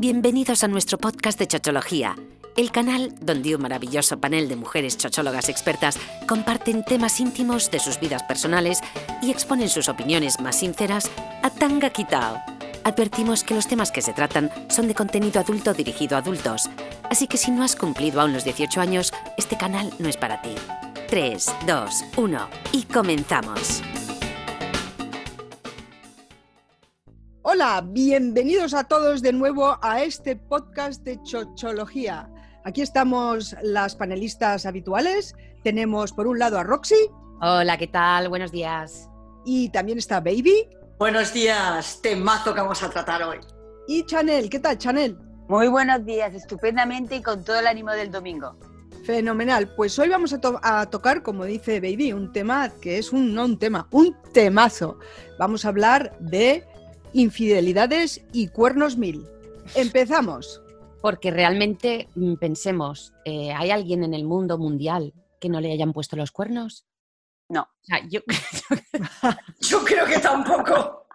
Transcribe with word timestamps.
Bienvenidos 0.00 0.64
a 0.64 0.68
nuestro 0.68 0.96
podcast 0.96 1.38
de 1.38 1.46
Chochología, 1.46 2.16
el 2.56 2.72
canal 2.72 3.14
donde 3.20 3.54
un 3.54 3.60
maravilloso 3.60 4.18
panel 4.18 4.48
de 4.48 4.56
mujeres 4.56 4.96
chochólogas 4.96 5.50
expertas 5.50 5.98
comparten 6.26 6.82
temas 6.86 7.20
íntimos 7.20 7.70
de 7.70 7.80
sus 7.80 8.00
vidas 8.00 8.22
personales 8.22 8.80
y 9.20 9.30
exponen 9.30 9.68
sus 9.68 9.90
opiniones 9.90 10.40
más 10.40 10.56
sinceras 10.56 11.10
a 11.42 11.50
tanga 11.50 11.90
quitao. 11.90 12.40
Advertimos 12.82 13.44
que 13.44 13.54
los 13.54 13.68
temas 13.68 13.92
que 13.92 14.00
se 14.00 14.14
tratan 14.14 14.50
son 14.70 14.88
de 14.88 14.94
contenido 14.94 15.38
adulto 15.38 15.74
dirigido 15.74 16.16
a 16.16 16.20
adultos, 16.20 16.70
así 17.10 17.26
que 17.26 17.36
si 17.36 17.50
no 17.50 17.62
has 17.62 17.76
cumplido 17.76 18.22
aún 18.22 18.32
los 18.32 18.44
18 18.44 18.80
años, 18.80 19.12
este 19.36 19.58
canal 19.58 19.92
no 19.98 20.08
es 20.08 20.16
para 20.16 20.40
ti. 20.40 20.54
3, 21.10 21.46
2, 21.66 22.04
1 22.16 22.48
y 22.72 22.84
comenzamos. 22.84 23.82
Hola, 27.62 27.84
bienvenidos 27.86 28.72
a 28.72 28.84
todos 28.84 29.20
de 29.20 29.34
nuevo 29.34 29.76
a 29.82 30.02
este 30.02 30.34
podcast 30.34 31.02
de 31.02 31.22
Chochología. 31.24 32.30
Aquí 32.64 32.80
estamos 32.80 33.54
las 33.60 33.94
panelistas 33.96 34.64
habituales. 34.64 35.36
Tenemos 35.62 36.14
por 36.14 36.26
un 36.26 36.38
lado 36.38 36.58
a 36.58 36.62
Roxy. 36.62 37.10
Hola, 37.42 37.76
¿qué 37.76 37.86
tal? 37.86 38.30
Buenos 38.30 38.50
días. 38.50 39.10
Y 39.44 39.68
también 39.68 39.98
está 39.98 40.20
Baby. 40.20 40.70
Buenos 40.98 41.34
días, 41.34 42.00
temazo 42.00 42.54
que 42.54 42.62
vamos 42.62 42.82
a 42.82 42.88
tratar 42.88 43.22
hoy. 43.24 43.40
Y 43.86 44.06
Chanel, 44.06 44.48
¿qué 44.48 44.58
tal 44.58 44.78
Chanel? 44.78 45.18
Muy 45.46 45.68
buenos 45.68 46.02
días, 46.06 46.32
estupendamente 46.34 47.16
y 47.16 47.22
con 47.22 47.44
todo 47.44 47.58
el 47.58 47.66
ánimo 47.66 47.90
del 47.90 48.10
domingo. 48.10 48.56
Fenomenal. 49.04 49.74
Pues 49.76 49.98
hoy 49.98 50.08
vamos 50.08 50.32
a, 50.32 50.40
to 50.40 50.58
a, 50.62 50.88
tocar, 50.88 51.22
como 51.22 51.44
dice 51.44 51.78
Baby, 51.80 52.14
un 52.14 52.32
tema 52.32 52.70
que 52.80 52.96
es 52.96 53.12
un, 53.12 53.34
no 53.34 53.44
un 53.44 53.58
tema, 53.58 53.86
un 53.90 54.16
temazo. 54.32 54.98
Vamos 55.38 55.66
a 55.66 55.68
hablar 55.68 56.16
de 56.20 56.64
infidelidades 57.12 58.22
y 58.32 58.48
cuernos 58.48 58.96
mil. 58.96 59.26
Empezamos. 59.74 60.62
Porque 61.00 61.30
realmente 61.30 62.08
mm, 62.14 62.34
pensemos, 62.34 63.14
eh, 63.24 63.52
¿hay 63.52 63.70
alguien 63.70 64.04
en 64.04 64.12
el 64.12 64.24
mundo 64.24 64.58
mundial 64.58 65.14
que 65.40 65.48
no 65.48 65.60
le 65.60 65.72
hayan 65.72 65.92
puesto 65.92 66.16
los 66.16 66.30
cuernos? 66.30 66.86
No. 67.48 67.62
O 67.62 67.84
sea, 67.84 68.06
yo, 68.08 68.20
Yo 69.60 69.84
creo 69.84 70.06
que 70.06 70.18
tampoco. 70.18 71.06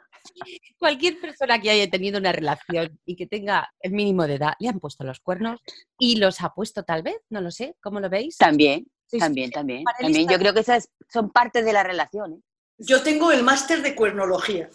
cualquier 0.80 1.20
persona 1.20 1.60
que 1.62 1.70
haya 1.70 1.90
tenido 1.90 2.20
una 2.20 2.32
relación 2.32 3.00
y 3.06 3.16
que 3.16 3.28
tenga 3.28 3.70
el 3.80 3.92
mínimo 3.92 4.28
de 4.28 4.36
edad, 4.36 4.54
le 4.60 4.70
han 4.70 4.80
puesto 4.80 5.04
los 5.04 5.20
cuernos 5.20 5.62
y 6.00 6.18
los 6.18 6.42
ha 6.42 6.50
puesto 6.50 6.84
tal 6.84 7.04
vez, 7.04 7.18
no 7.30 7.42
lo 7.42 7.52
sé, 7.52 7.76
¿cómo 7.82 8.00
lo 8.00 8.10
veis? 8.10 8.38
También, 8.38 8.88
también, 9.20 9.52
también. 9.52 9.84
También 10.00 10.28
yo 10.28 10.38
creo 10.38 10.54
que 10.54 10.60
esas 10.62 10.90
son 11.10 11.30
parte 11.32 11.64
de 11.64 11.74
la 11.74 11.84
relación. 11.84 12.34
¿eh? 12.34 12.42
Yo 12.78 13.02
tengo 13.04 13.32
el 13.32 13.44
máster 13.44 13.82
de 13.82 13.96
cuernología. 13.96 14.70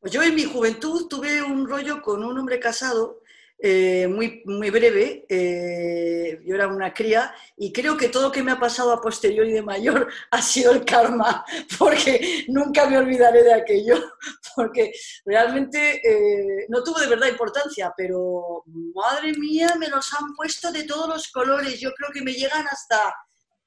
Pues 0.00 0.12
yo 0.12 0.22
en 0.22 0.34
mi 0.34 0.44
juventud 0.44 1.08
tuve 1.08 1.42
un 1.42 1.68
rollo 1.68 2.00
con 2.00 2.24
un 2.24 2.38
hombre 2.38 2.58
casado 2.58 3.22
eh, 3.58 4.06
muy, 4.06 4.42
muy 4.44 4.68
breve. 4.70 5.24
eh, 5.28 6.38
yo 6.44 6.54
era 6.54 6.68
una 6.68 6.92
cría 6.92 7.34
y 7.56 7.72
creo 7.72 7.96
que 7.96 8.10
todo 8.10 8.24
lo 8.24 8.32
que 8.32 8.42
me 8.42 8.52
ha 8.52 8.60
pasado 8.60 8.92
a 8.92 9.00
posteriori 9.00 9.52
de 9.52 9.62
mayor 9.62 10.08
ha 10.30 10.42
sido 10.42 10.72
el 10.72 10.84
karma, 10.84 11.44
porque 11.78 12.44
nunca 12.48 12.86
me 12.88 12.98
olvidaré 12.98 13.42
de 13.42 13.54
aquello, 13.54 13.96
porque 14.56 14.92
realmente 15.24 16.00
eh, 16.04 16.66
no 16.68 16.82
tuvo 16.82 17.00
de 17.00 17.08
verdad 17.08 17.28
importancia, 17.28 17.92
pero 17.96 18.62
madre 18.94 19.32
mía, 19.38 19.74
me 19.78 19.88
los 19.88 20.12
han 20.14 20.34
puesto 20.34 20.70
de 20.70 20.84
todos 20.84 21.08
los 21.08 21.28
colores. 21.32 21.80
Yo 21.80 21.92
creo 21.94 22.10
que 22.12 22.22
me 22.22 22.34
llegan 22.34 22.66
hasta 22.68 23.14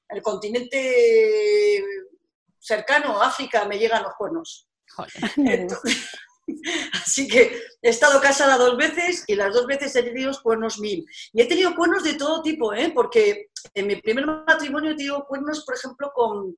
el 0.08 0.22
continente 0.22 1.84
cercano, 2.58 3.20
África, 3.20 3.64
me 3.66 3.78
llegan 3.78 4.02
los 4.04 4.14
cuernos. 4.14 4.69
Entonces, 5.36 6.08
así 6.92 7.28
que 7.28 7.62
he 7.82 7.88
estado 7.88 8.20
casada 8.20 8.56
dos 8.58 8.76
veces 8.76 9.24
y 9.26 9.34
las 9.34 9.52
dos 9.54 9.66
veces 9.66 9.94
he 9.96 10.02
tenido 10.02 10.32
cuernos 10.42 10.78
mil. 10.78 11.04
Y 11.32 11.42
he 11.42 11.46
tenido 11.46 11.74
cuernos 11.74 12.02
de 12.02 12.14
todo 12.14 12.42
tipo, 12.42 12.74
¿eh? 12.74 12.90
porque 12.94 13.48
en 13.74 13.86
mi 13.86 13.96
primer 13.96 14.26
matrimonio 14.26 14.92
he 14.92 14.96
tenido 14.96 15.24
cuernos, 15.26 15.64
por 15.64 15.76
ejemplo, 15.76 16.10
con 16.14 16.56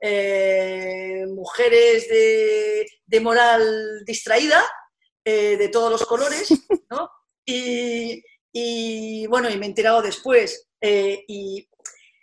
eh, 0.00 1.24
mujeres 1.28 2.08
de, 2.08 2.86
de 3.06 3.20
moral 3.20 4.04
distraída, 4.04 4.62
eh, 5.24 5.56
de 5.56 5.68
todos 5.68 5.90
los 5.90 6.04
colores, 6.06 6.48
¿no? 6.90 7.10
Y, 7.46 8.22
y, 8.52 9.26
bueno, 9.26 9.50
y 9.50 9.56
me 9.58 9.66
he 9.66 9.68
enterado 9.70 10.02
después. 10.02 10.68
eh, 10.80 11.24
y 11.26 11.66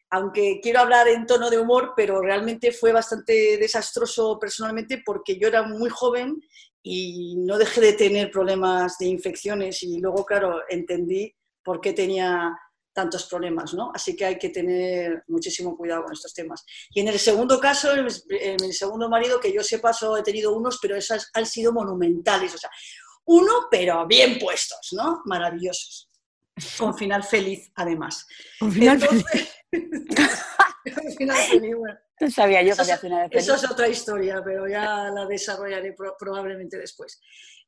aunque 0.09 0.59
quiero 0.61 0.79
hablar 0.79 1.07
en 1.07 1.25
tono 1.25 1.49
de 1.49 1.59
humor, 1.59 1.93
pero 1.95 2.21
realmente 2.21 2.71
fue 2.71 2.91
bastante 2.91 3.57
desastroso 3.57 4.37
personalmente 4.39 5.01
porque 5.05 5.37
yo 5.37 5.47
era 5.47 5.63
muy 5.63 5.89
joven 5.89 6.41
y 6.81 7.35
no 7.37 7.57
dejé 7.57 7.81
de 7.81 7.93
tener 7.93 8.31
problemas 8.31 8.97
de 8.97 9.07
infecciones 9.07 9.83
y 9.83 9.99
luego, 9.99 10.25
claro, 10.25 10.61
entendí 10.69 11.35
por 11.63 11.81
qué 11.81 11.91
tenía 11.93 12.57
tantos 12.93 13.27
problemas, 13.27 13.73
¿no? 13.73 13.91
Así 13.93 14.15
que 14.15 14.25
hay 14.25 14.37
que 14.39 14.49
tener 14.49 15.23
muchísimo 15.27 15.77
cuidado 15.77 16.03
con 16.05 16.13
estos 16.13 16.33
temas. 16.33 16.63
Y 16.91 17.01
en 17.01 17.09
el 17.09 17.19
segundo 17.19 17.59
caso, 17.59 17.93
en 17.93 18.55
mi 18.61 18.73
segundo 18.73 19.07
marido, 19.09 19.39
que 19.39 19.53
yo 19.53 19.61
sepa, 19.61 19.93
solo 19.93 20.17
he 20.17 20.23
tenido 20.23 20.55
unos, 20.55 20.79
pero 20.81 20.95
esos 20.95 21.29
han 21.33 21.45
sido 21.45 21.71
monumentales, 21.73 22.55
o 22.55 22.57
sea, 22.57 22.71
uno, 23.25 23.67
pero 23.69 24.07
bien 24.07 24.39
puestos, 24.39 24.89
¿no? 24.93 25.21
Maravillosos. 25.25 26.09
Con 26.77 26.97
final 26.97 27.23
feliz, 27.23 27.69
además. 27.75 28.25
Con 28.59 28.71
final 28.71 28.99
Entonces- 28.99 29.23
Con 29.31 29.41
final. 31.17 31.99
No 32.19 32.31
sabía 32.31 32.61
yo 32.63 32.67
que 32.67 32.71
Eso 32.73 32.81
había 32.81 32.95
es- 32.95 33.01
final 33.01 33.29
de 33.29 33.37
Eso 33.37 33.55
es 33.55 33.69
otra 33.71 33.87
historia, 33.87 34.41
pero 34.43 34.67
ya 34.67 35.09
la 35.09 35.25
desarrollaré 35.25 35.93
pro- 35.93 36.15
probablemente 36.17 36.77
después. 36.77 37.19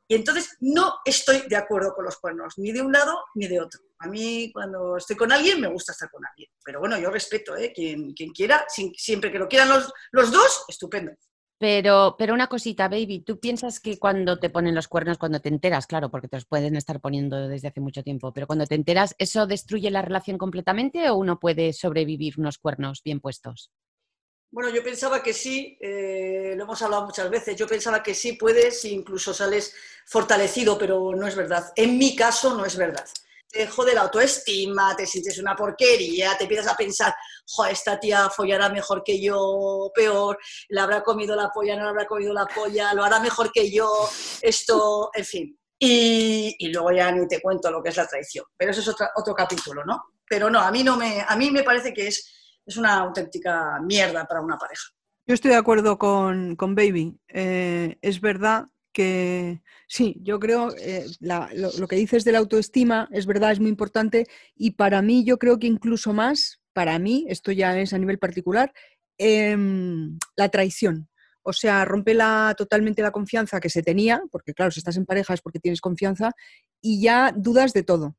Y 0.08 0.16
entonces 0.16 0.58
no 0.62 0.96
estoy 1.06 1.44
de 1.48 1.56
acuerdo 1.56 1.94
con 1.94 2.04
los 2.06 2.18
cuernos, 2.18 2.56
ni 2.58 2.72
de 2.72 2.82
un 2.82 2.92
lado 2.92 3.16
ni 3.36 3.48
de 3.48 3.62
otro. 3.62 3.80
A 4.00 4.08
mí 4.08 4.50
cuando 4.52 4.98
estoy 4.98 5.16
con 5.16 5.32
alguien 5.32 5.62
me 5.62 5.68
gusta 5.68 5.92
estar 5.92 6.10
con 6.10 6.26
alguien. 6.26 6.50
Pero 6.66 6.80
bueno, 6.80 6.98
yo 6.98 7.12
respeto, 7.12 7.56
¿eh? 7.56 7.72
quien, 7.76 8.14
quien 8.14 8.32
quiera, 8.32 8.66
sin- 8.70 8.94
siempre 8.96 9.32
que 9.32 9.38
lo 9.38 9.48
quieran 9.48 9.70
los, 9.70 9.92
los 10.12 10.32
dos, 10.32 10.66
estupendo. 10.68 11.12
Pero, 11.60 12.16
pero 12.18 12.34
una 12.34 12.48
cosita, 12.48 12.88
baby, 12.88 13.20
¿tú 13.20 13.38
piensas 13.38 13.82
que 13.82 14.00
cuando 14.00 14.40
te 14.40 14.50
ponen 14.50 14.74
los 14.76 14.88
cuernos, 14.88 15.18
cuando 15.18 15.42
te 15.42 15.50
enteras, 15.50 15.88
claro, 15.88 16.10
porque 16.10 16.30
te 16.30 16.38
los 16.38 16.46
pueden 16.46 16.78
estar 16.78 17.02
poniendo 17.02 17.50
desde 17.50 17.68
hace 17.68 17.82
mucho 17.82 18.02
tiempo, 18.02 18.32
pero 18.32 18.48
cuando 18.48 18.66
te 18.66 18.76
enteras, 18.76 19.14
¿eso 19.18 19.46
destruye 19.46 19.92
la 19.92 20.02
relación 20.02 20.38
completamente 20.38 21.10
o 21.10 21.16
uno 21.16 21.38
puede 21.38 21.74
sobrevivir 21.74 22.36
unos 22.40 22.60
cuernos 22.60 23.04
bien 23.04 23.20
puestos? 23.20 23.72
Bueno, 24.52 24.70
yo 24.70 24.82
pensaba 24.82 25.22
que 25.22 25.34
sí, 25.34 25.78
eh, 25.82 26.54
lo 26.56 26.64
hemos 26.64 26.82
hablado 26.82 27.06
muchas 27.06 27.30
veces, 27.30 27.58
yo 27.58 27.68
pensaba 27.68 28.02
que 28.02 28.14
sí 28.14 28.34
puedes, 28.34 28.86
incluso 28.86 29.34
sales 29.34 29.76
fortalecido, 30.06 30.78
pero 30.78 31.14
no 31.14 31.28
es 31.28 31.36
verdad. 31.36 31.74
En 31.76 31.98
mi 31.98 32.16
caso 32.16 32.56
no 32.56 32.66
es 32.66 32.78
verdad. 32.78 33.06
Te 33.52 33.66
jode 33.68 33.94
la 33.96 34.02
autoestima, 34.02 34.96
te 34.96 35.06
sientes 35.08 35.40
una 35.40 35.56
porquería, 35.56 36.38
te 36.38 36.44
empiezas 36.44 36.72
a 36.72 36.78
pensar, 36.78 37.14
joder, 37.48 37.74
esta 37.74 38.00
tía 38.00 38.30
follará 38.30 38.70
mejor 38.70 39.02
que 39.04 39.20
yo, 39.20 39.92
peor, 39.96 40.38
le 40.70 40.80
habrá 40.80 41.02
comido 41.04 41.36
la 41.36 41.50
polla, 41.50 41.76
no 41.76 41.84
le 41.84 41.90
habrá 41.90 42.06
comido 42.06 42.32
la 42.34 42.46
polla, 42.46 42.94
lo 42.94 43.04
hará 43.04 43.20
mejor 43.20 43.52
que 43.52 43.72
yo, 43.72 43.90
esto, 44.42 45.10
en 45.14 45.26
fin. 45.26 45.60
Y, 45.80 46.56
y 46.60 46.68
luego 46.74 46.92
ya 46.92 47.12
ni 47.12 47.28
te 47.28 47.42
cuento 47.42 47.72
lo 47.72 47.82
que 47.82 47.90
es 47.90 47.98
la 47.98 48.06
traición, 48.06 48.46
pero 48.58 48.72
eso 48.72 48.82
es 48.82 48.88
otra- 48.90 49.12
otro 49.16 49.34
capítulo, 49.34 49.84
¿no? 49.86 50.04
Pero 50.28 50.50
no, 50.50 50.60
a 50.60 50.70
mí, 50.72 50.84
no 50.84 50.96
me, 50.98 51.22
a 51.28 51.36
mí 51.36 51.50
me 51.52 51.64
parece 51.64 51.94
que 51.94 52.08
es, 52.08 52.62
es 52.66 52.78
una 52.78 53.00
auténtica 53.00 53.80
mierda 53.82 54.26
para 54.26 54.42
una 54.42 54.58
pareja. 54.58 54.84
Yo 55.26 55.34
estoy 55.34 55.52
de 55.52 55.58
acuerdo 55.58 55.98
con, 55.98 56.56
con 56.56 56.76
Baby. 56.76 57.18
Eh, 57.28 57.98
es 58.02 58.20
verdad 58.20 58.66
sí, 59.88 60.18
yo 60.22 60.40
creo 60.40 60.74
eh, 60.78 61.06
lo 61.20 61.88
que 61.88 61.96
dices 61.96 62.24
de 62.24 62.32
la 62.32 62.40
autoestima 62.40 63.08
es 63.12 63.26
verdad, 63.26 63.52
es 63.52 63.60
muy 63.60 63.70
importante 63.70 64.28
y 64.56 64.72
para 64.72 65.02
mí 65.02 65.24
yo 65.24 65.38
creo 65.38 65.60
que 65.60 65.68
incluso 65.68 66.14
más, 66.14 66.62
para 66.74 67.00
mí, 67.00 67.26
esto 67.30 67.52
ya 67.52 67.78
es 67.80 67.94
a 67.94 67.98
nivel 67.98 68.20
particular, 68.20 68.74
em, 69.18 70.18
la 70.36 70.50
traición. 70.50 71.10
O 71.42 71.54
sea, 71.54 71.86
rompe 71.86 72.14
la, 72.14 72.54
totalmente 72.58 73.02
la 73.02 73.12
confianza 73.12 73.60
que 73.60 73.70
se 73.70 73.82
tenía, 73.82 74.22
porque 74.32 74.54
claro, 74.54 74.72
si 74.72 74.80
estás 74.80 74.98
en 74.98 75.06
pareja 75.06 75.34
es 75.34 75.42
porque 75.42 75.60
tienes 75.60 75.82
confianza 75.82 76.32
y 76.82 77.02
ya 77.02 77.34
dudas 77.36 77.74
de 77.74 77.84
todo. 77.84 78.16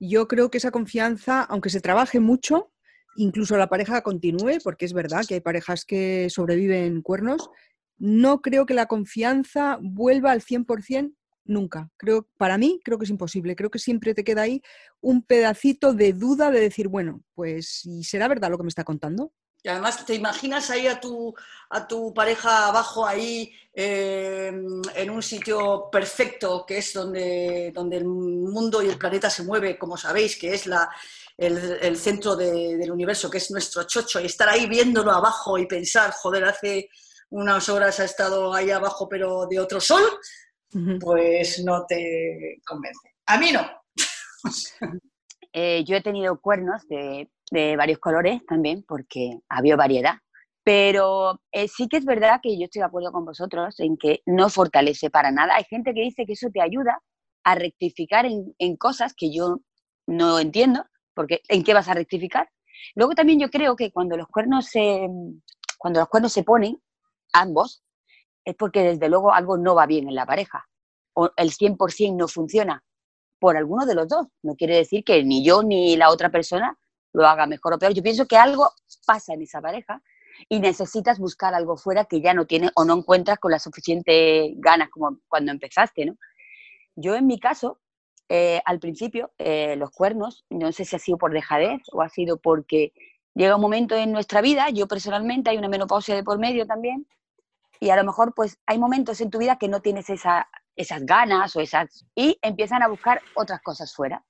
Yo 0.00 0.28
creo 0.28 0.50
que 0.50 0.58
esa 0.58 0.70
confianza, 0.70 1.42
aunque 1.42 1.70
se 1.70 1.80
trabaje 1.80 2.20
mucho, 2.20 2.72
incluso 3.16 3.56
la 3.56 3.68
pareja 3.68 4.02
continúe, 4.02 4.58
porque 4.62 4.84
es 4.84 4.92
verdad 4.92 5.24
que 5.26 5.34
hay 5.34 5.40
parejas 5.40 5.84
que 5.84 6.28
sobreviven 6.30 7.02
cuernos, 7.02 7.50
no 7.98 8.40
creo 8.42 8.66
que 8.66 8.74
la 8.74 8.86
confianza 8.86 9.78
vuelva 9.80 10.32
al 10.32 10.42
100% 10.42 11.14
nunca. 11.44 11.90
Creo, 11.96 12.28
para 12.36 12.58
mí 12.58 12.80
creo 12.84 12.98
que 12.98 13.04
es 13.04 13.10
imposible. 13.10 13.56
Creo 13.56 13.70
que 13.70 13.78
siempre 13.78 14.14
te 14.14 14.24
queda 14.24 14.42
ahí 14.42 14.62
un 15.00 15.22
pedacito 15.22 15.94
de 15.94 16.12
duda 16.12 16.50
de 16.50 16.60
decir, 16.60 16.88
bueno, 16.88 17.22
pues 17.34 17.82
¿y 17.86 18.04
será 18.04 18.28
verdad 18.28 18.50
lo 18.50 18.58
que 18.58 18.64
me 18.64 18.68
está 18.68 18.84
contando? 18.84 19.32
Y 19.62 19.68
además 19.68 20.06
te 20.06 20.14
imaginas 20.14 20.70
ahí 20.70 20.86
a 20.86 21.00
tu, 21.00 21.34
a 21.70 21.88
tu 21.88 22.14
pareja 22.14 22.68
abajo 22.68 23.04
ahí 23.04 23.52
eh, 23.74 24.52
en 24.94 25.10
un 25.10 25.20
sitio 25.22 25.88
perfecto 25.90 26.64
que 26.66 26.78
es 26.78 26.92
donde, 26.92 27.72
donde 27.74 27.96
el 27.96 28.04
mundo 28.04 28.80
y 28.82 28.88
el 28.88 28.96
planeta 28.98 29.28
se 29.28 29.42
mueve, 29.42 29.76
como 29.76 29.96
sabéis, 29.96 30.36
que 30.38 30.54
es 30.54 30.66
la, 30.66 30.88
el, 31.36 31.56
el 31.80 31.96
centro 31.96 32.36
de- 32.36 32.76
del 32.76 32.92
universo, 32.92 33.28
que 33.28 33.38
es 33.38 33.50
nuestro 33.50 33.82
chocho, 33.82 34.20
y 34.20 34.26
estar 34.26 34.48
ahí 34.48 34.66
viéndolo 34.68 35.10
abajo 35.10 35.58
y 35.58 35.66
pensar, 35.66 36.12
joder, 36.12 36.44
hace 36.44 36.88
unas 37.30 37.68
horas 37.68 38.00
ha 38.00 38.04
estado 38.04 38.54
ahí 38.54 38.70
abajo 38.70 39.08
pero 39.08 39.46
de 39.46 39.60
otro 39.60 39.80
sol, 39.80 40.02
pues 41.00 41.62
no 41.64 41.84
te 41.86 42.60
convence. 42.66 43.14
A 43.26 43.38
mí 43.38 43.52
no. 43.52 43.66
Eh, 45.54 45.82
yo 45.84 45.96
he 45.96 46.02
tenido 46.02 46.38
cuernos 46.40 46.86
de, 46.88 47.30
de 47.50 47.74
varios 47.74 47.98
colores 47.98 48.44
también, 48.46 48.84
porque 48.86 49.40
había 49.48 49.76
variedad. 49.76 50.16
Pero 50.62 51.40
eh, 51.50 51.68
sí 51.68 51.88
que 51.88 51.96
es 51.96 52.04
verdad 52.04 52.40
que 52.42 52.58
yo 52.58 52.66
estoy 52.66 52.80
de 52.80 52.86
acuerdo 52.86 53.10
con 53.12 53.24
vosotros 53.24 53.80
en 53.80 53.96
que 53.96 54.20
no 54.26 54.50
fortalece 54.50 55.08
para 55.08 55.30
nada. 55.30 55.56
Hay 55.56 55.64
gente 55.64 55.94
que 55.94 56.02
dice 56.02 56.26
que 56.26 56.34
eso 56.34 56.50
te 56.52 56.60
ayuda 56.60 57.00
a 57.44 57.54
rectificar 57.54 58.26
en, 58.26 58.54
en 58.58 58.76
cosas 58.76 59.14
que 59.16 59.32
yo 59.32 59.60
no 60.06 60.38
entiendo, 60.38 60.84
porque 61.14 61.40
¿en 61.48 61.64
qué 61.64 61.72
vas 61.72 61.88
a 61.88 61.94
rectificar? 61.94 62.48
Luego 62.94 63.14
también 63.14 63.40
yo 63.40 63.50
creo 63.50 63.74
que 63.74 63.90
cuando 63.90 64.16
los 64.16 64.28
cuernos 64.28 64.66
se, 64.66 65.08
cuando 65.78 66.00
los 66.00 66.08
cuernos 66.08 66.32
se 66.32 66.42
ponen, 66.42 66.80
ambos, 67.32 67.82
es 68.44 68.54
porque 68.54 68.82
desde 68.82 69.08
luego 69.08 69.32
algo 69.32 69.56
no 69.56 69.74
va 69.74 69.86
bien 69.86 70.08
en 70.08 70.14
la 70.14 70.26
pareja. 70.26 70.68
O 71.14 71.30
el 71.36 71.50
100% 71.50 72.16
no 72.16 72.28
funciona 72.28 72.82
por 73.38 73.56
alguno 73.56 73.86
de 73.86 73.94
los 73.94 74.08
dos. 74.08 74.26
No 74.42 74.56
quiere 74.56 74.76
decir 74.76 75.04
que 75.04 75.22
ni 75.24 75.44
yo 75.44 75.62
ni 75.62 75.96
la 75.96 76.10
otra 76.10 76.30
persona 76.30 76.78
lo 77.12 77.26
haga 77.26 77.46
mejor 77.46 77.74
o 77.74 77.78
peor. 77.78 77.92
Yo 77.92 78.02
pienso 78.02 78.26
que 78.26 78.36
algo 78.36 78.70
pasa 79.06 79.34
en 79.34 79.42
esa 79.42 79.60
pareja 79.60 80.02
y 80.48 80.60
necesitas 80.60 81.18
buscar 81.18 81.54
algo 81.54 81.76
fuera 81.76 82.04
que 82.04 82.20
ya 82.20 82.34
no 82.34 82.46
tienes 82.46 82.70
o 82.74 82.84
no 82.84 82.94
encuentras 82.96 83.38
con 83.38 83.50
la 83.50 83.58
suficiente 83.58 84.54
ganas 84.56 84.88
como 84.90 85.18
cuando 85.28 85.52
empezaste, 85.52 86.06
¿no? 86.06 86.16
Yo 86.94 87.14
en 87.14 87.26
mi 87.26 87.38
caso, 87.38 87.80
eh, 88.28 88.60
al 88.64 88.78
principio, 88.78 89.32
eh, 89.38 89.76
los 89.76 89.90
cuernos, 89.90 90.44
no 90.50 90.72
sé 90.72 90.84
si 90.84 90.96
ha 90.96 90.98
sido 90.98 91.18
por 91.18 91.32
dejadez 91.32 91.82
o 91.92 92.02
ha 92.02 92.08
sido 92.08 92.38
porque 92.38 92.92
llega 93.34 93.56
un 93.56 93.62
momento 93.62 93.94
en 93.94 94.12
nuestra 94.12 94.40
vida, 94.40 94.70
yo 94.70 94.88
personalmente, 94.88 95.50
hay 95.50 95.58
una 95.58 95.68
menopausia 95.68 96.14
de 96.14 96.24
por 96.24 96.38
medio 96.38 96.66
también, 96.66 97.06
y 97.80 97.90
a 97.90 97.96
lo 97.96 98.04
mejor 98.04 98.34
pues 98.34 98.58
hay 98.66 98.78
momentos 98.78 99.20
en 99.20 99.30
tu 99.30 99.38
vida 99.38 99.56
que 99.56 99.68
no 99.68 99.80
tienes 99.80 100.10
esa, 100.10 100.48
esas 100.76 101.04
ganas 101.04 101.54
o 101.56 101.60
esas... 101.60 102.06
y 102.14 102.38
empiezan 102.42 102.82
a 102.82 102.88
buscar 102.88 103.20
otras 103.34 103.60
cosas 103.62 103.94
fuera. 103.94 104.24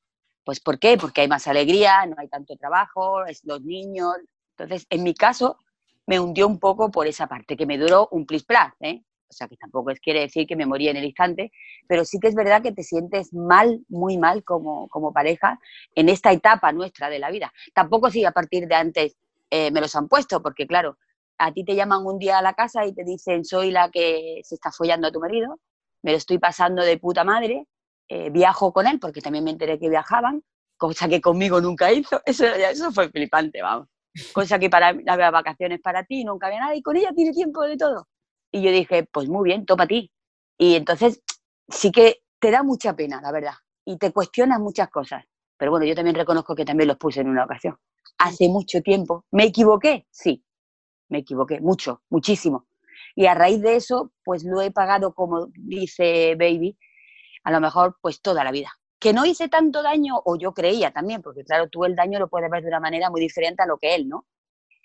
Pues 0.44 0.60
¿por 0.60 0.78
qué? 0.78 0.96
Porque 0.96 1.20
hay 1.20 1.28
más 1.28 1.46
alegría, 1.46 2.06
no 2.06 2.16
hay 2.18 2.28
tanto 2.28 2.56
trabajo, 2.56 3.24
es 3.26 3.44
los 3.44 3.62
niños. 3.62 4.16
Entonces, 4.56 4.86
en 4.90 5.02
mi 5.02 5.14
caso, 5.14 5.58
me 6.06 6.18
hundió 6.18 6.46
un 6.46 6.58
poco 6.58 6.90
por 6.90 7.06
esa 7.06 7.26
parte, 7.26 7.56
que 7.56 7.66
me 7.66 7.76
duró 7.76 8.08
un 8.12 8.24
plis 8.24 8.44
plas, 8.44 8.72
¿eh? 8.80 9.02
O 9.28 9.32
sea, 9.32 9.46
que 9.46 9.58
tampoco 9.58 9.90
es, 9.90 10.00
quiere 10.00 10.20
decir 10.20 10.46
que 10.46 10.56
me 10.56 10.64
moría 10.64 10.90
en 10.90 10.96
el 10.96 11.04
instante, 11.04 11.52
pero 11.86 12.06
sí 12.06 12.18
que 12.18 12.28
es 12.28 12.34
verdad 12.34 12.62
que 12.62 12.72
te 12.72 12.82
sientes 12.82 13.34
mal, 13.34 13.84
muy 13.88 14.16
mal 14.16 14.42
como, 14.42 14.88
como 14.88 15.12
pareja 15.12 15.60
en 15.94 16.08
esta 16.08 16.32
etapa 16.32 16.72
nuestra 16.72 17.10
de 17.10 17.18
la 17.18 17.30
vida. 17.30 17.52
Tampoco 17.74 18.10
si 18.10 18.24
a 18.24 18.32
partir 18.32 18.66
de 18.66 18.74
antes 18.74 19.16
eh, 19.50 19.70
me 19.70 19.82
los 19.82 19.94
han 19.96 20.08
puesto, 20.08 20.42
porque 20.42 20.66
claro, 20.66 20.96
a 21.38 21.52
ti 21.52 21.64
te 21.64 21.74
llaman 21.74 22.04
un 22.04 22.18
día 22.18 22.38
a 22.38 22.42
la 22.42 22.54
casa 22.54 22.84
y 22.84 22.92
te 22.92 23.04
dicen, 23.04 23.44
soy 23.44 23.70
la 23.70 23.90
que 23.90 24.40
se 24.44 24.56
está 24.56 24.70
follando 24.72 25.08
a 25.08 25.12
tu 25.12 25.20
marido, 25.20 25.58
me 26.02 26.12
lo 26.12 26.16
estoy 26.16 26.38
pasando 26.38 26.82
de 26.82 26.98
puta 26.98 27.24
madre, 27.24 27.66
eh, 28.08 28.30
viajo 28.30 28.72
con 28.72 28.86
él, 28.86 28.98
porque 28.98 29.20
también 29.20 29.44
me 29.44 29.50
enteré 29.50 29.78
que 29.78 29.88
viajaban, 29.88 30.42
cosa 30.76 31.08
que 31.08 31.20
conmigo 31.20 31.60
nunca 31.60 31.92
hizo, 31.92 32.20
eso, 32.26 32.44
eso 32.44 32.92
fue 32.92 33.08
flipante, 33.10 33.62
vamos. 33.62 33.88
Cosa 34.32 34.58
que 34.58 34.68
para 34.68 34.88
había 34.88 35.30
vacaciones 35.30 35.80
para 35.80 36.02
ti, 36.04 36.24
nunca 36.24 36.48
había 36.48 36.60
nada, 36.60 36.74
y 36.74 36.82
con 36.82 36.96
ella 36.96 37.12
tiene 37.14 37.32
tiempo 37.32 37.62
de 37.62 37.76
todo. 37.76 38.08
Y 38.50 38.62
yo 38.62 38.70
dije, 38.70 39.06
pues 39.12 39.28
muy 39.28 39.44
bien, 39.44 39.64
toma 39.64 39.84
a 39.84 39.86
ti. 39.86 40.10
Y 40.58 40.74
entonces 40.74 41.22
sí 41.68 41.92
que 41.92 42.20
te 42.40 42.50
da 42.50 42.62
mucha 42.62 42.96
pena, 42.96 43.20
la 43.20 43.30
verdad, 43.30 43.54
y 43.84 43.96
te 43.98 44.12
cuestionas 44.12 44.58
muchas 44.58 44.88
cosas. 44.88 45.24
Pero 45.56 45.70
bueno, 45.70 45.86
yo 45.86 45.94
también 45.94 46.16
reconozco 46.16 46.54
que 46.54 46.64
también 46.64 46.88
los 46.88 46.96
puse 46.96 47.20
en 47.20 47.28
una 47.28 47.44
ocasión. 47.44 47.76
Hace 48.18 48.48
mucho 48.48 48.80
tiempo. 48.80 49.24
¿Me 49.30 49.44
equivoqué? 49.44 50.06
Sí, 50.10 50.42
me 51.08 51.18
equivoqué, 51.18 51.60
mucho, 51.60 52.02
muchísimo. 52.08 52.66
Y 53.14 53.26
a 53.26 53.34
raíz 53.34 53.60
de 53.62 53.76
eso, 53.76 54.12
pues 54.24 54.44
lo 54.44 54.60
he 54.60 54.70
pagado, 54.70 55.14
como 55.14 55.48
dice 55.54 56.34
Baby, 56.36 56.78
a 57.44 57.50
lo 57.50 57.60
mejor 57.60 57.96
pues 58.00 58.20
toda 58.20 58.44
la 58.44 58.52
vida. 58.52 58.70
Que 58.98 59.12
no 59.12 59.24
hice 59.24 59.48
tanto 59.48 59.82
daño, 59.82 60.20
o 60.24 60.36
yo 60.36 60.52
creía 60.52 60.90
también, 60.90 61.22
porque 61.22 61.44
claro, 61.44 61.68
tú 61.68 61.84
el 61.84 61.96
daño 61.96 62.18
lo 62.18 62.28
puedes 62.28 62.50
ver 62.50 62.62
de 62.62 62.68
una 62.68 62.80
manera 62.80 63.10
muy 63.10 63.20
diferente 63.20 63.62
a 63.62 63.66
lo 63.66 63.78
que 63.78 63.94
él, 63.94 64.08
¿no? 64.08 64.26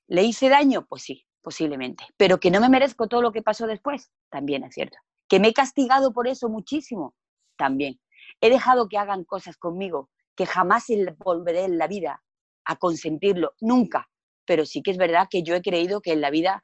¿Le 0.08 0.24
hice 0.24 0.50
daño? 0.50 0.86
Pues 0.88 1.04
sí, 1.04 1.26
posiblemente. 1.42 2.06
Pero 2.18 2.40
que 2.40 2.52
no 2.52 2.60
me 2.60 2.70
merezco 2.70 3.08
todo 3.08 3.22
lo 3.22 3.32
que 3.32 3.42
pasó 3.42 3.68
después, 3.68 4.12
también 4.30 4.64
es 4.64 4.74
cierto. 4.74 4.98
Que 5.28 5.40
me 5.40 5.50
he 5.50 5.54
castigado 5.54 6.14
por 6.14 6.28
eso 6.28 6.50
muchísimo, 6.50 7.16
también. 7.58 8.00
He 8.42 8.50
dejado 8.50 8.88
que 8.88 8.98
hagan 8.98 9.24
cosas 9.24 9.58
conmigo 9.58 10.10
que 10.36 10.46
jamás 10.46 10.86
volveré 11.18 11.66
en 11.66 11.78
la 11.78 11.88
vida 11.88 12.24
a 12.66 12.76
consentirlo, 12.76 13.54
nunca. 13.62 14.10
Pero 14.46 14.66
sí 14.66 14.82
que 14.82 14.92
es 14.92 14.98
verdad 14.98 15.28
que 15.30 15.44
yo 15.44 15.56
he 15.56 15.62
creído 15.62 16.02
que 16.02 16.12
en 16.12 16.22
la 16.22 16.30
vida 16.30 16.64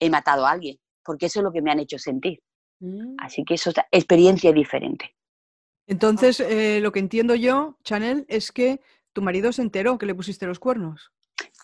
he 0.00 0.10
matado 0.10 0.46
a 0.46 0.50
alguien, 0.50 0.78
porque 1.04 1.26
eso 1.26 1.40
es 1.40 1.44
lo 1.44 1.52
que 1.52 1.62
me 1.62 1.70
han 1.70 1.80
hecho 1.80 1.98
sentir. 1.98 2.40
Mm. 2.80 3.16
Así 3.18 3.44
que 3.44 3.54
es 3.54 3.66
otra 3.66 3.86
experiencia 3.90 4.52
diferente. 4.52 5.14
Entonces, 5.86 6.40
eh, 6.40 6.80
lo 6.80 6.92
que 6.92 7.00
entiendo 7.00 7.34
yo, 7.34 7.78
Chanel, 7.82 8.26
es 8.28 8.52
que 8.52 8.80
tu 9.12 9.22
marido 9.22 9.52
se 9.52 9.62
enteró 9.62 9.98
que 9.98 10.06
le 10.06 10.14
pusiste 10.14 10.46
los 10.46 10.58
cuernos. 10.58 11.12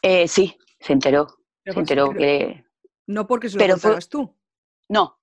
Eh, 0.03 0.27
sí, 0.29 0.57
se 0.81 0.93
enteró. 0.93 1.27
Pero 1.63 1.75
Se 1.75 1.81
enteró 1.81 2.11
que... 2.11 2.65
No 3.07 3.27
porque 3.27 3.49
se 3.49 3.57
lo 3.57 3.59
Pero 3.59 3.77
fue- 3.77 3.99
tú. 4.09 4.35
No, 4.89 5.19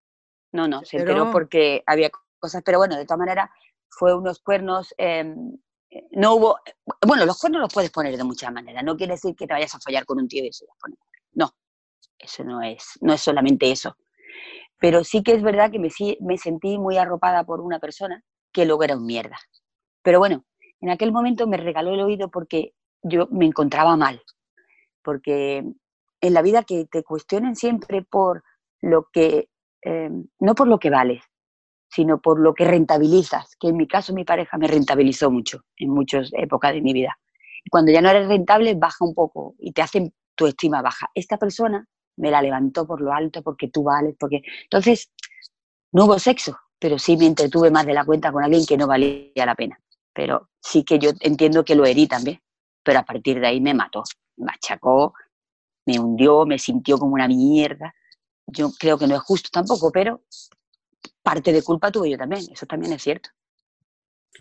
no, 0.51 0.67
no, 0.67 0.83
se 0.85 0.97
enteró 0.97 1.31
porque 1.31 1.83
había 1.85 2.09
cosas, 2.39 2.61
pero 2.63 2.77
bueno, 2.77 2.95
de 2.95 3.05
todas 3.05 3.19
maneras, 3.19 3.49
fue 3.89 4.15
unos 4.15 4.39
cuernos, 4.39 4.93
em, 4.97 5.53
eh, 5.53 5.59
no 6.11 6.35
hubo, 6.35 6.59
bueno, 7.05 7.25
los 7.25 7.39
cuernos 7.39 7.61
los 7.61 7.73
puedes 7.73 7.91
poner 7.91 8.15
de 8.15 8.23
muchas 8.23 8.51
maneras, 8.51 8.83
no 8.83 8.95
quiere 8.95 9.13
decir 9.13 9.35
que 9.35 9.47
te 9.47 9.53
vayas 9.53 9.75
a 9.75 9.79
follar 9.79 10.05
con 10.05 10.19
un 10.19 10.27
tío 10.27 10.43
y 10.43 10.53
se 10.53 10.65
los 10.65 10.75
pones. 10.81 10.97
No, 11.33 11.51
eso 12.17 12.43
no 12.43 12.61
es, 12.61 12.97
no 13.01 13.13
es 13.13 13.21
solamente 13.21 13.71
eso. 13.71 13.95
Pero 14.79 15.03
sí 15.03 15.21
que 15.21 15.33
es 15.33 15.43
verdad 15.43 15.71
que 15.71 15.79
me, 15.79 15.89
me 16.21 16.37
sentí 16.37 16.77
muy 16.77 16.97
arropada 16.97 17.43
por 17.43 17.61
una 17.61 17.79
persona 17.79 18.23
que 18.51 18.65
luego 18.65 18.83
era 18.83 18.97
un 18.97 19.05
mierda. 19.05 19.37
Pero 20.01 20.19
bueno, 20.19 20.45
en 20.79 20.89
aquel 20.89 21.11
momento 21.11 21.47
me 21.47 21.57
regaló 21.57 21.93
el 21.93 22.01
oído 22.01 22.29
porque 22.29 22.73
yo 23.03 23.27
me 23.31 23.45
encontraba 23.45 23.95
mal. 23.95 24.21
Porque 25.03 25.63
en 26.21 26.33
la 26.33 26.41
vida 26.41 26.63
que 26.63 26.85
te 26.85 27.03
cuestionen 27.03 27.55
siempre 27.55 28.03
por 28.03 28.43
lo 28.81 29.07
que, 29.11 29.49
eh, 29.83 30.09
no 30.39 30.55
por 30.55 30.67
lo 30.67 30.79
que 30.79 30.89
vales, 30.89 31.23
sino 31.93 32.21
por 32.21 32.39
lo 32.39 32.53
que 32.53 32.65
rentabilizas, 32.65 33.55
que 33.59 33.67
en 33.67 33.77
mi 33.77 33.87
caso 33.87 34.13
mi 34.13 34.23
pareja 34.23 34.57
me 34.57 34.67
rentabilizó 34.67 35.29
mucho 35.29 35.65
en 35.75 35.89
muchas 35.89 36.31
épocas 36.33 36.73
de 36.73 36.81
mi 36.81 36.93
vida. 36.93 37.17
Cuando 37.69 37.91
ya 37.91 38.01
no 38.01 38.09
eres 38.09 38.27
rentable, 38.27 38.73
baja 38.75 39.03
un 39.03 39.13
poco 39.13 39.55
y 39.59 39.73
te 39.73 39.81
hacen 39.81 40.13
tu 40.35 40.47
estima 40.47 40.81
baja. 40.81 41.09
Esta 41.13 41.37
persona 41.37 41.85
me 42.17 42.31
la 42.31 42.41
levantó 42.41 42.87
por 42.87 43.01
lo 43.01 43.13
alto 43.13 43.43
porque 43.43 43.67
tú 43.67 43.83
vales, 43.83 44.15
porque... 44.17 44.41
Entonces, 44.63 45.11
no 45.91 46.05
hubo 46.05 46.17
sexo, 46.17 46.57
pero 46.79 46.97
sí 46.97 47.17
me 47.17 47.25
entretuve 47.25 47.69
más 47.69 47.85
de 47.85 47.93
la 47.93 48.05
cuenta 48.05 48.31
con 48.31 48.43
alguien 48.43 48.65
que 48.65 48.77
no 48.77 48.87
valía 48.87 49.45
la 49.45 49.55
pena. 49.55 49.77
Pero 50.13 50.49
sí 50.61 50.83
que 50.83 50.97
yo 50.97 51.11
entiendo 51.19 51.65
que 51.65 51.75
lo 51.75 51.85
herí 51.85 52.07
también, 52.07 52.41
pero 52.83 52.99
a 52.99 53.03
partir 53.03 53.39
de 53.39 53.47
ahí 53.47 53.59
me 53.59 53.73
mató, 53.73 54.03
me 54.37 54.45
machacó, 54.45 55.13
me 55.85 55.99
hundió, 55.99 56.45
me 56.45 56.57
sintió 56.57 56.97
como 56.97 57.13
una 57.13 57.27
mierda. 57.27 57.93
Yo 58.47 58.71
creo 58.79 58.97
que 58.97 59.07
no 59.07 59.15
es 59.15 59.21
justo 59.21 59.49
tampoco, 59.51 59.91
pero 59.91 60.21
parte 61.23 61.51
de 61.53 61.63
culpa 61.63 61.91
tuve 61.91 62.09
yo 62.09 62.17
también, 62.17 62.45
eso 62.51 62.65
también 62.65 62.93
es 62.93 63.01
cierto. 63.01 63.29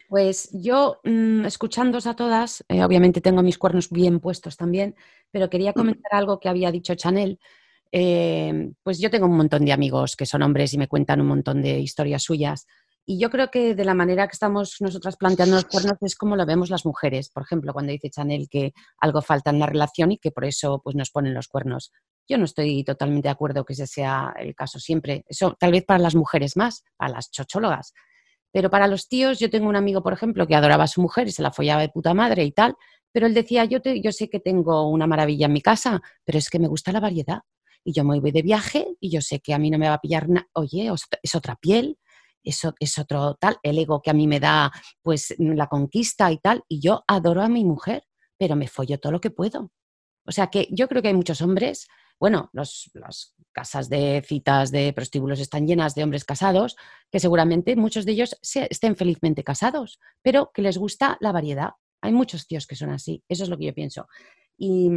Pues 0.09 0.51
yo, 0.53 1.01
mm, 1.05 1.45
escuchándos 1.45 2.07
a 2.07 2.15
todas, 2.15 2.65
eh, 2.69 2.85
obviamente 2.85 3.21
tengo 3.21 3.43
mis 3.43 3.59
cuernos 3.59 3.91
bien 3.91 4.21
puestos 4.21 4.57
también, 4.57 4.95
pero 5.31 5.51
quería 5.51 5.73
comentar 5.73 6.13
algo 6.13 6.39
que 6.39 6.49
había 6.49 6.71
dicho 6.71 6.95
Chanel. 6.95 7.39
Eh, 7.93 8.73
pues 8.83 9.01
yo 9.01 9.11
tengo 9.11 9.27
un 9.27 9.37
montón 9.37 9.65
de 9.65 9.73
amigos 9.73 10.15
que 10.15 10.27
son 10.27 10.43
hombres 10.43 10.73
y 10.75 10.79
me 10.79 10.89
cuentan 10.89 11.21
un 11.21 11.27
montón 11.27 11.61
de 11.63 11.81
historias 11.81 12.23
suyas. 12.23 12.67
Y 13.07 13.19
yo 13.19 13.31
creo 13.31 13.51
que 13.51 13.75
de 13.75 13.85
la 13.85 13.95
manera 13.95 14.29
que 14.29 14.35
estamos 14.35 14.77
nosotras 14.81 15.17
planteando 15.17 15.57
los 15.57 15.65
cuernos 15.65 15.95
es 16.01 16.15
como 16.15 16.37
lo 16.37 16.47
vemos 16.47 16.71
las 16.71 16.87
mujeres. 16.87 17.31
Por 17.31 17.43
ejemplo, 17.43 17.73
cuando 17.73 17.93
dice 17.93 18.11
Chanel 18.11 18.49
que 18.49 18.73
algo 18.99 19.23
falta 19.23 19.51
en 19.51 19.59
la 19.59 19.67
relación 19.67 20.13
y 20.13 20.19
que 20.19 20.31
por 20.31 20.45
eso 20.45 20.81
pues, 20.83 20.95
nos 20.95 21.11
ponen 21.11 21.35
los 21.35 21.49
cuernos. 21.49 21.93
Yo 22.31 22.39
no 22.39 22.47
estoy 22.47 22.85
totalmente 22.85 23.29
de 23.29 23.33
acuerdo 23.33 23.65
que 23.65 23.75
ese 23.75 23.87
sea 23.89 24.33
el 24.39 24.55
caso 24.55 24.79
siempre. 24.81 25.25
Eso 25.29 25.57
tal 25.61 25.73
vez 25.73 25.85
para 25.85 25.99
las 26.01 26.15
mujeres 26.15 26.57
más, 26.57 26.85
para 26.97 27.13
las 27.13 27.31
chochólogas. 27.31 27.93
Pero 28.53 28.71
para 28.71 28.87
los 28.89 29.09
tíos, 29.09 29.39
yo 29.39 29.51
tengo 29.51 29.69
un 29.69 29.77
amigo, 29.77 30.03
por 30.03 30.13
ejemplo, 30.13 30.47
que 30.47 30.55
adoraba 30.57 30.85
a 30.85 30.89
su 30.89 31.01
mujer 31.03 31.29
y 31.29 31.33
se 31.33 31.43
la 31.43 31.53
follaba 31.53 31.83
de 31.83 31.89
puta 31.89 32.15
madre 32.15 32.45
y 32.45 32.53
tal, 32.53 32.75
pero 33.13 33.27
él 33.27 33.35
decía, 33.35 33.65
yo, 33.65 33.81
te- 33.83 34.01
yo 34.01 34.13
sé 34.13 34.29
que 34.29 34.41
tengo 34.41 34.89
una 34.89 35.07
maravilla 35.07 35.47
en 35.47 35.53
mi 35.53 35.61
casa, 35.63 36.01
pero 36.25 36.39
es 36.39 36.51
que 36.51 36.59
me 36.59 36.69
gusta 36.69 36.93
la 36.93 37.01
variedad. 37.01 37.41
Y 37.85 37.93
yo 37.93 38.05
me 38.05 38.21
voy 38.21 38.31
de 38.33 38.43
viaje 38.43 38.87
y 39.01 39.11
yo 39.11 39.21
sé 39.23 39.41
que 39.41 39.55
a 39.55 39.59
mí 39.59 39.71
no 39.71 39.79
me 39.79 39.89
va 39.89 39.95
a 39.95 40.01
pillar 40.01 40.29
nada. 40.29 40.47
Oye, 40.55 40.91
es 41.23 41.35
otra 41.35 41.57
piel, 41.57 41.99
es, 42.45 42.61
es 42.79 42.99
otro 42.99 43.35
tal, 43.41 43.57
el 43.63 43.79
ego 43.79 44.03
que 44.03 44.11
a 44.11 44.15
mí 44.15 44.27
me 44.27 44.41
da, 44.41 44.71
pues 45.03 45.35
la 45.39 45.67
conquista 45.69 46.31
y 46.33 46.39
tal. 46.39 46.63
Y 46.69 46.81
yo 46.81 47.05
adoro 47.09 47.43
a 47.43 47.49
mi 47.49 47.65
mujer, 47.65 48.05
pero 48.39 48.57
me 48.57 48.69
follo 48.69 48.99
todo 49.01 49.13
lo 49.13 49.21
que 49.21 49.31
puedo. 49.31 49.71
O 50.27 50.33
sea 50.33 50.49
que 50.49 50.69
yo 50.71 50.89
creo 50.89 51.03
que 51.03 51.09
hay 51.09 51.15
muchos 51.15 51.41
hombres, 51.43 51.89
bueno, 52.21 52.51
los, 52.53 52.91
las 52.95 53.35
casas 53.51 53.89
de 53.89 54.23
citas 54.25 54.71
de 54.71 54.93
prostíbulos 54.93 55.41
están 55.41 55.67
llenas 55.67 55.95
de 55.97 56.05
hombres 56.05 56.25
casados, 56.25 56.77
que 57.11 57.19
seguramente 57.19 57.75
muchos 57.75 58.05
de 58.05 58.13
ellos 58.13 58.37
se- 58.43 58.69
estén 58.71 58.95
felizmente 58.95 59.43
casados, 59.43 59.99
pero 60.23 60.51
que 60.55 60.63
les 60.63 60.79
gusta 60.79 61.17
la 61.21 61.33
variedad. 61.33 61.71
Hay 62.03 62.13
muchos 62.13 62.47
tíos 62.47 62.67
que 62.67 62.77
son 62.77 62.91
así, 62.91 63.25
eso 63.29 63.43
es 63.45 63.49
lo 63.51 63.59
que 63.59 63.65
yo 63.67 63.75
pienso. 63.75 64.07
Y, 64.57 64.91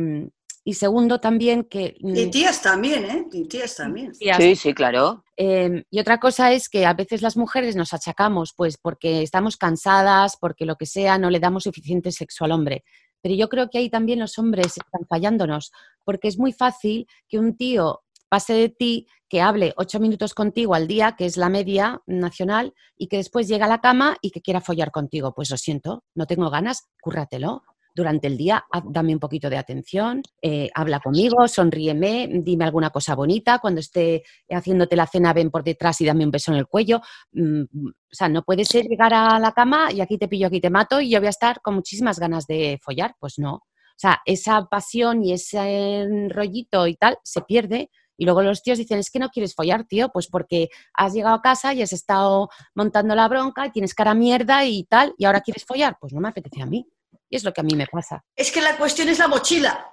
Y 0.65 0.75
segundo, 0.75 1.19
también 1.19 1.65
que... 1.65 1.93
Y 1.99 2.27
mm, 2.27 2.31
tías 2.31 2.61
también, 2.61 3.03
¿eh? 3.03 3.25
Y 3.33 3.45
tías 3.49 3.75
también. 3.75 4.13
tías, 4.13 4.37
Sí, 4.37 4.55
sí, 4.55 4.73
claro. 4.73 5.25
Eh, 5.35 5.83
y 5.89 5.99
otra 5.99 6.19
cosa 6.21 6.53
es 6.53 6.69
que 6.69 6.85
a 6.85 6.93
veces 6.93 7.21
las 7.21 7.35
mujeres 7.35 7.75
nos 7.75 7.93
achacamos, 7.93 8.53
pues 8.55 8.77
porque 8.77 9.23
estamos 9.23 9.57
cansadas, 9.57 10.37
porque 10.39 10.65
lo 10.65 10.77
que 10.77 10.85
sea, 10.85 11.17
no 11.17 11.29
le 11.29 11.41
damos 11.41 11.63
suficiente 11.63 12.13
sexo 12.13 12.45
al 12.45 12.53
hombre. 12.53 12.85
Pero 13.23 13.33
yo 13.33 13.49
creo 13.49 13.69
que 13.69 13.79
ahí 13.79 13.89
también 13.89 14.19
los 14.19 14.37
hombres 14.37 14.77
están 14.77 15.07
fallándonos, 15.09 15.71
porque 16.03 16.27
es 16.27 16.37
muy 16.37 16.53
fácil 16.53 17.07
que 17.27 17.39
un 17.39 17.57
tío 17.57 18.03
pase 18.29 18.53
de 18.53 18.69
ti, 18.69 19.07
que 19.29 19.41
hable 19.41 19.73
ocho 19.77 19.99
minutos 19.99 20.33
contigo 20.33 20.75
al 20.75 20.87
día, 20.87 21.15
que 21.17 21.25
es 21.25 21.37
la 21.37 21.49
media 21.49 22.01
nacional, 22.05 22.73
y 22.97 23.07
que 23.07 23.17
después 23.17 23.47
llegue 23.47 23.63
a 23.63 23.67
la 23.67 23.79
cama 23.79 24.17
y 24.21 24.31
que 24.31 24.41
quiera 24.41 24.59
follar 24.59 24.91
contigo. 24.91 25.33
Pues 25.33 25.49
lo 25.49 25.57
siento, 25.57 26.03
no 26.13 26.25
tengo 26.27 26.49
ganas, 26.49 26.89
cúrratelo. 27.01 27.63
Durante 27.95 28.27
el 28.27 28.37
día, 28.37 28.65
dame 28.85 29.13
un 29.13 29.19
poquito 29.19 29.49
de 29.49 29.57
atención, 29.57 30.23
eh, 30.41 30.69
habla 30.73 30.99
conmigo, 30.99 31.47
sonríeme, 31.47 32.27
dime 32.41 32.65
alguna 32.65 32.89
cosa 32.89 33.13
bonita. 33.15 33.59
Cuando 33.59 33.79
esté 33.81 34.23
haciéndote 34.49 34.95
la 34.95 35.05
cena, 35.05 35.31
ven 35.33 35.51
por 35.51 35.63
detrás 35.63 36.01
y 36.01 36.05
dame 36.05 36.25
un 36.25 36.31
beso 36.31 36.51
en 36.51 36.57
el 36.57 36.67
cuello. 36.67 37.01
Mm, 37.33 37.63
O 37.85 38.15
sea, 38.15 38.29
no 38.29 38.43
puede 38.43 38.65
ser 38.65 38.85
llegar 38.85 39.13
a 39.13 39.39
la 39.39 39.51
cama 39.51 39.91
y 39.91 40.01
aquí 40.01 40.17
te 40.17 40.27
pillo, 40.27 40.47
aquí 40.47 40.59
te 40.59 40.69
mato 40.69 41.01
y 41.01 41.09
yo 41.11 41.19
voy 41.19 41.27
a 41.27 41.29
estar 41.29 41.61
con 41.61 41.75
muchísimas 41.75 42.19
ganas 42.19 42.47
de 42.47 42.79
follar. 42.81 43.15
Pues 43.19 43.37
no. 43.39 43.53
O 43.55 43.97
sea, 43.97 44.21
esa 44.25 44.65
pasión 44.65 45.23
y 45.23 45.33
ese 45.33 46.07
rollito 46.29 46.87
y 46.87 46.95
tal 46.95 47.17
se 47.23 47.41
pierde. 47.41 47.89
Y 48.17 48.25
luego 48.25 48.41
los 48.43 48.61
tíos 48.63 48.77
dicen, 48.77 48.99
es 48.99 49.09
que 49.11 49.19
no 49.19 49.29
quieres 49.29 49.55
follar, 49.55 49.85
tío, 49.85 50.09
pues 50.09 50.27
porque 50.27 50.69
has 50.93 51.13
llegado 51.13 51.35
a 51.35 51.41
casa 51.41 51.73
y 51.73 51.81
has 51.81 51.93
estado 51.93 52.49
montando 52.75 53.15
la 53.15 53.27
bronca 53.27 53.65
y 53.67 53.71
tienes 53.71 53.93
cara 53.95 54.13
mierda 54.13 54.65
y 54.65 54.83
tal, 54.85 55.13
y 55.17 55.25
ahora 55.25 55.41
quieres 55.41 55.65
follar. 55.65 55.97
Pues 55.99 56.13
no 56.13 56.21
me 56.21 56.29
apetece 56.29 56.61
a 56.61 56.65
mí. 56.67 56.87
Y 57.33 57.35
es 57.35 57.43
lo 57.43 57.51
que 57.51 57.61
a 57.61 57.63
mí 57.63 57.73
me 57.75 57.87
pasa. 57.87 58.23
Es 58.35 58.51
que 58.51 58.61
la 58.61 58.77
cuestión 58.77 59.09
es 59.09 59.17
la 59.17 59.27
mochila. 59.27 59.91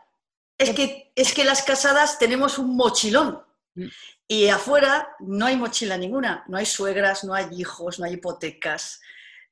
Es 0.58 0.74
que, 0.74 1.10
es 1.16 1.32
que 1.32 1.42
las 1.42 1.62
casadas 1.62 2.18
tenemos 2.18 2.58
un 2.58 2.76
mochilón. 2.76 3.42
Mm. 3.74 3.86
Y 4.28 4.48
afuera 4.48 5.08
no 5.20 5.46
hay 5.46 5.56
mochila 5.56 5.96
ninguna. 5.96 6.44
No 6.48 6.58
hay 6.58 6.66
suegras, 6.66 7.24
no 7.24 7.32
hay 7.32 7.46
hijos, 7.56 7.98
no 7.98 8.04
hay 8.04 8.12
hipotecas, 8.14 9.00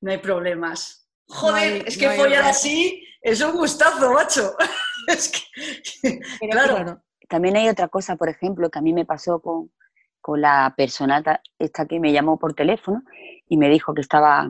no 0.02 0.10
hay 0.10 0.18
problemas. 0.18 1.08
Joder, 1.28 1.56
hay- 1.62 1.82
es 1.86 1.96
no 1.96 2.00
que 2.00 2.08
hay 2.08 2.18
follar 2.18 2.44
así 2.44 3.04
es 3.22 3.40
un 3.40 3.52
gustazo, 3.52 4.12
macho. 4.12 4.54
es 5.08 5.32
que, 5.32 6.20
claro, 6.50 6.74
Claro. 6.76 7.02
También 7.26 7.56
hay 7.56 7.68
otra 7.70 7.88
cosa, 7.88 8.16
por 8.16 8.28
ejemplo, 8.28 8.68
que 8.70 8.78
a 8.78 8.82
mí 8.82 8.92
me 8.92 9.06
pasó 9.06 9.40
con, 9.40 9.72
con 10.20 10.42
la 10.42 10.74
persona 10.76 11.22
ta- 11.22 11.40
esta 11.58 11.86
que 11.86 12.00
me 12.00 12.12
llamó 12.12 12.38
por 12.38 12.52
teléfono 12.52 13.02
y 13.48 13.56
me 13.56 13.70
dijo 13.70 13.94
que 13.94 14.02
estaba 14.02 14.46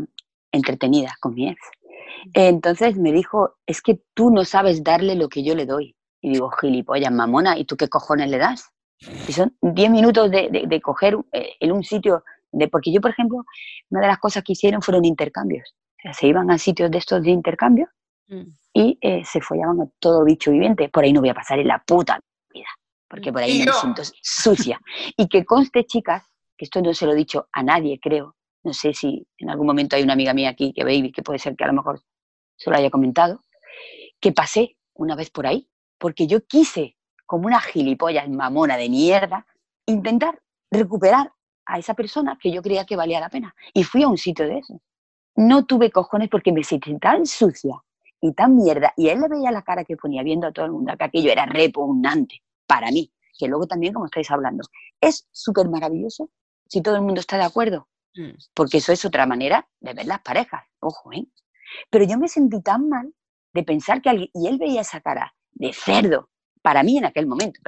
entretenida 0.50 1.14
con 1.20 1.34
mi 1.34 1.48
ex. 1.50 1.60
Entonces 2.34 2.96
me 2.96 3.12
dijo, 3.12 3.56
es 3.66 3.80
que 3.82 4.00
tú 4.14 4.30
no 4.30 4.44
sabes 4.44 4.82
darle 4.82 5.14
lo 5.14 5.28
que 5.28 5.42
yo 5.42 5.54
le 5.54 5.66
doy. 5.66 5.96
Y 6.20 6.30
digo, 6.32 6.50
gilipollas, 6.50 7.12
mamona, 7.12 7.56
¿y 7.58 7.64
tú 7.64 7.76
qué 7.76 7.88
cojones 7.88 8.28
le 8.30 8.38
das? 8.38 8.70
Y 9.28 9.32
son 9.32 9.56
10 9.62 9.90
minutos 9.90 10.30
de, 10.30 10.48
de- 10.50 10.64
de 10.66 10.80
coger 10.80 11.16
eh, 11.32 11.52
en 11.60 11.72
un 11.72 11.84
sitio, 11.84 12.24
de, 12.50 12.68
porque 12.68 12.92
yo, 12.92 13.00
por 13.00 13.10
ejemplo, 13.12 13.44
una 13.90 14.00
de 14.00 14.06
las 14.08 14.18
cosas 14.18 14.42
que 14.42 14.52
hicieron 14.52 14.82
fueron 14.82 15.04
intercambios. 15.04 15.74
O 15.98 16.00
sea, 16.02 16.12
se 16.14 16.26
iban 16.26 16.50
a 16.50 16.58
sitios 16.58 16.90
de 16.90 16.98
estos 16.98 17.22
de 17.22 17.30
intercambio 17.30 17.88
y 18.72 18.98
eh, 19.00 19.22
se 19.24 19.40
follaban 19.40 19.80
a 19.80 19.86
todo 19.98 20.24
bicho 20.24 20.50
viviente. 20.50 20.88
Por 20.88 21.04
ahí 21.04 21.12
no 21.12 21.20
voy 21.20 21.30
a 21.30 21.34
pasar 21.34 21.58
en 21.58 21.68
la 21.68 21.82
puta 21.86 22.20
vida, 22.52 22.66
porque 23.08 23.32
por 23.32 23.42
ahí 23.42 23.52
me 23.58 23.64
siento 23.72 24.02
sucia. 24.22 24.80
Y 25.16 25.28
que 25.28 25.44
conste, 25.44 25.84
chicas, 25.84 26.24
que 26.56 26.64
esto 26.64 26.80
no 26.82 26.92
se 26.94 27.06
lo 27.06 27.12
he 27.12 27.16
dicho 27.16 27.48
a 27.52 27.62
nadie, 27.62 27.98
creo. 28.02 28.34
No 28.64 28.72
sé 28.72 28.92
si 28.92 29.26
en 29.38 29.50
algún 29.50 29.66
momento 29.66 29.96
hay 29.96 30.02
una 30.02 30.14
amiga 30.14 30.34
mía 30.34 30.50
aquí, 30.50 30.72
que 30.72 30.84
baby, 30.84 31.12
que 31.12 31.22
puede 31.22 31.38
ser 31.38 31.56
que 31.56 31.64
a 31.64 31.68
lo 31.68 31.74
mejor 31.74 32.02
se 32.56 32.70
lo 32.70 32.76
haya 32.76 32.90
comentado, 32.90 33.42
que 34.20 34.32
pasé 34.32 34.76
una 34.94 35.14
vez 35.14 35.30
por 35.30 35.46
ahí, 35.46 35.68
porque 35.96 36.26
yo 36.26 36.44
quise, 36.46 36.96
como 37.26 37.46
una 37.46 37.60
gilipollas 37.60 38.28
mamona 38.28 38.76
de 38.76 38.88
mierda, 38.88 39.46
intentar 39.86 40.40
recuperar 40.70 41.32
a 41.66 41.78
esa 41.78 41.94
persona 41.94 42.38
que 42.40 42.50
yo 42.50 42.62
creía 42.62 42.84
que 42.84 42.96
valía 42.96 43.20
la 43.20 43.28
pena. 43.28 43.54
Y 43.74 43.84
fui 43.84 44.02
a 44.02 44.08
un 44.08 44.18
sitio 44.18 44.46
de 44.46 44.58
eso. 44.58 44.80
No 45.36 45.66
tuve 45.66 45.90
cojones 45.90 46.28
porque 46.28 46.52
me 46.52 46.64
sentí 46.64 46.98
tan 46.98 47.26
sucia 47.26 47.76
y 48.20 48.32
tan 48.32 48.56
mierda. 48.56 48.92
Y 48.96 49.08
él 49.08 49.20
le 49.20 49.28
veía 49.28 49.52
la 49.52 49.62
cara 49.62 49.84
que 49.84 49.96
ponía 49.96 50.22
viendo 50.22 50.46
a 50.46 50.52
todo 50.52 50.66
el 50.66 50.72
mundo 50.72 50.96
que 50.96 51.04
aquello 51.04 51.30
era 51.30 51.46
repugnante 51.46 52.42
para 52.66 52.90
mí. 52.90 53.12
Que 53.38 53.46
luego 53.46 53.66
también, 53.66 53.92
como 53.92 54.06
estáis 54.06 54.30
hablando, 54.30 54.64
es 55.00 55.28
súper 55.30 55.68
maravilloso 55.68 56.30
si 56.66 56.82
todo 56.82 56.96
el 56.96 57.02
mundo 57.02 57.20
está 57.20 57.36
de 57.36 57.44
acuerdo. 57.44 57.86
Mm. 58.18 58.36
Porque 58.52 58.78
eso 58.78 58.92
es 58.92 59.04
otra 59.04 59.26
manera 59.26 59.68
de 59.78 59.94
ver 59.94 60.06
las 60.06 60.20
parejas. 60.20 60.64
Ojo, 60.80 61.12
¿eh? 61.12 61.24
Pero 61.88 62.04
yo 62.04 62.18
me 62.18 62.28
sentí 62.28 62.60
tan 62.62 62.88
mal 62.88 63.14
de 63.54 63.62
pensar 63.62 64.02
que 64.02 64.10
alguien, 64.10 64.30
y 64.34 64.48
él 64.48 64.58
veía 64.58 64.80
esa 64.80 65.00
cara 65.00 65.34
de 65.52 65.72
cerdo 65.72 66.30
para 66.60 66.82
mí 66.82 66.98
en 66.98 67.04
aquel 67.04 67.26
momento. 67.26 67.60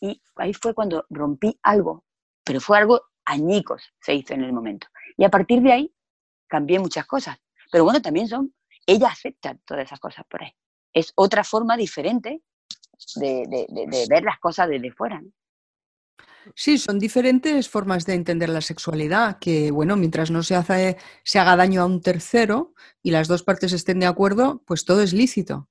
Y 0.00 0.20
ahí 0.36 0.52
fue 0.52 0.74
cuando 0.74 1.06
rompí 1.08 1.58
algo, 1.62 2.04
pero 2.44 2.60
fue 2.60 2.78
algo 2.78 3.00
añicos 3.24 3.92
se 4.00 4.14
hizo 4.14 4.34
en 4.34 4.42
el 4.42 4.52
momento. 4.52 4.88
Y 5.16 5.24
a 5.24 5.30
partir 5.30 5.62
de 5.62 5.72
ahí 5.72 5.94
cambié 6.48 6.78
muchas 6.78 7.06
cosas. 7.06 7.38
Pero 7.70 7.84
bueno, 7.84 8.02
también 8.02 8.28
son, 8.28 8.54
ella 8.86 9.08
acepta 9.08 9.56
todas 9.64 9.84
esas 9.84 10.00
cosas 10.00 10.24
por 10.28 10.42
ahí. 10.42 10.52
Es 10.92 11.12
otra 11.14 11.44
forma 11.44 11.76
diferente 11.76 12.42
de, 13.16 14.06
ver 14.08 14.22
las 14.24 14.38
cosas 14.38 14.68
desde 14.68 14.92
fuera. 14.92 15.22
Sí, 16.54 16.78
son 16.78 16.98
diferentes 16.98 17.68
formas 17.68 18.06
de 18.06 18.14
entender 18.14 18.48
la 18.48 18.60
sexualidad, 18.60 19.38
que 19.38 19.70
bueno, 19.70 19.96
mientras 19.96 20.30
no 20.30 20.42
se, 20.42 20.54
hace, 20.54 20.96
se 21.24 21.38
haga 21.38 21.56
daño 21.56 21.82
a 21.82 21.86
un 21.86 22.00
tercero 22.00 22.74
y 23.02 23.10
las 23.10 23.28
dos 23.28 23.42
partes 23.42 23.72
estén 23.72 24.00
de 24.00 24.06
acuerdo, 24.06 24.62
pues 24.66 24.84
todo 24.84 25.02
es 25.02 25.12
lícito. 25.12 25.68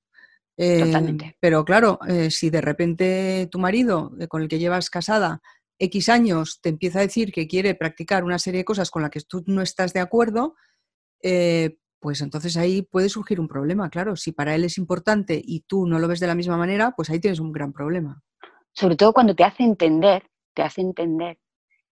Eh, 0.58 0.84
Totalmente. 0.84 1.36
pero 1.38 1.64
claro, 1.66 1.98
eh, 2.08 2.30
si 2.30 2.48
de 2.48 2.62
repente 2.62 3.46
tu 3.50 3.58
marido, 3.58 4.12
eh, 4.18 4.26
con 4.26 4.40
el 4.40 4.48
que 4.48 4.58
llevas 4.58 4.88
casada 4.88 5.42
X 5.78 6.08
años, 6.08 6.60
te 6.62 6.70
empieza 6.70 7.00
a 7.00 7.02
decir 7.02 7.30
que 7.32 7.46
quiere 7.46 7.74
practicar 7.74 8.24
una 8.24 8.38
serie 8.38 8.58
de 8.58 8.64
cosas 8.64 8.90
con 8.90 9.02
las 9.02 9.10
que 9.10 9.20
tú 9.20 9.44
no 9.46 9.60
estás 9.60 9.92
de 9.92 10.00
acuerdo, 10.00 10.54
eh, 11.22 11.78
pues 12.00 12.20
entonces 12.20 12.56
ahí 12.56 12.82
puede 12.82 13.08
surgir 13.08 13.40
un 13.40 13.48
problema, 13.48 13.90
claro. 13.90 14.16
Si 14.16 14.32
para 14.32 14.54
él 14.54 14.64
es 14.64 14.78
importante 14.78 15.40
y 15.42 15.60
tú 15.60 15.86
no 15.86 15.98
lo 15.98 16.08
ves 16.08 16.20
de 16.20 16.26
la 16.26 16.34
misma 16.34 16.56
manera, 16.56 16.92
pues 16.96 17.10
ahí 17.10 17.20
tienes 17.20 17.40
un 17.40 17.52
gran 17.52 17.72
problema. 17.72 18.22
Sobre 18.72 18.96
todo 18.96 19.12
cuando 19.12 19.34
te 19.34 19.44
hace 19.44 19.62
entender, 19.62 20.30
te 20.56 20.62
hace 20.62 20.80
entender 20.80 21.38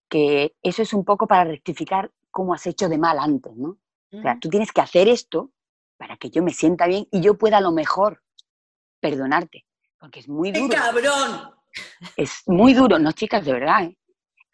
que 0.09 0.57
eso 0.63 0.81
es 0.83 0.95
un 0.95 1.05
poco 1.05 1.27
para 1.27 1.45
rectificar 1.45 2.11
cómo 2.31 2.55
has 2.55 2.67
hecho 2.67 2.89
de 2.89 2.97
mal 2.99 3.19
antes, 3.19 3.55
¿no? 3.55 3.79
O 4.11 4.23
sea, 4.23 4.39
tú 4.41 4.49
tienes 4.49 4.73
que 4.73 4.81
hacer 4.81 5.07
esto 5.09 5.51
para 5.97 6.17
que 6.17 6.31
yo 6.31 6.43
me 6.43 6.53
sienta 6.53 6.87
bien 6.87 7.07
y 7.11 7.21
yo 7.21 7.37
pueda 7.37 7.59
a 7.59 7.61
lo 7.61 7.73
mejor 7.73 8.23
perdonarte. 9.01 9.67
Porque 9.99 10.21
es 10.21 10.29
muy 10.29 10.53
¡Qué 10.53 10.61
duro. 10.61 10.75
cabrón! 10.75 11.51
Es 12.17 12.43
muy 12.47 12.73
duro, 12.75 12.99
no 12.99 13.13
chicas, 13.13 13.45
de 13.45 13.53
verdad, 13.53 13.85
¿eh? 13.85 13.99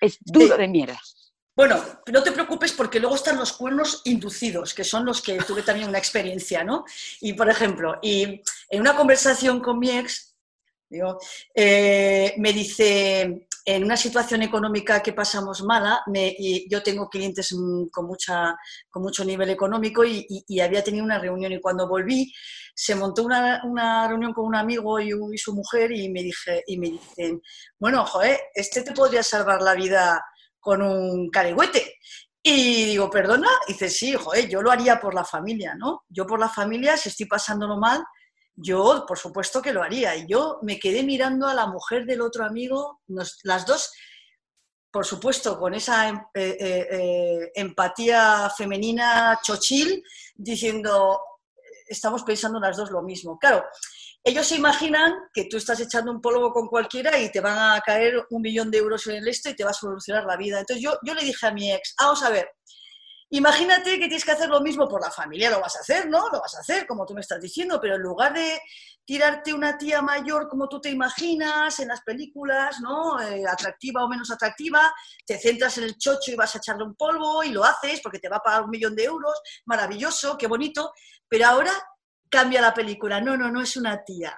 Es 0.01 0.19
duro 0.21 0.57
de 0.57 0.67
mierda. 0.67 0.99
Bueno, 1.55 1.77
no 2.11 2.23
te 2.23 2.33
preocupes 2.33 2.73
porque 2.73 2.99
luego 2.99 3.17
están 3.17 3.37
los 3.37 3.53
cuernos 3.53 4.01
inducidos, 4.07 4.73
que 4.73 4.83
son 4.83 5.05
los 5.05 5.21
que 5.21 5.37
tuve 5.43 5.63
también 5.63 5.89
una 5.89 5.99
experiencia, 5.99 6.65
¿no? 6.65 6.85
Y 7.21 7.35
por 7.35 7.51
ejemplo, 7.51 7.99
y 8.03 8.43
en 8.71 8.81
una 8.81 8.97
conversación 8.97 9.61
con 9.61 9.79
mi 9.79 9.91
ex, 9.91 10.35
digo, 10.89 11.19
eh, 11.55 12.35
me 12.39 12.53
dice, 12.55 13.47
en 13.65 13.85
una 13.85 13.97
situación 13.97 14.43
económica 14.43 15.03
que 15.03 15.13
pasamos 15.13 15.63
mala, 15.63 16.03
me- 16.07 16.35
y 16.39 16.69
yo 16.71 16.83
tengo 16.83 17.09
clientes 17.09 17.53
mm, 17.53 17.89
con, 17.91 18.07
mucha, 18.07 18.57
con 18.91 19.03
mucho 19.03 19.25
nivel 19.25 19.51
económico 19.51 20.05
y, 20.05 20.27
y- 20.29 20.45
y 20.49 20.61
había 20.61 20.83
tenido 20.85 21.05
una 21.05 21.19
reunión 21.19 21.53
y 21.53 21.61
cuando 21.61 21.89
volví 21.89 22.33
se 22.75 22.95
montó 22.95 23.25
una, 23.25 23.61
una 23.65 24.09
reunión 24.09 24.33
con 24.33 24.47
un 24.47 24.57
amigo 24.57 24.99
y, 25.01 25.11
y 25.11 25.39
su 25.39 25.55
mujer 25.55 25.93
y 25.93 26.09
me, 26.11 26.23
dije, 26.23 26.63
y 26.67 26.79
me 26.79 26.91
dicen, 26.91 27.41
bueno, 27.79 28.05
joder, 28.07 28.41
este 28.55 28.83
te 28.83 28.93
podría 28.93 29.23
salvar 29.23 29.61
la 29.63 29.75
vida 29.75 30.25
con 30.59 30.83
un 30.83 31.31
caregüete. 31.31 31.95
Y 32.43 32.85
digo, 32.87 33.11
perdona, 33.11 33.49
y 33.69 33.73
dice, 33.75 33.91
sí, 33.91 34.15
joder, 34.15 34.49
yo 34.49 34.63
lo 34.63 34.71
haría 34.71 34.99
por 34.99 35.15
la 35.15 35.25
familia, 35.25 35.75
¿no? 35.75 36.05
Yo 36.09 36.27
por 36.27 36.41
la 36.41 36.49
familia, 36.49 36.97
si 36.97 37.11
estoy 37.11 37.27
pasándolo 37.27 37.77
mal, 37.79 38.03
yo 38.63 39.05
por 39.07 39.19
supuesto 39.19 39.61
que 39.63 39.73
lo 39.73 39.83
haría. 39.83 40.17
Y 40.17 40.27
yo 40.27 40.59
me 40.63 40.79
quedé 40.79 41.03
mirando 41.03 41.47
a 41.47 41.55
la 41.55 41.67
mujer 41.67 42.07
del 42.07 42.21
otro 42.23 42.45
amigo, 42.45 43.01
nos- 43.09 43.39
las 43.45 43.67
dos, 43.67 43.91
por 44.93 45.07
supuesto, 45.07 45.59
con 45.59 45.75
esa 45.75 46.09
em- 46.09 46.21
eh, 46.35 46.57
eh, 46.61 46.89
eh, 46.91 47.53
empatía 47.55 48.51
femenina 48.57 49.39
chochil, 49.43 50.03
diciendo, 50.35 51.21
estamos 51.89 52.23
pensando 52.25 52.59
las 52.61 52.77
dos 52.77 52.91
lo 52.91 53.03
mismo. 53.03 53.39
Claro, 53.39 53.65
ellos 54.25 54.47
se 54.47 54.57
imaginan 54.57 55.15
que 55.33 55.45
tú 55.47 55.57
estás 55.57 55.81
echando 55.81 56.11
un 56.13 56.21
polvo 56.21 56.53
con 56.53 56.67
cualquiera 56.69 57.19
y 57.19 57.31
te 57.33 57.41
van 57.41 57.57
a 57.77 57.81
caer 57.81 58.27
un 58.31 58.43
millón 58.43 58.71
de 58.71 58.79
euros 58.79 59.07
en 59.07 59.17
el 59.17 59.29
esto 59.29 59.49
y 59.51 59.57
te 59.57 59.65
va 59.65 59.71
a 59.71 59.75
solucionar 59.75 60.25
la 60.25 60.37
vida. 60.37 60.61
Entonces 60.61 60.83
yo, 60.83 60.99
yo 61.05 61.15
le 61.15 61.23
dije 61.25 61.47
a 61.47 61.53
mi 61.53 61.73
ex, 61.73 61.95
vamos 61.99 62.23
a 62.23 62.31
ver, 62.31 62.51
imagínate 63.31 63.93
que 63.93 64.07
tienes 64.07 64.25
que 64.25 64.33
hacer 64.33 64.49
lo 64.49 64.61
mismo 64.61 64.89
por 64.89 65.01
la 65.01 65.11
familia, 65.11 65.51
lo 65.51 65.61
vas 65.61 65.77
a 65.77 65.81
hacer, 65.81 66.09
¿no? 66.09 66.29
Lo 66.31 66.41
vas 66.41 66.55
a 66.57 66.61
hacer, 66.61 66.87
como 66.87 67.07
tú 67.07 67.15
me 67.15 67.21
estás 67.21 67.41
diciendo, 67.41 67.79
pero 67.81 67.95
en 67.95 68.03
lugar 68.03 68.35
de 68.35 68.61
tirarte 69.05 69.55
una 69.55 69.79
tía 69.79 70.03
mayor 70.03 70.49
como 70.49 70.69
tú 70.69 70.81
te 70.81 70.91
imaginas 70.91 71.79
en 71.81 71.89
las 71.89 72.03
películas, 72.03 72.81
¿no? 72.81 73.21
Eh, 73.21 73.45
atractiva 73.47 74.05
o 74.05 74.09
menos 74.09 74.31
atractiva, 74.31 74.93
te 75.27 75.39
centras 75.39 75.79
en 75.79 75.85
el 75.85 75.97
chocho 75.97 76.33
y 76.33 76.37
vas 76.37 76.55
a 76.55 76.59
echarle 76.59 76.85
un 76.85 76.95
polvo 76.95 77.43
y 77.43 77.51
lo 77.51 77.65
haces 77.65 78.01
porque 78.01 78.19
te 78.19 78.29
va 78.29 78.37
a 78.37 78.43
pagar 78.43 78.63
un 78.63 78.71
millón 78.71 78.95
de 78.95 79.05
euros, 79.05 79.41
maravilloso, 79.67 80.37
qué 80.37 80.47
bonito, 80.47 80.93
pero 81.29 81.47
ahora 81.47 81.73
cambia 82.29 82.61
la 82.61 82.75
película, 82.75 83.21
no, 83.21 83.37
no, 83.37 83.51
no 83.51 83.61
es 83.61 83.77
una 83.77 84.05
tía, 84.05 84.37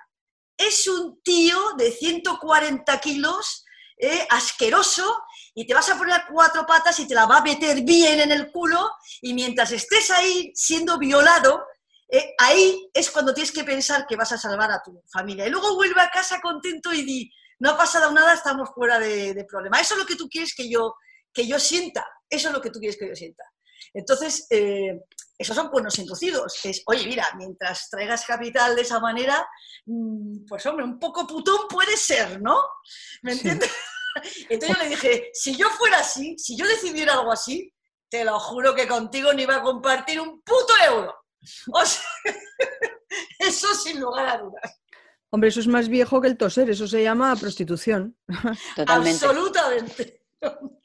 es 0.56 0.86
un 0.86 1.20
tío 1.22 1.58
de 1.76 1.90
140 1.90 3.00
kilos, 3.00 3.64
eh, 3.98 4.26
asqueroso, 4.30 5.22
y 5.54 5.66
te 5.66 5.74
vas 5.74 5.88
a 5.90 5.98
poner 5.98 6.22
cuatro 6.30 6.66
patas 6.66 6.98
y 7.00 7.06
te 7.06 7.14
la 7.14 7.26
va 7.26 7.38
a 7.38 7.42
meter 7.42 7.82
bien 7.82 8.20
en 8.20 8.32
el 8.32 8.50
culo, 8.50 8.90
y 9.20 9.34
mientras 9.34 9.72
estés 9.72 10.10
ahí 10.10 10.52
siendo 10.54 10.98
violado, 10.98 11.64
eh, 12.08 12.34
ahí 12.38 12.90
es 12.92 13.10
cuando 13.10 13.32
tienes 13.32 13.52
que 13.52 13.64
pensar 13.64 14.06
que 14.06 14.16
vas 14.16 14.32
a 14.32 14.38
salvar 14.38 14.70
a 14.70 14.82
tu 14.82 15.02
familia. 15.10 15.46
Y 15.46 15.50
luego 15.50 15.74
vuelve 15.74 16.00
a 16.00 16.10
casa 16.10 16.40
contento 16.40 16.92
y 16.92 17.02
di, 17.04 17.30
no 17.58 17.70
ha 17.70 17.76
pasado 17.76 18.10
nada, 18.12 18.34
estamos 18.34 18.70
fuera 18.74 18.98
de, 18.98 19.46
problema. 19.48 19.80
Eso 19.80 19.94
es 19.94 20.00
lo 20.00 20.06
que 20.06 20.16
tú 20.16 20.28
quieres 20.28 20.54
que 20.54 20.68
yo, 20.68 20.94
que 21.32 21.46
yo 21.46 21.58
sienta, 21.58 22.06
eso 22.28 22.48
es 22.48 22.54
lo 22.54 22.60
que 22.60 22.70
tú 22.70 22.78
quieres 22.78 22.98
que 22.98 23.08
yo 23.08 23.14
sienta. 23.14 23.44
Entonces, 23.94 24.46
eh, 24.50 25.00
esos 25.38 25.56
son 25.56 25.70
buenos 25.70 25.98
inducidos. 25.98 26.64
Es, 26.64 26.82
oye, 26.86 27.06
mira, 27.06 27.26
mientras 27.36 27.88
traigas 27.90 28.24
capital 28.24 28.76
de 28.76 28.82
esa 28.82 29.00
manera, 29.00 29.46
mm, 29.86 30.44
pues 30.46 30.64
hombre, 30.66 30.84
un 30.84 30.98
poco 30.98 31.26
putón 31.26 31.66
puede 31.68 31.96
ser, 31.96 32.40
¿no? 32.40 32.58
¿Me 33.22 33.32
entiendes? 33.32 33.70
Entonces 34.48 34.76
yo 34.76 34.82
le 34.82 34.88
dije, 34.90 35.30
si 35.32 35.56
yo 35.56 35.68
fuera 35.70 35.98
así, 35.98 36.36
si 36.38 36.56
yo 36.56 36.66
decidiera 36.66 37.14
algo 37.14 37.32
así, 37.32 37.72
te 38.08 38.24
lo 38.24 38.38
juro 38.38 38.74
que 38.74 38.86
contigo 38.86 39.32
ni 39.32 39.42
iba 39.42 39.56
a 39.56 39.62
compartir 39.62 40.20
un 40.20 40.42
puto 40.42 40.74
euro. 40.84 41.14
O 41.72 41.84
sea, 41.84 42.02
eso 43.38 43.74
sin 43.74 44.00
lugar 44.00 44.28
a 44.28 44.38
dudas. 44.38 44.80
Hombre, 45.30 45.48
eso 45.48 45.60
es 45.60 45.66
más 45.66 45.88
viejo 45.88 46.20
que 46.20 46.28
el 46.28 46.36
toser, 46.36 46.68
eso 46.68 46.86
se 46.86 47.02
llama 47.02 47.34
prostitución. 47.36 48.16
Totalmente. 48.76 49.24
Absolutamente 49.24 50.22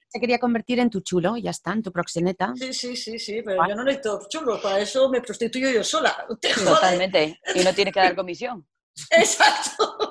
se 0.10 0.20
quería 0.20 0.40
convertir 0.40 0.80
en 0.80 0.90
tu 0.90 1.02
chulo, 1.02 1.38
ya 1.38 1.52
está, 1.52 1.74
en 1.74 1.84
tu 1.84 1.92
proxeneta. 1.92 2.54
Sí, 2.56 2.74
sí, 2.74 2.96
sí, 2.96 3.20
sí, 3.20 3.42
pero 3.44 3.68
yo 3.68 3.76
no 3.76 3.84
necesito 3.84 4.20
chulo, 4.30 4.62
para 4.62 4.80
eso 4.80 5.10
me 5.10 5.22
prostituyo 5.22 5.70
yo 5.70 5.84
sola. 5.84 6.26
Totalmente, 6.64 7.40
y 7.56 7.64
no 7.64 7.74
tienes 7.74 7.94
que 7.94 8.00
dar 8.00 8.16
comisión. 8.16 8.66
Exacto. 9.12 10.07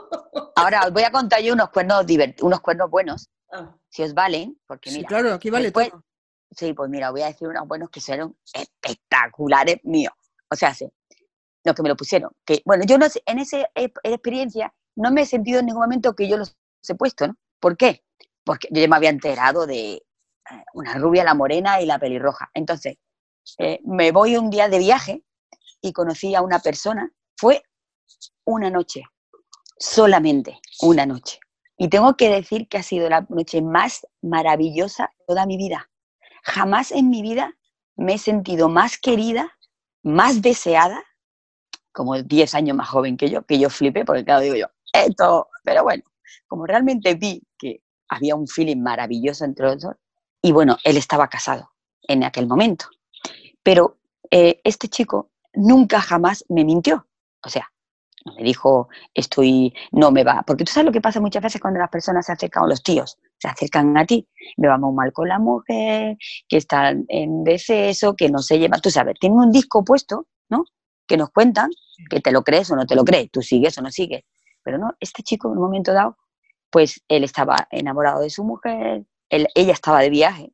Ahora 0.56 0.86
os 0.86 0.92
voy 0.92 1.02
a 1.02 1.10
contar 1.10 1.40
yo 1.40 1.52
unos 1.52 1.70
cuernos, 1.70 2.06
unos 2.40 2.60
cuernos 2.60 2.90
buenos, 2.90 3.30
ah. 3.52 3.75
si 3.88 4.02
os 4.02 4.14
valen, 4.14 4.58
porque 4.66 4.90
mira. 4.90 5.00
Sí, 5.02 5.06
claro, 5.06 5.34
aquí 5.34 5.50
vale 5.50 5.70
todo. 5.70 6.04
Sí, 6.50 6.72
pues 6.72 6.88
mira, 6.88 7.10
voy 7.10 7.22
a 7.22 7.26
decir 7.26 7.48
unos 7.48 7.66
buenos 7.66 7.90
que 7.90 8.00
fueron 8.00 8.36
espectaculares 8.52 9.80
míos. 9.84 10.14
O 10.50 10.54
sea, 10.54 10.72
sí, 10.72 10.88
los 11.64 11.75
que 11.75 11.82
me 11.82 11.88
lo 11.88 11.96
pusieron. 11.96 12.30
Que, 12.44 12.62
bueno, 12.64 12.84
yo 12.86 12.98
no 12.98 13.06
en 13.26 13.38
esa 13.38 13.68
experiencia 13.75 14.72
no 14.94 15.10
me 15.10 15.22
he 15.22 15.26
sentido 15.26 15.60
en 15.60 15.66
ningún 15.66 15.82
momento 15.82 16.14
que 16.14 16.28
yo 16.28 16.36
los 16.36 16.56
he 16.88 16.94
puesto, 16.94 17.26
¿no? 17.26 17.36
¿Por 17.60 17.76
qué? 17.76 18.04
porque 18.46 18.68
yo 18.70 18.80
ya 18.80 18.88
me 18.88 18.96
había 18.96 19.10
enterado 19.10 19.66
de 19.66 19.94
eh, 19.94 20.02
una 20.72 20.94
rubia, 20.94 21.25
la 21.25 21.34
morena 21.34 21.80
y 21.80 21.86
la 21.86 21.98
pelirroja. 21.98 22.48
Entonces, 22.54 22.96
eh, 23.58 23.80
me 23.84 24.12
voy 24.12 24.36
un 24.36 24.50
día 24.50 24.68
de 24.68 24.78
viaje 24.78 25.25
y 25.82 25.92
conocí 25.92 26.34
a 26.36 26.42
una 26.42 26.60
persona, 26.60 27.10
fue 27.36 27.62
una 28.44 28.70
noche, 28.70 29.02
solamente 29.78 30.61
una 30.80 31.06
noche. 31.06 31.38
Y 31.78 31.88
tengo 31.88 32.16
que 32.16 32.30
decir 32.30 32.68
que 32.68 32.78
ha 32.78 32.83
sido 32.83 33.09
la 33.09 33.26
noche 33.28 33.61
más 33.61 34.06
maravillosa 34.23 35.11
de 35.18 35.25
toda 35.26 35.47
mi 35.47 35.56
vida. 35.56 35.90
Jamás 36.42 36.90
en 36.90 37.11
mi 37.11 37.23
vida 37.23 37.54
me 37.97 38.14
he 38.14 38.18
sentido 38.18 38.68
más 38.68 38.99
querida, 38.99 39.56
más 40.02 40.42
deseada, 40.42 41.02
como 41.92 42.23
10 42.23 42.54
años 42.54 42.76
más 42.76 42.88
joven 42.88 43.16
que 43.16 43.28
yo, 43.28 43.42
que 43.45 43.59
yo 43.59 43.71
flipé, 43.71 44.04
porque 44.04 44.25
claro, 44.25 44.42
digo 44.42 44.54
yo, 44.54 44.66
esto, 44.92 45.49
pero 45.64 45.83
bueno, 45.83 46.02
como 46.47 46.66
realmente 46.66 47.14
vi 47.14 47.42
que 47.59 47.83
había 48.09 48.37
un 48.37 48.47
feeling 48.47 48.83
maravilloso 48.83 49.45
entre 49.45 49.66
los 49.66 49.83
dos. 49.83 49.97
Y 50.42 50.52
bueno, 50.52 50.76
él 50.85 50.97
estaba 50.97 51.28
casado 51.28 51.71
en 52.02 52.25
aquel 52.25 52.47
momento. 52.47 52.87
Pero 53.62 53.99
eh, 54.30 54.61
este 54.64 54.88
chico 54.88 55.30
nunca 55.54 56.00
jamás 56.00 56.45
me 56.49 56.64
mintió. 56.64 57.06
O 57.42 57.49
sea, 57.49 57.73
me 58.35 58.42
dijo, 58.42 58.88
estoy, 59.14 59.73
no 59.92 60.11
me 60.11 60.25
va. 60.25 60.42
Porque 60.47 60.64
tú 60.64 60.73
sabes 60.73 60.87
lo 60.87 60.92
que 60.92 61.00
pasa 61.00 61.21
muchas 61.21 61.42
veces 61.42 61.61
cuando 61.61 61.80
las 61.80 61.90
personas 61.90 62.26
se 62.26 62.33
acercan, 62.33 62.64
o 62.64 62.66
los 62.66 62.83
tíos 62.83 63.18
se 63.38 63.49
acercan 63.49 63.97
a 63.97 64.04
ti, 64.06 64.28
me 64.56 64.68
va 64.68 64.78
muy 64.78 64.95
mal 64.95 65.12
con 65.12 65.28
la 65.28 65.38
mujer, 65.38 66.16
que 66.49 66.56
están 66.56 67.04
en 67.09 67.45
deceso, 67.45 68.16
que 68.16 68.30
no 68.30 68.38
se 68.38 68.59
lleva, 68.59 68.78
tú 68.78 68.90
sabes, 68.90 69.16
tienen 69.21 69.38
un 69.38 69.52
disco 69.52 69.85
puesto, 69.85 70.26
¿no? 70.49 70.64
Que 71.06 71.16
nos 71.16 71.30
cuentan, 71.30 71.71
que 72.10 72.21
te 72.21 72.32
lo 72.32 72.43
crees 72.43 72.71
o 72.71 72.76
no 72.76 72.86
te 72.86 72.97
lo 72.97 73.04
crees, 73.04 73.30
tú 73.30 73.43
sigues 73.43 73.76
o 73.78 73.82
no 73.82 73.91
sigues. 73.91 74.25
Pero 74.62 74.78
no, 74.78 74.93
este 74.99 75.23
chico 75.23 75.49
en 75.49 75.58
un 75.58 75.65
momento 75.65 75.93
dado 75.93 76.17
pues 76.71 77.02
él 77.08 77.25
estaba 77.25 77.69
enamorado 77.71 78.21
de 78.21 78.30
su 78.30 78.45
mujer, 78.45 79.06
ella 79.30 79.73
estaba 79.73 80.00
de 80.00 80.10
viaje, 80.10 80.52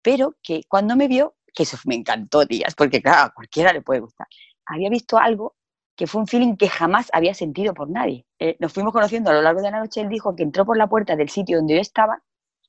pero 0.00 0.34
que 0.42 0.62
cuando 0.68 0.96
me 0.96 1.08
vio, 1.08 1.34
que 1.54 1.64
eso 1.64 1.76
me 1.84 1.94
encantó, 1.94 2.44
días, 2.44 2.74
porque 2.74 3.02
claro, 3.02 3.24
a 3.24 3.34
cualquiera 3.34 3.72
le 3.72 3.82
puede 3.82 4.00
gustar, 4.00 4.26
había 4.64 4.88
visto 4.88 5.18
algo 5.18 5.56
que 6.02 6.08
fue 6.08 6.20
un 6.20 6.26
feeling 6.26 6.56
que 6.56 6.68
jamás 6.68 7.06
había 7.12 7.32
sentido 7.32 7.74
por 7.74 7.88
nadie. 7.88 8.26
Eh, 8.40 8.56
nos 8.58 8.72
fuimos 8.72 8.92
conociendo 8.92 9.30
a 9.30 9.34
lo 9.34 9.42
largo 9.42 9.62
de 9.62 9.70
la 9.70 9.78
noche, 9.78 10.00
él 10.00 10.08
dijo 10.08 10.34
que 10.34 10.42
entró 10.42 10.66
por 10.66 10.76
la 10.76 10.88
puerta 10.88 11.14
del 11.14 11.28
sitio 11.28 11.58
donde 11.58 11.76
yo 11.76 11.80
estaba 11.80 12.20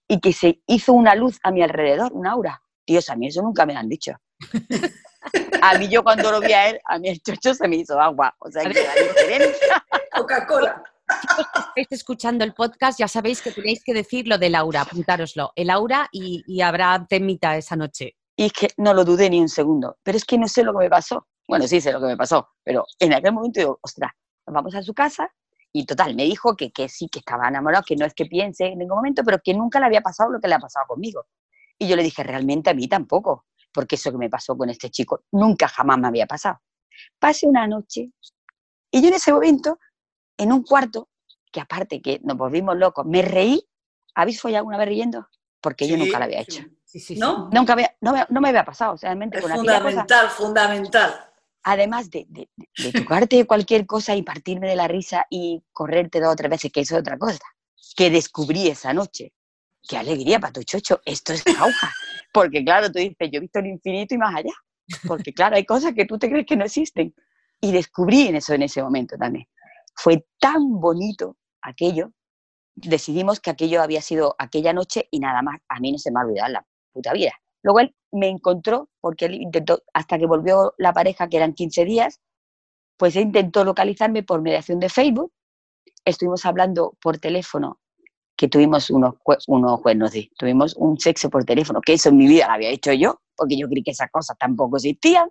y 0.08 0.19
que 0.19 0.34
se 0.34 0.62
hizo 0.67 0.93
una 0.93 1.15
luz 1.15 1.39
a 1.41 1.50
mi 1.50 1.63
alrededor, 1.63 2.13
una 2.13 2.34
aura. 2.34 2.62
Dios, 2.86 3.10
a 3.10 3.15
mí 3.15 3.26
eso 3.26 3.41
nunca 3.41 3.65
me 3.65 3.74
lo 3.74 3.80
han 3.80 3.89
dicho. 3.89 4.12
a 5.63 5.80
mí 5.80 5.88
yo 5.88 6.04
cuando 6.04 6.30
lo 6.30 6.41
vi 6.41 6.54
a 6.54 6.69
él, 6.69 6.80
a 6.86 7.00
mí 7.00 7.10
el 7.10 7.24
chocho 7.24 7.56
se 7.56 7.67
me 7.67 7.78
hizo 7.78 8.00
agua. 8.00 8.36
O 8.38 8.52
sea, 8.52 8.62
que 8.69 8.84
la 8.84 8.93
diferencia... 8.93 9.84
Coca-Cola 10.15 10.84
estáis 11.76 11.88
escuchando 11.89 12.43
el 12.43 12.54
podcast, 12.54 13.00
ya 13.00 13.08
sabéis 13.08 13.41
que 13.41 13.52
tenéis 13.52 13.84
que 13.84 13.96
decir 13.96 14.28
lo 14.28 14.38
del 14.38 14.54
aura, 14.54 14.82
apuntároslo, 14.82 15.54
el 15.56 15.72
aura 15.72 16.08
y, 16.12 16.62
habrá 16.62 17.04
temita 17.10 17.58
esa 17.58 17.76
noche. 17.76 18.15
Y 18.36 18.46
es 18.46 18.54
que 18.54 18.67
no 18.78 18.93
lo 18.93 19.04
dudé 19.04 19.32
ni 19.32 19.39
un 19.39 19.50
segundo, 19.50 19.98
pero 20.04 20.19
es 20.19 20.24
que 20.24 20.38
no 20.38 20.48
sé 20.48 20.63
lo 20.63 20.74
que 20.74 20.86
me 20.86 20.89
pasó. 20.91 21.26
Bueno, 21.47 21.67
sí 21.67 21.82
sé 21.82 21.91
lo 21.91 21.99
que 21.99 22.08
me 22.08 22.17
pasó, 22.17 22.49
pero 22.63 22.86
en 22.99 23.13
aquel 23.13 23.34
momento 23.34 23.60
digo, 23.60 23.79
ostras, 23.82 24.12
vamos 24.45 24.73
a 24.75 24.82
su 24.82 24.93
casa 24.93 25.29
y 25.71 25.86
total, 25.86 26.15
me 26.15 26.23
dijo 26.23 26.56
que, 26.56 26.71
que 26.71 26.88
sí, 26.88 27.10
que 27.10 27.19
estaba 27.19 27.47
enamorado, 27.47 27.84
que 27.86 27.95
no 27.95 28.06
es 28.06 28.13
que 28.13 28.25
piense 28.25 28.67
en 28.67 28.79
ningún 28.79 28.97
momento, 28.97 29.23
pero 29.23 29.39
que 29.43 29.53
nunca 29.53 29.79
le 29.79 29.88
había 29.88 30.01
pasado 30.01 30.32
lo 30.32 30.39
que 30.39 30.47
le 30.47 30.56
ha 30.56 30.60
pasado 30.60 30.86
conmigo. 30.88 31.25
Y 31.77 31.88
yo 31.88 31.95
le 31.95 32.03
dije, 32.03 32.23
realmente 32.23 32.69
a 32.69 32.73
mí 32.73 32.88
tampoco, 32.88 33.45
porque 33.73 33.95
eso 33.95 34.12
que 34.12 34.17
me 34.17 34.29
pasó 34.29 34.56
con 34.56 34.69
este 34.69 34.89
chico 34.89 35.23
nunca 35.32 35.67
jamás 35.67 35.97
me 35.97 36.08
había 36.08 36.27
pasado. 36.27 36.62
Pase 37.19 37.47
una 37.47 37.67
noche 37.67 38.12
y 38.91 39.01
yo 39.01 39.08
en 39.08 39.15
ese 39.15 39.34
momento 39.34 39.79
en 40.38 40.51
un 40.51 40.63
cuarto, 40.63 41.10
que 41.51 41.60
aparte 41.60 42.01
que 42.01 42.19
nos 42.23 42.38
volvimos 42.38 42.77
locos, 42.77 43.06
me 43.06 43.21
reí. 43.21 43.67
¿Habéis 44.15 44.39
follado 44.39 44.60
alguna 44.60 44.77
vez 44.77 44.88
riendo? 44.88 45.27
Porque 45.60 45.88
yo 45.88 45.97
nunca 45.97 46.19
lo 46.19 46.25
había 46.25 46.41
hecho. 46.41 46.63
¿No? 47.17 47.49
Nunca 47.51 47.73
había, 47.73 47.95
no, 48.01 48.13
me 48.13 48.49
había 48.49 48.63
pasado. 48.63 48.93
O 48.93 48.97
sea, 48.97 49.10
realmente 49.10 49.39
es 49.39 49.47
fundamental, 49.47 50.29
fundamental. 50.29 51.33
Además 51.63 52.10
de, 52.10 52.26
de, 52.28 52.49
de, 52.56 52.91
tocarte 52.91 53.45
cualquier 53.45 53.86
cosa 53.86 54.15
y 54.15 54.21
partirme 54.21 54.67
de 54.67 54.76
la 54.76 54.88
risa 54.88 55.26
y 55.30 55.63
correrte 55.71 56.19
dos 56.19 56.34
o 56.34 56.36
tres 56.36 56.49
veces, 56.49 56.71
que 56.71 56.82
eso 56.82 56.95
es 56.95 57.02
otra 57.02 57.17
cosa, 57.17 57.39
que 57.95 58.10
descubrí 58.10 58.67
esa 58.67 58.93
noche. 58.93 59.34
Qué 59.88 59.97
alegría 59.97 60.39
para 60.39 60.54
tu 60.54 60.63
chocho, 60.63 61.02
esto 61.06 61.34
es 61.34 61.43
jauja. 61.43 61.93
Porque 62.34 62.63
claro, 62.63 62.91
tú 62.91 62.99
dices, 62.99 63.15
yo 63.32 63.38
he 63.38 63.41
visto 63.41 63.60
el 63.60 63.67
infinito 63.67 64.15
y 64.15 64.17
más 64.17 64.36
allá. 64.36 64.54
Porque 65.08 65.34
claro, 65.34 65.56
hay 65.56 65.65
cosas 65.65 65.93
que 65.93 66.06
tú 66.06 66.17
te 66.17 66.30
crees 66.30 66.45
que 66.45 66.56
no 66.56 66.65
existen. 66.65 67.13
Y 67.62 67.71
descubrí 67.71 68.28
en 68.28 68.36
eso 68.36 68.54
en 68.54 68.63
ese 68.63 68.82
momento 68.82 69.17
también. 69.17 69.47
Fue 69.95 70.26
tan 70.39 70.80
bonito 70.82 71.38
aquello, 71.62 72.12
decidimos 72.76 73.39
que 73.39 73.52
aquello 73.52 73.82
había 73.82 74.02
sido 74.02 74.36
aquella 74.38 74.73
noche 74.73 75.08
y 75.12 75.19
nada 75.19 75.41
más. 75.41 75.62
A 75.69 75.80
mí 75.80 75.91
no 75.91 75.97
se 75.97 76.12
me 76.12 76.19
ha 76.19 76.23
olvidado 76.23 76.54
la 76.54 76.65
puta 76.91 77.13
vida. 77.13 77.34
Luego 77.63 77.80
él 77.80 77.95
me 78.12 78.28
encontró, 78.28 78.89
porque 79.02 79.26
él 79.26 79.36
intentó, 79.36 79.82
hasta 79.93 80.19
que 80.19 80.28
volvió 80.28 80.73
la 80.78 80.93
pareja, 80.93 81.28
que 81.28 81.38
eran 81.38 81.54
15 81.54 81.86
días, 81.86 82.21
pues 82.97 83.15
él 83.15 83.23
intentó 83.23 83.63
localizarme 83.63 84.21
por 84.21 84.41
mediación 84.41 84.80
de 84.80 84.89
Facebook. 84.89 85.32
Estuvimos 86.06 86.45
hablando 86.45 86.95
por 87.02 87.17
teléfono, 87.17 87.80
que 88.36 88.47
tuvimos 88.47 88.89
unos, 88.89 89.15
unos 89.47 89.82
cuernos, 89.82 90.12
tuvimos 90.38 90.76
un 90.76 90.99
sexo 90.99 91.30
por 91.30 91.45
teléfono, 91.45 91.82
que 91.82 91.93
eso 91.93 92.10
en 92.10 92.17
mi 92.17 92.28
vida 92.28 92.47
lo 92.47 92.54
había 92.54 92.69
hecho 92.69 92.91
yo, 92.93 93.21
porque 93.36 93.58
yo 93.58 93.67
creí 93.67 93.84
que 93.84 93.91
esas 93.91 94.12
cosas 94.12 94.38
tampoco 94.38 94.78
existían. 94.78 95.30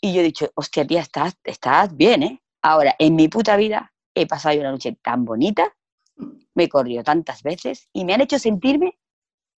Y 0.00 0.12
yo 0.12 0.20
he 0.20 0.24
dicho, 0.24 0.50
hostia, 0.54 0.86
tía, 0.86 1.00
estás, 1.00 1.36
estás 1.42 1.96
bien, 1.96 2.22
¿eh? 2.22 2.42
Ahora, 2.60 2.94
en 2.98 3.16
mi 3.16 3.28
puta 3.28 3.56
vida 3.56 3.92
he 4.14 4.26
pasado 4.26 4.58
una 4.60 4.70
noche 4.70 4.98
tan 5.02 5.24
bonita, 5.24 5.74
me 6.54 6.64
he 6.64 6.68
corrido 6.68 7.02
tantas 7.02 7.42
veces 7.42 7.88
y 7.92 8.04
me 8.04 8.14
han 8.14 8.20
hecho 8.20 8.38
sentirme 8.38 8.98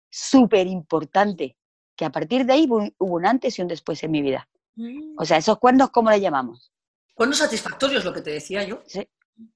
súper 0.09 0.67
importante, 0.67 1.57
que 1.99 2.05
a 2.05 2.11
partir 2.11 2.45
de 2.45 2.53
ahí 2.53 2.65
hubo 2.65 2.89
un 2.97 3.25
antes 3.25 3.59
y 3.59 3.61
un 3.61 3.67
después 3.67 4.01
en 4.03 4.11
mi 4.11 4.21
vida. 4.21 4.47
O 5.17 5.25
sea, 5.25 5.35
esos 5.35 5.59
cuernos, 5.59 5.89
¿cómo 5.89 6.09
le 6.09 6.21
llamamos? 6.21 6.71
Cuernos 7.13 7.39
satisfactorios, 7.39 8.05
lo 8.05 8.13
que 8.13 8.21
te 8.21 8.29
decía 8.29 8.63
yo. 8.63 8.81
Sí. 8.87 9.05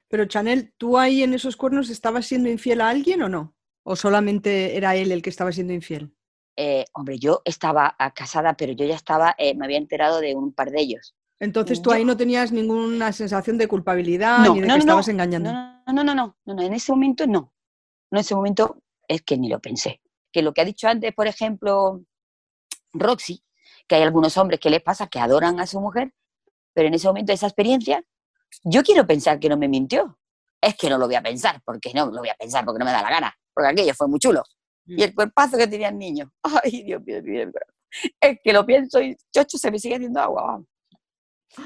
Pero 0.09 0.25
Chanel, 0.25 0.73
¿tú 0.77 0.97
ahí 0.97 1.23
en 1.23 1.33
esos 1.33 1.55
cuernos 1.55 1.89
estabas 1.89 2.25
siendo 2.25 2.49
infiel 2.49 2.81
a 2.81 2.89
alguien 2.89 3.21
o 3.21 3.29
no? 3.29 3.55
¿O 3.83 3.95
solamente 3.95 4.75
era 4.75 4.93
él 4.97 5.13
el 5.13 5.21
que 5.21 5.29
estaba 5.29 5.53
siendo 5.53 5.71
infiel? 5.71 6.13
Eh, 6.57 6.83
hombre, 6.91 7.17
yo 7.17 7.41
estaba 7.45 7.95
casada, 8.13 8.55
pero 8.57 8.73
yo 8.73 8.85
ya 8.85 8.95
estaba, 8.95 9.33
eh, 9.37 9.55
me 9.55 9.63
había 9.63 9.77
enterado 9.77 10.19
de 10.19 10.35
un 10.35 10.51
par 10.51 10.69
de 10.69 10.81
ellos. 10.81 11.15
Entonces 11.39 11.81
tú 11.81 11.93
ahí 11.93 12.03
no 12.03 12.17
tenías 12.17 12.51
ninguna 12.51 13.13
sensación 13.13 13.57
de 13.57 13.69
culpabilidad 13.69 14.39
ni 14.49 14.59
de 14.59 14.67
que 14.67 14.75
estabas 14.75 15.07
engañando. 15.07 15.53
No, 15.53 15.81
no, 15.93 16.03
no, 16.03 16.13
no, 16.13 16.37
no, 16.45 16.61
en 16.61 16.73
ese 16.73 16.91
momento 16.91 17.25
no. 17.25 17.53
No, 18.11 18.17
en 18.17 18.19
ese 18.19 18.35
momento 18.35 18.83
es 19.07 19.21
que 19.21 19.37
ni 19.37 19.47
lo 19.47 19.61
pensé. 19.61 20.01
Que 20.33 20.41
lo 20.41 20.53
que 20.53 20.59
ha 20.59 20.65
dicho 20.65 20.89
antes, 20.89 21.13
por 21.13 21.27
ejemplo, 21.27 22.03
Roxy, 22.93 23.43
que 23.87 23.95
hay 23.95 24.03
algunos 24.03 24.37
hombres 24.37 24.59
que 24.59 24.69
les 24.69 24.81
pasa 24.81 25.07
que 25.07 25.19
adoran 25.19 25.59
a 25.59 25.67
su 25.67 25.81
mujer, 25.81 26.13
pero 26.73 26.87
en 26.87 26.93
ese 26.93 27.07
momento 27.07 27.33
esa 27.33 27.47
experiencia, 27.47 28.03
yo 28.63 28.83
quiero 28.83 29.05
pensar 29.05 29.39
que 29.39 29.49
no 29.49 29.57
me 29.57 29.67
mintió. 29.67 30.17
es 30.61 30.75
que 30.75 30.89
no 30.89 30.97
lo 30.97 31.07
voy 31.07 31.15
a 31.15 31.21
pensar, 31.21 31.61
porque 31.65 31.91
no 31.93 32.05
lo 32.05 32.19
voy 32.19 32.29
a 32.29 32.35
pensar, 32.35 32.63
porque 32.63 32.79
no 32.79 32.85
me 32.85 32.91
da 32.91 33.01
la 33.01 33.09
gana, 33.09 33.35
porque 33.53 33.69
aquello 33.69 33.93
fue 33.93 34.07
muy 34.07 34.19
chulo. 34.19 34.43
Y 34.85 35.03
el 35.03 35.13
cuerpazo 35.13 35.57
que 35.57 35.67
tenía 35.67 35.89
el 35.89 35.97
niño, 35.97 36.31
ay, 36.63 36.83
Dios 36.83 37.01
mío, 37.03 37.21
Dios 37.21 37.47
mío, 37.47 37.51
es 38.19 38.39
que 38.43 38.53
lo 38.53 38.65
pienso 38.65 39.01
y 39.01 39.15
chocho 39.33 39.57
se 39.57 39.71
me 39.71 39.79
sigue 39.79 39.95
haciendo 39.95 40.19
agua. 40.21 40.43
vamos. 40.43 40.67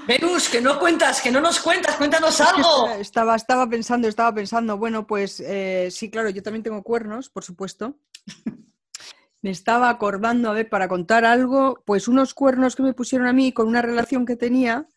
Venus, 0.06 0.50
que 0.50 0.60
no 0.60 0.80
cuentas, 0.80 1.22
que 1.22 1.32
no 1.32 1.40
nos 1.40 1.60
cuentas, 1.60 1.96
cuéntanos 1.96 2.42
algo. 2.42 2.90
Estaba, 3.00 3.36
estaba 3.36 3.70
pensando, 3.70 4.08
estaba 4.08 4.34
pensando, 4.34 4.78
bueno, 4.78 5.08
pues 5.08 5.40
eh, 5.40 5.88
sí, 5.92 6.10
claro, 6.10 6.30
yo 6.30 6.44
también 6.44 6.64
tengo 6.64 6.84
cuernos, 6.84 7.30
por 7.30 7.44
supuesto. 7.44 7.98
Me 9.42 9.52
estaba 9.52 9.90
acordando, 9.90 10.50
a 10.50 10.54
ver, 10.54 10.70
para 10.70 10.88
contar 10.88 11.26
algo, 11.26 11.84
pues 11.86 12.08
unos 12.08 12.34
cuernos 12.34 12.76
que 12.76 12.84
me 12.84 12.94
pusieron 12.94 13.28
a 13.28 13.34
mí 13.34 13.52
con 13.52 13.68
una 13.68 13.82
relación 13.82 14.26
que 14.26 14.36
tenía, 14.36 14.88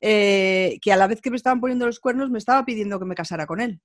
eh, 0.00 0.78
que 0.82 0.92
a 0.92 0.96
la 0.96 1.06
vez 1.06 1.20
que 1.20 1.30
me 1.30 1.36
estaban 1.36 1.60
poniendo 1.60 1.86
los 1.86 2.00
cuernos 2.00 2.30
me 2.30 2.38
estaba 2.38 2.64
pidiendo 2.64 2.98
que 2.98 3.04
me 3.04 3.14
casara 3.14 3.46
con 3.46 3.60
él. 3.60 3.80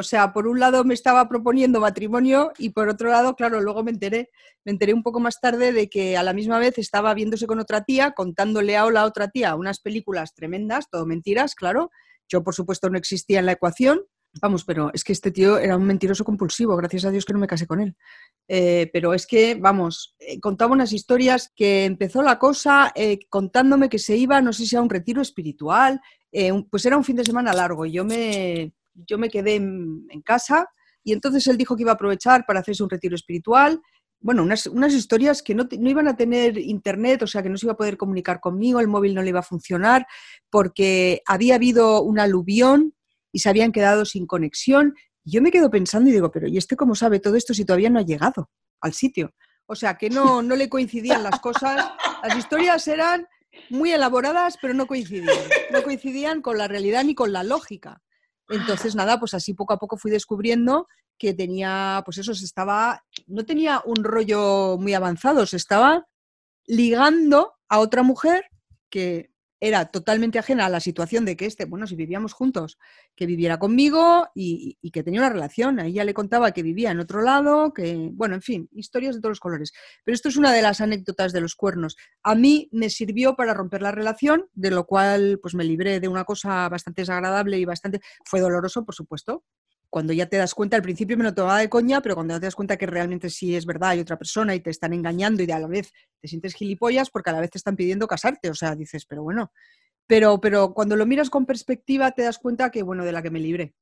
O 0.00 0.04
sea, 0.04 0.32
por 0.32 0.46
un 0.46 0.60
lado 0.60 0.84
me 0.84 0.94
estaba 0.94 1.28
proponiendo 1.28 1.80
matrimonio 1.80 2.52
y 2.56 2.70
por 2.70 2.88
otro 2.88 3.10
lado, 3.10 3.34
claro, 3.34 3.60
luego 3.60 3.82
me 3.82 3.90
enteré, 3.90 4.30
me 4.64 4.70
enteré 4.70 4.94
un 4.94 5.02
poco 5.02 5.18
más 5.18 5.40
tarde 5.40 5.72
de 5.72 5.88
que 5.88 6.16
a 6.16 6.22
la 6.22 6.32
misma 6.32 6.60
vez 6.60 6.78
estaba 6.78 7.12
viéndose 7.14 7.48
con 7.48 7.58
otra 7.58 7.82
tía, 7.82 8.12
contándole 8.12 8.76
a 8.76 8.88
la 8.90 9.04
otra 9.04 9.26
tía 9.26 9.56
unas 9.56 9.80
películas 9.80 10.34
tremendas, 10.34 10.88
todo 10.88 11.04
mentiras, 11.04 11.56
claro. 11.56 11.90
Yo, 12.28 12.44
por 12.44 12.54
supuesto, 12.54 12.88
no 12.90 12.96
existía 12.96 13.40
en 13.40 13.46
la 13.46 13.52
ecuación. 13.52 14.02
Vamos, 14.40 14.64
pero 14.64 14.90
es 14.92 15.04
que 15.04 15.12
este 15.12 15.30
tío 15.30 15.58
era 15.58 15.76
un 15.76 15.84
mentiroso 15.84 16.24
compulsivo, 16.24 16.76
gracias 16.76 17.04
a 17.04 17.10
Dios 17.10 17.24
que 17.24 17.32
no 17.32 17.38
me 17.38 17.46
casé 17.46 17.66
con 17.66 17.80
él. 17.80 17.96
Eh, 18.46 18.88
pero 18.92 19.14
es 19.14 19.26
que, 19.26 19.54
vamos, 19.54 20.14
eh, 20.18 20.38
contaba 20.40 20.72
unas 20.72 20.92
historias 20.92 21.52
que 21.54 21.84
empezó 21.84 22.22
la 22.22 22.38
cosa 22.38 22.92
eh, 22.94 23.18
contándome 23.28 23.88
que 23.88 23.98
se 23.98 24.16
iba, 24.16 24.40
no 24.40 24.52
sé 24.52 24.66
si 24.66 24.76
a 24.76 24.82
un 24.82 24.90
retiro 24.90 25.22
espiritual, 25.22 26.00
pues 26.70 26.84
era 26.84 26.96
un 26.96 27.04
fin 27.04 27.16
de 27.16 27.24
semana 27.24 27.54
largo 27.54 27.86
y 27.86 27.92
yo 27.92 28.04
me, 28.04 28.74
yo 28.92 29.16
me 29.16 29.30
quedé 29.30 29.54
en, 29.54 30.06
casa 30.22 30.68
y 31.02 31.14
entonces 31.14 31.46
él 31.46 31.56
dijo 31.56 31.74
que 31.74 31.82
iba 31.82 31.92
a 31.92 31.94
aprovechar 31.94 32.44
para 32.46 32.60
hacerse 32.60 32.82
un 32.82 32.90
retiro 32.90 33.14
espiritual. 33.14 33.80
Bueno, 34.20 34.42
unas, 34.42 34.66
unas 34.66 34.92
historias 34.92 35.42
que 35.42 35.54
no, 35.54 35.66
no 35.78 35.88
iban 35.88 36.06
a 36.06 36.16
tener 36.16 36.58
internet, 36.58 37.22
o 37.22 37.26
sea, 37.26 37.42
que 37.42 37.48
no 37.48 37.56
se 37.56 37.64
iba 37.64 37.72
a 37.72 37.78
poder 37.78 37.96
comunicar 37.96 38.40
conmigo, 38.40 38.78
el 38.78 38.88
móvil 38.88 39.14
no 39.14 39.22
le 39.22 39.30
iba 39.30 39.40
a 39.40 39.44
funcionar, 39.44 40.06
porque 40.50 41.22
había 41.24 41.54
habido 41.54 42.02
un 42.02 42.18
aluvión 42.18 42.94
y 43.38 43.40
se 43.40 43.48
habían 43.48 43.70
quedado 43.70 44.04
sin 44.04 44.26
conexión. 44.26 44.96
Yo 45.22 45.40
me 45.40 45.52
quedo 45.52 45.70
pensando 45.70 46.10
y 46.10 46.12
digo, 46.12 46.32
pero 46.32 46.48
¿y 46.48 46.58
este 46.58 46.74
cómo 46.74 46.96
sabe 46.96 47.20
todo 47.20 47.36
esto 47.36 47.54
si 47.54 47.64
todavía 47.64 47.88
no 47.88 48.00
ha 48.00 48.04
llegado 48.04 48.50
al 48.80 48.94
sitio? 48.94 49.32
O 49.66 49.76
sea, 49.76 49.96
que 49.96 50.10
no, 50.10 50.42
no 50.42 50.56
le 50.56 50.68
coincidían 50.68 51.22
las 51.22 51.38
cosas. 51.38 51.88
Las 52.20 52.36
historias 52.36 52.88
eran 52.88 53.28
muy 53.70 53.92
elaboradas, 53.92 54.58
pero 54.60 54.74
no 54.74 54.88
coincidían. 54.88 55.38
No 55.70 55.84
coincidían 55.84 56.42
con 56.42 56.58
la 56.58 56.66
realidad 56.66 57.04
ni 57.04 57.14
con 57.14 57.32
la 57.32 57.44
lógica. 57.44 58.02
Entonces, 58.48 58.96
nada, 58.96 59.20
pues 59.20 59.34
así 59.34 59.54
poco 59.54 59.72
a 59.72 59.78
poco 59.78 59.96
fui 59.96 60.10
descubriendo 60.10 60.88
que 61.16 61.32
tenía, 61.32 62.02
pues 62.04 62.18
eso, 62.18 62.34
se 62.34 62.44
estaba, 62.44 63.04
no 63.28 63.46
tenía 63.46 63.82
un 63.86 64.02
rollo 64.02 64.78
muy 64.80 64.94
avanzado, 64.94 65.46
se 65.46 65.58
estaba 65.58 66.08
ligando 66.66 67.52
a 67.68 67.78
otra 67.78 68.02
mujer 68.02 68.46
que 68.90 69.30
era 69.60 69.86
totalmente 69.86 70.38
ajena 70.38 70.66
a 70.66 70.68
la 70.68 70.80
situación 70.80 71.24
de 71.24 71.36
que 71.36 71.46
este, 71.46 71.64
bueno, 71.64 71.86
si 71.86 71.96
vivíamos 71.96 72.32
juntos, 72.32 72.78
que 73.16 73.26
viviera 73.26 73.58
conmigo 73.58 74.28
y, 74.34 74.78
y 74.80 74.90
que 74.90 75.02
tenía 75.02 75.20
una 75.20 75.30
relación. 75.30 75.80
A 75.80 75.86
ella 75.86 76.04
le 76.04 76.14
contaba 76.14 76.52
que 76.52 76.62
vivía 76.62 76.90
en 76.90 77.00
otro 77.00 77.22
lado, 77.22 77.72
que, 77.72 78.10
bueno, 78.12 78.34
en 78.34 78.42
fin, 78.42 78.68
historias 78.72 79.16
de 79.16 79.20
todos 79.20 79.32
los 79.32 79.40
colores. 79.40 79.72
Pero 80.04 80.14
esto 80.14 80.28
es 80.28 80.36
una 80.36 80.52
de 80.52 80.62
las 80.62 80.80
anécdotas 80.80 81.32
de 81.32 81.40
los 81.40 81.54
cuernos. 81.54 81.96
A 82.22 82.34
mí 82.34 82.68
me 82.72 82.90
sirvió 82.90 83.34
para 83.36 83.54
romper 83.54 83.82
la 83.82 83.92
relación, 83.92 84.46
de 84.54 84.70
lo 84.70 84.86
cual 84.86 85.38
pues 85.42 85.54
me 85.54 85.64
libré 85.64 86.00
de 86.00 86.08
una 86.08 86.24
cosa 86.24 86.68
bastante 86.68 87.02
desagradable 87.02 87.58
y 87.58 87.64
bastante... 87.64 88.00
Fue 88.24 88.40
doloroso, 88.40 88.84
por 88.84 88.94
supuesto, 88.94 89.44
cuando 89.90 90.12
ya 90.12 90.26
te 90.26 90.36
das 90.36 90.54
cuenta, 90.54 90.76
al 90.76 90.82
principio 90.82 91.16
me 91.16 91.24
lo 91.24 91.34
tomaba 91.34 91.58
de 91.58 91.68
coña, 91.68 92.00
pero 92.00 92.14
cuando 92.14 92.34
ya 92.34 92.40
te 92.40 92.46
das 92.46 92.54
cuenta 92.54 92.76
que 92.76 92.86
realmente 92.86 93.30
sí 93.30 93.56
es 93.56 93.64
verdad, 93.64 93.90
hay 93.90 94.00
otra 94.00 94.18
persona 94.18 94.54
y 94.54 94.60
te 94.60 94.70
están 94.70 94.92
engañando 94.92 95.42
y 95.42 95.50
a 95.50 95.58
la 95.58 95.66
vez 95.66 95.92
te 96.20 96.28
sientes 96.28 96.54
gilipollas 96.54 97.10
porque 97.10 97.30
a 97.30 97.32
la 97.32 97.40
vez 97.40 97.50
te 97.50 97.58
están 97.58 97.76
pidiendo 97.76 98.06
casarte, 98.06 98.50
o 98.50 98.54
sea, 98.54 98.74
dices, 98.74 99.06
pero 99.06 99.22
bueno, 99.22 99.50
pero, 100.06 100.40
pero 100.40 100.74
cuando 100.74 100.96
lo 100.96 101.06
miras 101.06 101.30
con 101.30 101.46
perspectiva 101.46 102.10
te 102.12 102.22
das 102.22 102.38
cuenta 102.38 102.70
que, 102.70 102.82
bueno, 102.82 103.04
de 103.04 103.12
la 103.12 103.22
que 103.22 103.30
me 103.30 103.40
libré. 103.40 103.74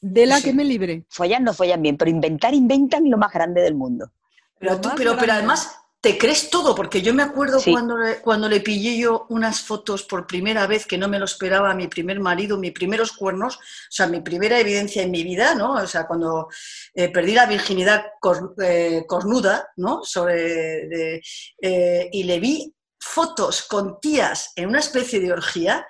De 0.00 0.26
la 0.26 0.36
Sí. 0.38 0.44
que 0.44 0.52
me 0.52 0.64
libré. 0.64 1.04
Follan 1.08 1.44
no 1.44 1.54
follan 1.54 1.80
bien, 1.82 1.96
pero 1.96 2.10
inventar 2.10 2.52
inventan 2.54 3.08
lo 3.08 3.16
más 3.16 3.32
grande 3.32 3.62
del 3.62 3.74
mundo. 3.74 4.12
Pero, 4.58 4.80
tú, 4.80 4.90
pero, 4.96 5.16
pero 5.18 5.32
además 5.32 5.78
te 6.00 6.18
crees 6.18 6.50
todo, 6.50 6.74
porque 6.74 7.02
yo 7.02 7.12
me 7.14 7.22
acuerdo 7.24 7.58
Sí. 7.58 7.72
cuando, 7.72 7.96
le, 7.96 8.20
cuando 8.20 8.48
le 8.48 8.60
pillé 8.60 8.96
yo 8.98 9.26
unas 9.30 9.60
fotos 9.62 10.04
por 10.04 10.26
primera 10.26 10.66
vez 10.68 10.86
que 10.86 10.98
no 10.98 11.08
me 11.08 11.18
lo 11.18 11.24
esperaba 11.24 11.70
a 11.70 11.74
mi 11.74 11.88
primer 11.88 12.20
marido, 12.20 12.58
mis 12.58 12.72
primeros 12.72 13.10
cuernos, 13.12 13.56
o 13.56 13.60
sea, 13.90 14.06
mi 14.06 14.20
primera 14.20 14.60
evidencia 14.60 15.02
en 15.02 15.10
mi 15.10 15.24
vida, 15.24 15.54
¿no? 15.56 15.72
O 15.72 15.86
sea, 15.86 16.06
cuando 16.06 16.48
eh, 16.94 17.08
perdí 17.08 17.32
la 17.34 17.46
virginidad 17.46 18.04
cor- 18.20 18.54
eh, 18.62 19.04
cornuda, 19.08 19.68
¿no? 19.76 20.02
Sobre, 20.04 20.86
de- 20.86 21.22
eh, 21.62 22.08
y 22.12 22.22
le 22.24 22.38
vi 22.38 22.72
fotos 23.00 23.62
con 23.62 23.98
tías 24.00 24.52
en 24.54 24.68
una 24.68 24.80
especie 24.80 25.18
de 25.18 25.32
orgía 25.32 25.86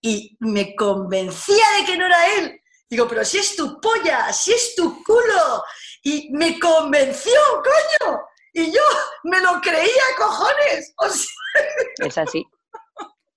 y 0.00 0.36
me 0.40 0.74
convencía 0.74 1.64
de 1.78 1.84
que 1.86 1.96
no 1.98 2.06
era 2.06 2.34
él. 2.38 2.60
Digo, 2.88 3.06
pero 3.06 3.24
si 3.24 3.38
es 3.38 3.54
tu 3.54 3.80
polla, 3.80 4.32
si 4.32 4.52
es 4.52 4.74
tu 4.74 5.02
culo. 5.04 5.62
Y 6.02 6.28
me 6.32 6.58
convenció, 6.58 7.38
coño. 7.62 8.20
Y 8.52 8.72
yo 8.72 8.82
me 9.24 9.40
lo 9.40 9.60
creía, 9.60 10.02
cojones. 10.18 10.94
O 10.96 11.08
sea, 11.08 12.06
Es 12.06 12.18
así, 12.18 12.46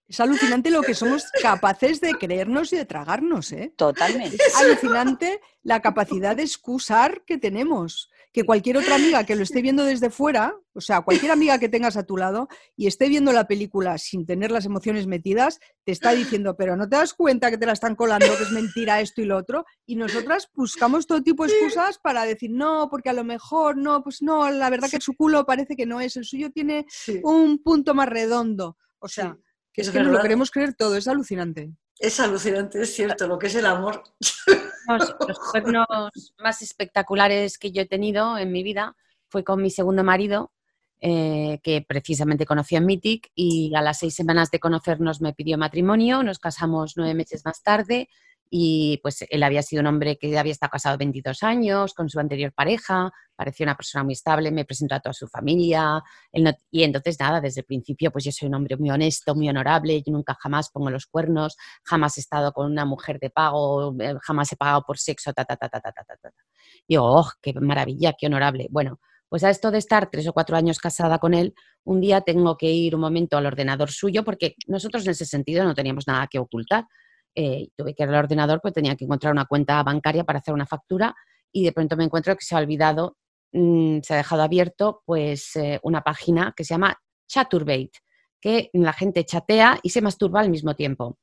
Es 0.07 0.19
alucinante 0.19 0.69
lo 0.71 0.81
que 0.81 0.93
somos 0.93 1.25
capaces 1.41 2.01
de 2.01 2.13
creernos 2.13 2.73
y 2.73 2.77
de 2.77 2.85
tragarnos, 2.85 3.51
¿eh? 3.51 3.73
totalmente. 3.75 4.37
Es 4.43 4.55
alucinante 4.55 5.41
la 5.63 5.81
capacidad 5.81 6.35
de 6.35 6.43
excusar 6.43 7.23
que 7.25 7.37
tenemos. 7.37 8.09
Que 8.33 8.43
cualquier 8.43 8.77
otra 8.77 8.95
amiga 8.95 9.23
que 9.25 9.35
lo 9.35 9.43
esté 9.43 9.61
viendo 9.61 9.85
desde 9.85 10.09
fuera, 10.09 10.55
o 10.73 10.81
sea, 10.81 11.01
cualquier 11.01 11.31
amiga 11.31 11.59
que 11.59 11.69
tengas 11.69 11.95
a 11.97 12.03
tu 12.03 12.17
lado 12.17 12.47
y 12.75 12.87
esté 12.87 13.07
viendo 13.07 13.31
la 13.31 13.47
película 13.47 13.97
sin 13.99 14.25
tener 14.25 14.51
las 14.51 14.65
emociones 14.65 15.05
metidas, 15.07 15.59
te 15.85 15.91
está 15.91 16.11
diciendo, 16.11 16.55
pero 16.57 16.75
no 16.75 16.89
te 16.89 16.95
das 16.95 17.13
cuenta 17.13 17.51
que 17.51 17.59
te 17.59 17.67
la 17.67 17.73
están 17.73 17.95
colando, 17.95 18.25
que 18.35 18.43
es 18.43 18.51
mentira 18.51 18.99
esto 19.01 19.21
y 19.21 19.25
lo 19.25 19.37
otro. 19.37 19.65
Y 19.85 19.95
nosotras 19.95 20.49
buscamos 20.55 21.05
todo 21.05 21.21
tipo 21.21 21.45
de 21.45 21.53
excusas 21.53 21.99
para 21.99 22.25
decir, 22.25 22.49
no, 22.51 22.87
porque 22.89 23.09
a 23.09 23.13
lo 23.13 23.23
mejor 23.23 23.77
no, 23.77 24.03
pues 24.03 24.21
no, 24.23 24.49
la 24.49 24.69
verdad 24.71 24.89
que 24.89 24.99
su 24.99 25.13
culo 25.13 25.45
parece 25.45 25.75
que 25.75 25.85
no 25.85 26.01
es, 26.01 26.17
el 26.17 26.25
suyo 26.25 26.51
tiene 26.51 26.85
sí, 26.89 27.19
un 27.23 27.61
punto 27.61 27.93
más 27.93 28.09
redondo. 28.09 28.77
O 28.97 29.07
sea, 29.07 29.35
sí, 29.35 29.43
que 29.71 29.81
es 29.81 29.87
es 29.87 29.93
que 29.93 29.99
nos 29.99 30.07
lo 30.07 30.13
verdad. 30.13 30.23
queremos 30.23 30.49
creer 30.49 30.73
todo, 30.73 30.97
es 30.97 31.07
alucinante. 31.07 31.71
es 31.99 32.19
alucinante, 32.19 32.81
es 32.81 32.93
cierto, 32.95 33.27
lo 33.27 33.37
que 33.37 33.47
es 33.47 33.55
el 33.55 33.65
amor. 33.67 34.03
Los, 34.87 35.15
cuernos 35.51 35.87
más 36.39 36.61
espectaculares 36.61 37.57
que 37.57 37.71
yo 37.71 37.81
he 37.81 37.85
tenido 37.85 38.37
en 38.37 38.51
mi 38.51 38.63
vida 38.63 38.95
fue 39.27 39.43
con 39.43 39.61
mi 39.61 39.69
segundo 39.69 40.03
marido, 40.03 40.51
eh, 41.01 41.59
que 41.63 41.83
precisamente 41.87 42.45
conocí 42.45 42.75
en 42.75 42.85
Mythic 42.85 43.31
y 43.35 43.73
a 43.75 43.81
las 43.81 43.99
seis 43.99 44.15
semanas 44.15 44.51
de 44.51 44.59
conocernos 44.59 45.21
me 45.21 45.33
pidió 45.33 45.57
matrimonio, 45.57 46.23
nos 46.23 46.39
casamos 46.39 46.93
nueve 46.95 47.13
meses 47.13 47.43
más 47.45 47.61
tarde 47.63 48.09
y 48.55 48.99
pues 49.01 49.25
él 49.31 49.41
había 49.41 49.63
sido 49.63 49.81
un 49.81 49.87
hombre 49.87 50.15
que 50.19 50.37
había 50.37 50.51
estado 50.51 50.69
casado 50.69 50.95
22 50.95 51.41
años 51.41 51.95
con 51.95 52.07
su 52.07 52.19
anterior 52.19 52.53
pareja, 52.53 53.11
parecía 53.35 53.63
una 53.63 53.75
persona 53.75 54.03
muy 54.03 54.13
estable, 54.13 54.51
me 54.51 54.63
presentó 54.63 54.93
a 54.93 54.99
toda 54.99 55.13
su 55.13 55.27
familia 55.27 56.03
él 56.31 56.43
no, 56.43 56.51
y 56.69 56.83
entonces 56.83 57.19
nada, 57.19 57.41
desde 57.41 57.61
el 57.61 57.65
principio 57.65 58.11
pues 58.11 58.25
yo 58.25 58.31
soy 58.31 58.49
un 58.49 58.53
hombre 58.53 58.77
muy 58.77 58.91
honesto, 58.91 59.33
muy 59.33 59.49
honorable, 59.49 60.03
yo 60.05 60.13
nunca 60.13 60.37
jamás 60.39 60.69
pongo 60.69 60.91
los 60.91 61.07
cuernos, 61.07 61.57
jamás 61.83 62.15
he 62.19 62.21
estado 62.21 62.51
con 62.53 62.71
una 62.71 62.85
mujer 62.85 63.17
de 63.19 63.31
pago, 63.31 63.95
eh, 63.99 64.13
jamás 64.21 64.51
he 64.51 64.55
pagado 64.55 64.83
por 64.85 64.99
sexo, 64.99 65.33
ta, 65.33 65.45
ta, 65.45 65.55
ta, 65.55 65.67
ta, 65.67 65.81
ta, 65.81 65.91
ta, 65.91 66.03
ta. 66.03 66.29
Y 66.87 66.93
yo, 66.93 67.05
oh, 67.05 67.31
qué 67.41 67.55
maravilla, 67.59 68.13
qué 68.15 68.27
honorable. 68.27 68.67
Bueno, 68.69 68.99
pues 69.29 69.43
a 69.43 69.49
esto 69.49 69.71
de 69.71 69.79
estar 69.79 70.11
tres 70.11 70.27
o 70.27 70.33
cuatro 70.33 70.55
años 70.55 70.77
casada 70.77 71.17
con 71.17 71.33
él, 71.33 71.55
un 71.85 72.01
día 72.01 72.21
tengo 72.21 72.55
que 72.55 72.69
ir 72.69 72.93
un 72.93 73.01
momento 73.01 73.35
al 73.35 73.47
ordenador 73.47 73.89
suyo 73.89 74.23
porque 74.23 74.53
nosotros 74.67 75.05
en 75.05 75.11
ese 75.13 75.25
sentido 75.25 75.63
no 75.63 75.73
teníamos 75.73 76.05
nada 76.05 76.27
que 76.27 76.37
ocultar. 76.37 76.85
Eh, 77.35 77.69
tuve 77.75 77.95
que 77.95 78.03
ir 78.03 78.09
al 78.09 78.15
ordenador, 78.15 78.59
pues 78.61 78.73
tenía 78.73 78.95
que 78.95 79.05
encontrar 79.05 79.33
una 79.33 79.45
cuenta 79.45 79.81
bancaria 79.83 80.23
para 80.23 80.39
hacer 80.39 80.53
una 80.53 80.65
factura 80.65 81.15
y 81.51 81.63
de 81.63 81.71
pronto 81.71 81.95
me 81.97 82.03
encuentro 82.03 82.35
que 82.35 82.45
se 82.45 82.55
ha 82.55 82.59
olvidado, 82.59 83.17
mm, 83.51 83.99
se 84.01 84.13
ha 84.13 84.17
dejado 84.17 84.43
abierto 84.43 85.01
pues 85.05 85.55
eh, 85.55 85.79
una 85.83 86.01
página 86.01 86.53
que 86.55 86.63
se 86.63 86.73
llama 86.73 86.97
Chaturbate, 87.27 87.91
que 88.39 88.69
la 88.73 88.93
gente 88.93 89.25
chatea 89.25 89.79
y 89.81 89.89
se 89.89 90.01
masturba 90.01 90.41
al 90.41 90.49
mismo 90.49 90.75
tiempo. 90.75 91.17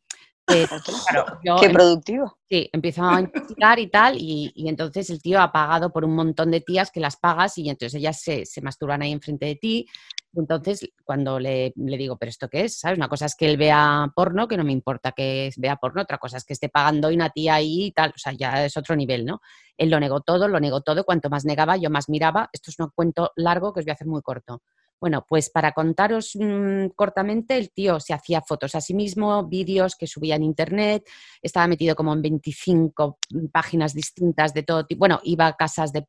Eh, 0.48 0.66
claro, 1.08 1.38
yo 1.44 1.56
Qué 1.60 1.66
em- 1.66 1.72
productivo. 1.72 2.38
Sí, 2.48 2.68
empiezo 2.72 3.04
a 3.04 3.20
investigar 3.20 3.78
y 3.78 3.88
tal, 3.88 4.16
y, 4.18 4.52
y 4.54 4.68
entonces 4.68 5.10
el 5.10 5.22
tío 5.22 5.40
ha 5.40 5.52
pagado 5.52 5.92
por 5.92 6.04
un 6.04 6.14
montón 6.14 6.50
de 6.50 6.60
tías 6.60 6.90
que 6.90 7.00
las 7.00 7.16
pagas 7.16 7.56
y 7.58 7.68
entonces 7.68 7.94
ellas 8.00 8.20
se, 8.20 8.44
se 8.46 8.60
masturban 8.60 9.02
ahí 9.02 9.12
enfrente 9.12 9.46
de 9.46 9.56
ti. 9.56 9.86
Entonces, 10.34 10.88
cuando 11.04 11.40
le, 11.40 11.72
le 11.76 11.96
digo, 11.96 12.16
¿pero 12.16 12.30
esto 12.30 12.48
qué 12.48 12.64
es? 12.64 12.78
¿Sabes? 12.78 12.98
Una 12.98 13.08
cosa 13.08 13.26
es 13.26 13.34
que 13.34 13.50
él 13.50 13.56
vea 13.56 14.10
porno, 14.14 14.46
que 14.46 14.56
no 14.56 14.64
me 14.64 14.72
importa 14.72 15.12
que 15.12 15.50
vea 15.56 15.76
porno, 15.76 16.02
otra 16.02 16.18
cosa 16.18 16.36
es 16.36 16.44
que 16.44 16.52
esté 16.52 16.68
pagando 16.68 17.10
y 17.10 17.16
una 17.16 17.30
tía 17.30 17.54
ahí 17.54 17.86
y 17.86 17.92
tal, 17.92 18.10
o 18.14 18.18
sea, 18.18 18.32
ya 18.32 18.64
es 18.64 18.76
otro 18.76 18.94
nivel, 18.94 19.24
¿no? 19.24 19.40
Él 19.76 19.90
lo 19.90 19.98
negó 19.98 20.20
todo, 20.20 20.46
lo 20.46 20.60
negó 20.60 20.82
todo, 20.82 21.04
cuanto 21.04 21.30
más 21.30 21.44
negaba, 21.44 21.76
yo 21.76 21.90
más 21.90 22.08
miraba. 22.08 22.48
Esto 22.52 22.70
es 22.70 22.78
un 22.78 22.90
cuento 22.94 23.32
largo 23.36 23.72
que 23.72 23.80
os 23.80 23.86
voy 23.86 23.90
a 23.90 23.94
hacer 23.94 24.06
muy 24.06 24.22
corto. 24.22 24.62
Bueno, 25.00 25.24
pues 25.26 25.48
para 25.48 25.72
contaros 25.72 26.36
mm, 26.38 26.88
cortamente, 26.94 27.56
el 27.56 27.70
tío 27.70 27.98
se 28.00 28.12
hacía 28.12 28.42
fotos 28.42 28.74
a 28.74 28.82
sí 28.82 28.92
mismo, 28.92 29.46
vídeos 29.46 29.96
que 29.96 30.06
subía 30.06 30.36
en 30.36 30.42
internet, 30.42 31.08
estaba 31.40 31.66
metido 31.66 31.96
como 31.96 32.12
en 32.12 32.20
25 32.20 33.18
páginas 33.50 33.94
distintas 33.94 34.52
de 34.52 34.62
todo 34.62 34.84
tipo. 34.84 34.98
Bueno, 34.98 35.18
iba 35.24 35.46
a 35.46 35.56
casas 35.56 35.92
de, 35.94 36.06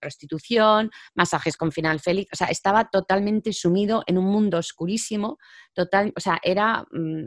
prostitución, 0.00 0.90
masajes 1.14 1.56
con 1.56 1.72
final 1.72 2.00
feliz, 2.00 2.28
o 2.32 2.36
sea, 2.36 2.48
estaba 2.48 2.88
totalmente 2.90 3.52
sumido 3.52 4.02
en 4.06 4.18
un 4.18 4.26
mundo 4.26 4.58
oscurísimo, 4.58 5.38
total, 5.72 6.12
o 6.16 6.20
sea, 6.20 6.38
era, 6.42 6.84
mm, 6.92 7.26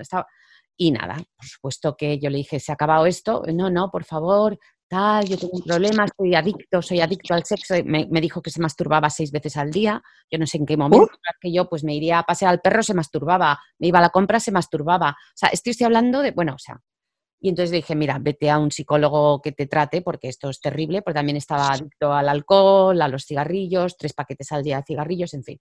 y 0.77 0.91
nada, 0.91 1.17
por 1.35 1.45
supuesto 1.45 1.95
que 1.97 2.19
yo 2.19 2.29
le 2.29 2.37
dije, 2.37 2.59
se 2.59 2.71
ha 2.71 2.75
acabado 2.75 3.05
esto, 3.05 3.43
no, 3.53 3.69
no, 3.69 3.89
por 3.89 4.03
favor, 4.03 4.59
tal, 4.87 5.25
yo 5.27 5.37
tengo 5.37 5.57
un 5.57 5.63
problema, 5.63 6.05
estoy 6.05 6.35
adicto, 6.35 6.81
soy 6.81 7.01
adicto 7.01 7.33
al 7.33 7.43
sexo. 7.43 7.75
Me, 7.85 8.05
dijo 8.21 8.41
que 8.41 8.49
se 8.49 8.61
masturbaba 8.61 9.09
seis 9.09 9.31
veces 9.31 9.57
al 9.57 9.71
día. 9.71 10.01
Yo 10.31 10.39
no 10.39 10.47
sé 10.47 10.57
en 10.57 10.65
qué 10.65 10.77
momento, 10.77 11.11
que 11.41 11.51
yo 11.51 11.69
pues 11.69 11.83
me 11.83 11.95
iría 11.95 12.19
a 12.19 12.23
pasear 12.23 12.51
al 12.51 12.61
perro, 12.61 12.83
se 12.83 12.93
masturbaba, 12.93 13.59
me 13.79 13.87
iba 13.87 13.99
a 13.99 14.01
la 14.01 14.09
compra, 14.09 14.39
se 14.39 14.51
masturbaba. 14.51 15.11
O 15.11 15.37
sea, 15.37 15.49
estoy, 15.49 15.71
estoy 15.71 15.85
hablando 15.85 16.21
de, 16.21 16.31
bueno, 16.31 16.55
o 16.55 16.59
sea. 16.59 16.79
Y 17.39 17.49
entonces 17.49 17.71
dije, 17.71 17.95
mira, 17.95 18.17
vete 18.19 18.49
a 18.49 18.57
un 18.57 18.71
psicólogo 18.71 19.41
que 19.41 19.51
te 19.51 19.67
trate 19.67 20.01
porque 20.01 20.27
esto 20.27 20.49
es 20.49 20.59
terrible, 20.59 21.01
porque 21.01 21.19
también 21.19 21.37
estaba 21.37 21.69
adicto 21.69 22.11
al 22.11 22.29
alcohol, 22.29 22.99
a 23.01 23.07
los 23.07 23.25
cigarrillos, 23.25 23.95
tres 23.97 24.13
paquetes 24.13 24.51
al 24.51 24.63
día 24.63 24.77
de 24.77 24.83
cigarrillos, 24.87 25.33
en 25.33 25.43
fin. 25.43 25.59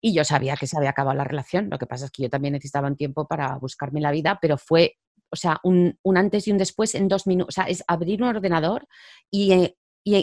Y 0.00 0.14
yo 0.14 0.24
sabía 0.24 0.56
que 0.56 0.66
se 0.66 0.76
había 0.76 0.90
acabado 0.90 1.16
la 1.16 1.24
relación. 1.24 1.68
Lo 1.70 1.78
que 1.78 1.86
pasa 1.86 2.06
es 2.06 2.10
que 2.10 2.22
yo 2.22 2.30
también 2.30 2.52
necesitaba 2.52 2.88
un 2.88 2.96
tiempo 2.96 3.26
para 3.26 3.56
buscarme 3.58 4.00
la 4.00 4.10
vida, 4.10 4.38
pero 4.40 4.56
fue 4.56 4.96
o 5.30 5.36
sea, 5.36 5.60
un, 5.64 5.98
antes 6.14 6.46
y 6.46 6.52
un 6.52 6.58
después 6.58 6.94
en 6.94 7.08
dos 7.08 7.26
minutos. 7.26 7.54
O 7.54 7.56
sea, 7.60 7.64
es 7.64 7.84
abrir 7.86 8.22
un 8.22 8.28
ordenador 8.28 8.86
y, 9.30 9.74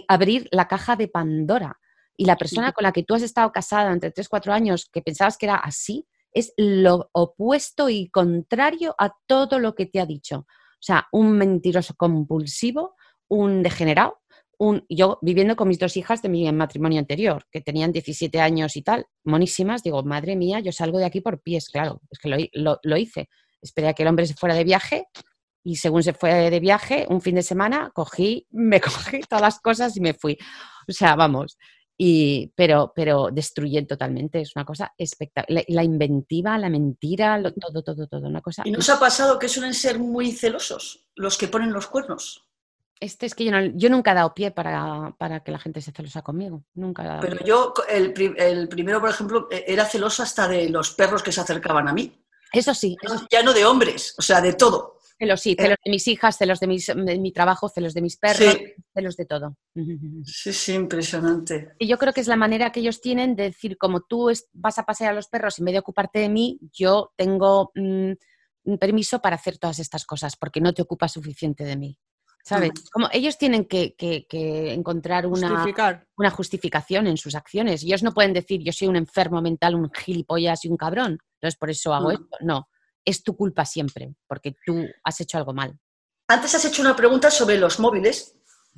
abrir 0.08 0.48
la 0.52 0.68
caja 0.68 0.96
de 0.96 1.10
Pandora. 1.10 1.80
Y 2.16 2.26
la 2.26 2.38
persona 2.38 2.72
con 2.72 2.84
la 2.84 2.92
que 2.92 3.04
tú 3.04 3.16
has 3.16 3.22
estado 3.22 3.52
casada 3.52 3.92
entre 3.92 4.12
3, 4.12 4.30
4 4.30 4.54
años, 4.54 4.90
que 4.92 5.02
pensabas 5.02 5.38
que 5.38 5.48
era 5.48 5.56
así, 5.56 6.08
es 6.32 6.54
lo 6.58 7.10
opuesto 7.12 7.90
y 7.90 8.10
contrario 8.10 8.96
a 8.98 9.14
todo 9.28 9.60
lo 9.60 9.76
que 9.76 9.88
te 9.88 10.00
ha 10.00 10.06
dicho. 10.06 10.46
O 10.84 10.86
sea, 10.86 11.08
un 11.12 11.32
mentiroso 11.38 11.96
compulsivo, 11.96 12.96
un 13.30 13.64
degenerado, 13.64 14.20
un, 14.58 14.86
yo 14.90 15.18
viviendo 15.22 15.56
con 15.56 15.68
mis 15.68 15.80
dos 15.80 15.98
hijas 15.98 16.22
de 16.22 16.30
mi 16.30 16.52
matrimonio 16.52 17.00
anterior, 17.00 17.46
que 17.52 17.62
tenían 17.62 17.92
17 17.92 18.40
años 18.40 18.76
y 18.76 18.82
tal, 18.82 19.06
monísimas, 19.24 19.82
digo, 19.82 20.04
madre 20.04 20.36
mía, 20.36 20.60
yo 20.60 20.72
salgo 20.72 21.00
de 21.00 21.06
aquí 21.06 21.22
por 21.22 21.42
pies, 21.42 21.70
claro, 21.70 22.02
es 22.12 22.20
que 22.20 22.50
lo 22.54 22.98
hice 22.98 23.30
esperé 23.64 23.88
a 23.88 23.94
que 23.94 24.04
el 24.04 24.10
hombre 24.10 24.28
se 24.28 24.36
fuera 24.36 24.56
de 24.56 24.64
viaje 24.64 25.08
y 25.64 25.78
según 25.78 26.04
se 26.04 26.14
fue 26.14 26.50
de 26.50 26.60
viaje, 26.60 27.06
un 27.10 27.22
fin 27.22 27.36
de 27.36 27.42
semana, 27.42 27.90
cogí, 27.96 28.48
me 28.52 28.82
cogí 28.82 29.22
todas 29.22 29.42
las 29.42 29.60
cosas 29.60 29.96
y 29.98 30.02
me 30.02 30.14
fui. 30.14 30.38
O 30.88 30.92
sea, 30.92 31.16
vamos. 31.16 31.58
Y, 31.98 32.52
pero, 32.56 32.92
pero 32.96 33.30
destruyen 33.32 33.86
totalmente, 33.86 34.42
es 34.42 34.56
una 34.56 34.66
cosa 34.66 34.94
espectacular. 34.98 35.64
La, 35.68 35.84
inventiva, 35.84 36.58
la 36.58 36.70
mentira, 36.70 37.42
todo, 37.42 37.84
todo, 37.84 38.08
todo, 38.08 38.28
una 38.28 38.42
cosa. 38.42 38.64
¿Y 38.66 38.72
nos 38.72 38.90
ha 38.90 39.00
pasado 39.00 39.38
que 39.38 39.48
suelen 39.48 39.74
ser 39.74 40.00
muy 40.00 40.32
celosos 40.32 41.06
los 41.16 41.38
que 41.38 41.48
ponen 41.48 41.72
los 41.72 41.88
cuernos? 41.88 42.48
Este 43.00 43.26
es 43.26 43.36
que 43.36 43.46
yo, 43.76 43.90
nunca 43.90 44.12
he 44.12 44.16
dado 44.16 44.34
pie 44.34 44.52
para, 44.52 45.14
que 45.44 45.52
la 45.52 45.60
gente 45.60 45.82
se 45.82 45.92
celosa 45.92 46.22
conmigo. 46.22 46.64
Nunca 46.74 47.20
Pero 47.22 47.44
yo, 47.46 47.74
el, 47.90 48.14
el, 48.38 48.70
primero, 48.70 49.02
por 49.02 49.10
ejemplo, 49.10 49.48
e, 49.52 49.66
era 49.68 49.86
celoso 49.86 50.24
hasta 50.24 50.48
de 50.48 50.70
los 50.70 50.92
perros 50.92 51.22
que 51.22 51.32
se 51.32 51.42
acercaban 51.42 51.88
a 51.90 51.94
mí. 51.94 52.18
Eso 52.54 52.74
sí. 52.74 52.96
Ya 53.30 53.44
no 53.44 53.52
de 53.52 53.66
hombres, 53.66 54.16
o 54.18 54.22
sea, 54.22 54.40
de 54.40 54.54
todo. 54.54 54.93
Celos, 55.18 55.42
sí, 55.42 55.56
celos 55.58 55.78
de 55.84 55.92
mis 55.92 56.08
hijas, 56.08 56.38
celos 56.38 56.60
de, 56.60 56.68
mis, 56.68 56.88
de 56.88 57.20
mi 57.20 57.32
trabajo, 57.32 57.70
celos 57.70 57.94
de 57.94 58.02
mis 58.02 58.18
perros, 58.18 58.58
celos 58.94 59.16
de 59.16 59.26
todo. 59.26 59.58
Sí, 60.26 60.54
sí, 60.54 60.74
impresionante. 60.74 61.74
Y 61.80 61.88
yo 61.88 61.98
creo 61.98 62.14
que 62.14 62.22
es 62.22 62.28
la 62.28 62.36
manera 62.36 62.72
que 62.72 62.80
ellos 62.80 63.02
tienen 63.02 63.36
de 63.36 63.44
decir, 63.44 63.78
como 63.78 64.02
tú 64.02 64.32
vas 64.54 64.80
a 64.80 64.86
pasear 64.86 65.12
a 65.12 65.16
los 65.16 65.28
perros 65.28 65.60
en 65.60 65.66
vez 65.66 65.74
de 65.74 65.80
ocuparte 65.80 66.20
de 66.20 66.30
mí, 66.30 66.60
yo 66.74 67.14
tengo 67.16 67.72
mm, 67.76 68.14
permiso 68.80 69.20
para 69.20 69.36
hacer 69.36 69.58
todas 69.58 69.80
estas 69.80 70.06
cosas, 70.06 70.36
porque 70.36 70.62
no 70.62 70.74
te 70.74 70.82
ocupas 70.82 71.14
suficiente 71.14 71.64
de 71.64 71.78
mí. 71.78 71.98
¿Sabes? 72.46 72.72
Como 72.92 73.08
ellos 73.14 73.38
tienen 73.38 73.66
que, 73.66 73.96
encontrar 74.74 75.26
una, 75.26 75.66
una, 76.18 76.30
justificación 76.30 77.08
en 77.08 77.16
sus 77.16 77.36
acciones. 77.36 77.84
Ellos 77.84 78.04
no 78.04 78.14
pueden 78.14 78.34
decir 78.34 78.62
yo 78.62 78.74
soy 78.74 78.90
un 78.90 78.98
enfermo 78.98 79.42
mental, 79.42 79.76
un 79.76 79.90
gilipollas 79.90 80.66
y 80.66 80.68
un 80.68 80.76
cabrón. 80.76 81.20
Entonces 81.36 81.58
por 81.58 81.70
eso 81.70 81.94
hago 81.94 82.12
esto. 82.12 82.38
No, 82.42 82.68
es 83.06 83.24
tu 83.24 83.36
culpa 83.36 83.66
siempre, 83.66 84.14
porque 84.28 84.56
tú 84.66 84.86
has 85.04 85.20
hecho 85.22 85.38
algo 85.38 85.54
mal. 85.54 85.78
Antes 86.28 86.56
has 86.56 86.66
hecho 86.66 86.82
una 86.82 86.96
pregunta 86.96 87.30
sobre 87.30 87.58
los 87.58 87.80
móviles. 87.80 88.36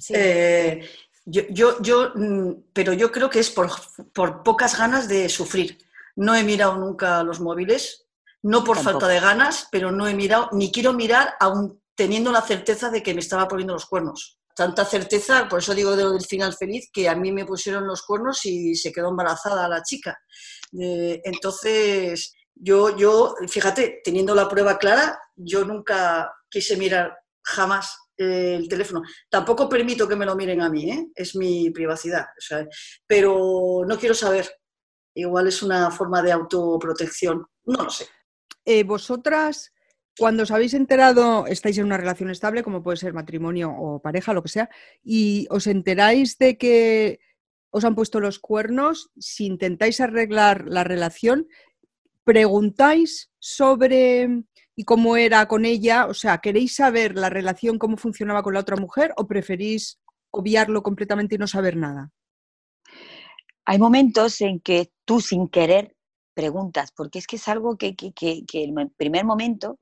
Eh, 0.09 0.87
yo, 1.25 1.81
yo, 1.81 2.11
mm, 2.15 2.65
pero 2.73 2.93
yo 2.93 3.11
creo 3.11 3.29
que 3.29 3.39
es 3.39 3.49
por, 3.49 3.69
por, 4.13 4.43
pocas 4.43 4.77
ganas 4.77 5.07
de 5.07 5.29
sufrir. 5.29 5.77
No 6.15 6.35
he 6.35 6.43
mirado 6.43 6.75
nunca 6.77 7.23
los 7.23 7.39
móviles, 7.39 8.07
no 8.41 8.63
por 8.63 8.77
falta 8.77 9.07
de 9.07 9.19
ganas, 9.19 9.67
pero 9.71 9.91
no 9.91 10.07
he 10.07 10.13
mirado, 10.13 10.49
ni 10.53 10.71
quiero 10.71 10.93
mirar 10.93 11.33
aún 11.39 11.81
teniendo 11.95 12.31
la 12.31 12.41
certeza 12.41 12.89
de 12.89 13.01
que 13.01 13.13
me 13.13 13.21
estaba 13.21 13.47
poniendo 13.47 13.73
los 13.73 13.85
cuernos. 13.85 14.39
Tanta 14.55 14.85
certeza, 14.85 15.47
por 15.49 15.59
eso 15.59 15.73
digo 15.73 15.95
del 15.95 16.21
final 16.21 16.53
feliz, 16.53 16.89
que 16.93 17.09
a 17.09 17.15
mí 17.15 17.31
me 17.31 17.45
pusieron 17.45 17.87
los 17.87 18.03
cuernos 18.03 18.45
y 18.45 18.75
se 18.75 18.91
quedó 18.91 19.09
embarazada 19.09 19.67
la 19.67 19.81
chica. 19.81 20.17
entonces, 20.71 22.33
yo, 22.55 22.95
yo, 22.97 23.35
fíjate, 23.47 24.01
teniendo 24.03 24.33
la 24.33 24.49
prueba 24.49 24.77
clara, 24.77 25.19
yo 25.35 25.65
nunca 25.65 26.33
quise 26.49 26.77
mirar 26.77 27.17
jamás 27.43 27.97
el 28.17 28.67
teléfono. 28.67 29.03
Tampoco 29.29 29.67
permito 29.69 30.07
que 30.07 30.15
me 30.15 30.25
lo 30.25 30.35
miren 30.35 30.61
a 30.61 30.69
mí, 30.69 30.89
¿eh? 30.89 31.07
es 31.13 31.35
mi 31.35 31.69
privacidad. 31.69 32.25
pero 33.05 33.83
no 33.87 33.97
quiero 33.97 34.15
saber. 34.15 34.49
Igual 35.13 35.47
es 35.47 35.61
una 35.63 35.91
forma 35.91 36.21
de 36.21 36.31
autoprotección, 36.31 37.45
no 37.65 37.83
lo 37.83 37.89
sé. 37.89 38.07
Eh, 38.65 38.83
vosotras 38.83 39.71
cuando 40.17 40.43
os 40.43 40.51
habéis 40.51 40.73
enterado, 40.73 41.45
estáis 41.45 41.77
en 41.77 41.85
una 41.85 41.97
relación 41.97 42.29
estable, 42.29 42.63
como 42.63 42.81
puede 42.81 42.97
ser 42.97 43.13
matrimonio 43.13 43.71
o 43.71 44.01
pareja, 44.01 44.33
lo 44.33 44.43
que 44.43 44.49
sea, 44.49 44.69
y 45.03 45.45
os 45.49 45.67
enteráis 45.67 46.37
de 46.37 46.57
que 46.57 47.19
os 47.69 47.83
han 47.83 47.95
puesto 47.95 48.21
los 48.21 48.39
cuernos, 48.39 49.11
si 49.19 49.45
intentáis 49.45 49.99
arreglar 49.99 50.65
la 50.67 50.85
relación, 50.85 51.49
preguntáis 52.25 53.31
sobre 53.39 54.43
y 54.75 54.83
cómo 54.83 55.15
era 55.15 55.47
con 55.47 55.63
ella, 55.63 56.07
o 56.07 56.13
sea, 56.13 56.39
¿queréis 56.39 56.75
saber 56.75 57.15
la 57.15 57.29
relación, 57.29 57.79
cómo 57.79 57.95
funcionaba 57.95 58.43
con 58.43 58.53
la 58.53 58.59
otra 58.59 58.75
mujer 58.75 59.13
o 59.15 59.25
preferís 59.25 60.01
obviarlo 60.31 60.83
completamente 60.83 61.35
y 61.35 61.37
no 61.37 61.47
saber 61.47 61.77
nada? 61.77 62.11
Hay 63.65 63.79
momentos 63.79 64.41
en 64.41 64.59
que 64.59 64.91
tú 65.05 65.21
sin 65.21 65.47
querer 65.47 65.95
preguntas, 66.33 66.91
porque 66.91 67.19
es 67.19 67.27
que 67.27 67.37
es 67.37 67.47
algo 67.47 67.77
que, 67.77 67.95
que, 67.95 68.11
que, 68.13 68.43
en 68.51 68.77
el 68.77 68.91
primer 68.91 69.23
momento 69.23 69.79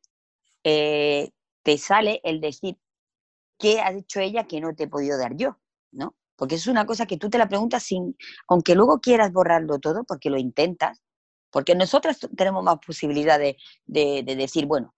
eh, 0.63 1.31
te 1.63 1.77
sale 1.79 2.21
el 2.23 2.39
decir, 2.39 2.77
¿qué 3.57 3.81
ha 3.81 3.91
hecho 3.91 4.19
ella 4.19 4.45
que 4.45 4.61
no 4.61 4.75
te 4.75 4.83
he 4.83 4.87
podido 4.87 5.17
dar 5.17 5.35
yo? 5.35 5.57
¿No? 5.91 6.15
Porque 6.35 6.55
es 6.55 6.67
una 6.67 6.85
cosa 6.85 7.07
que 7.07 7.17
tú 7.17 7.29
te 7.29 7.37
la 7.37 7.49
preguntas 7.49 7.83
sin, 7.83 8.15
aunque 8.47 8.75
luego 8.75 8.99
quieras 8.99 9.31
borrarlo 9.31 9.79
todo, 9.79 10.03
porque 10.03 10.29
lo 10.29 10.37
intentas, 10.37 11.01
porque 11.53 11.75
nosotras 11.75 12.17
tenemos 12.35 12.63
más 12.63 12.79
posibilidad 12.85 13.39
de, 13.39 13.55
decir, 14.25 14.65
bueno, 14.65 14.95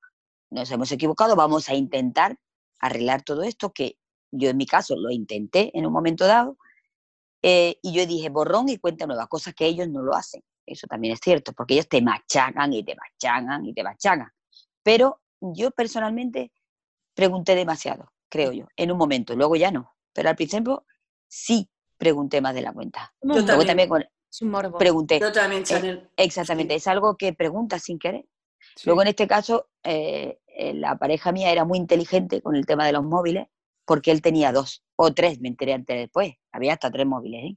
nos 0.49 0.71
hemos 0.71 0.89
equivocado, 0.93 1.35
vamos 1.35 1.67
a 1.67 1.75
intentar 1.75 2.37
arreglar 2.79 3.23
todo 3.23 3.43
esto, 3.43 3.73
que 3.73 3.97
yo 4.31 4.49
en 4.49 4.57
mi 4.57 4.65
caso 4.65 4.95
lo 4.95 5.11
intenté 5.11 5.77
en 5.77 5.85
un 5.85 5.91
momento 5.91 6.25
dado, 6.25 6.57
eh, 7.41 7.77
y 7.83 7.91
yo 7.91 8.05
dije 8.05 8.29
borrón 8.29 8.69
y 8.69 8.77
cuenta 8.77 9.05
nueva, 9.05 9.27
cosas 9.27 9.53
que 9.53 9.65
ellos 9.65 9.89
no 9.89 10.01
lo 10.01 10.15
hacen. 10.15 10.41
Eso 10.65 10.87
también 10.87 11.13
es 11.13 11.19
cierto, 11.21 11.51
porque 11.51 11.73
ellos 11.73 11.89
te 11.89 12.01
machacan 12.01 12.71
y 12.71 12.83
te 12.83 12.95
machacan 12.95 13.65
y 13.65 13.73
te 13.73 13.83
machacan. 13.83 14.31
Pero 14.81 15.21
yo 15.41 15.71
personalmente 15.71 16.53
pregunté 17.13 17.53
demasiado, 17.53 18.13
creo 18.29 18.53
yo, 18.53 18.67
en 18.77 18.93
un 18.93 18.97
momento, 18.97 19.35
luego 19.35 19.57
ya 19.57 19.71
no, 19.71 19.93
pero 20.13 20.29
al 20.29 20.37
principio 20.37 20.85
sí 21.27 21.69
pregunté 21.97 22.39
más 22.39 22.55
de 22.55 22.61
la 22.61 22.71
cuenta. 22.71 23.13
Yo 23.21 23.45
también. 23.45 23.89
Pregunté. 24.78 25.19
Yo 25.19 25.32
también, 25.32 25.62
eh, 25.62 25.65
Chanel. 25.65 26.10
exactamente, 26.17 26.76
es 26.76 26.88
algo 26.88 27.15
que 27.17 27.34
preguntas 27.34 27.84
sin 27.84 28.00
querer. 28.00 28.26
Luego 28.84 29.02
en 29.02 29.10
este 29.10 29.28
caso, 29.28 29.69
eh, 29.84 30.39
eh, 30.48 30.74
la 30.74 30.98
pareja 30.98 31.32
mía 31.32 31.52
era 31.52 31.65
muy 31.65 31.78
inteligente 31.78 32.41
con 32.41 32.56
el 32.56 32.65
tema 32.65 32.86
de 32.86 32.93
los 32.93 33.04
móviles, 33.04 33.48
porque 33.86 34.12
él 34.12 34.21
tenía 34.21 34.52
dos 34.52 34.84
o 34.95 35.13
tres, 35.13 35.39
me 35.39 35.48
enteré 35.48 35.74
antes 35.74 35.95
después, 35.98 36.34
había 36.52 36.74
hasta 36.74 36.91
tres 36.91 37.06
móviles, 37.06 37.56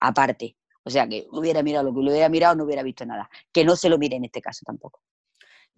aparte. 0.00 0.56
O 0.84 0.90
sea, 0.90 1.06
que 1.06 1.26
hubiera 1.32 1.62
mirado 1.62 1.84
lo 1.84 1.94
que 1.94 2.02
lo 2.02 2.10
hubiera 2.10 2.30
mirado, 2.30 2.54
no 2.56 2.64
hubiera 2.64 2.82
visto 2.82 3.04
nada. 3.04 3.28
Que 3.52 3.62
no 3.62 3.76
se 3.76 3.90
lo 3.90 3.98
mire 3.98 4.16
en 4.16 4.24
este 4.24 4.40
caso 4.40 4.62
tampoco. 4.64 5.02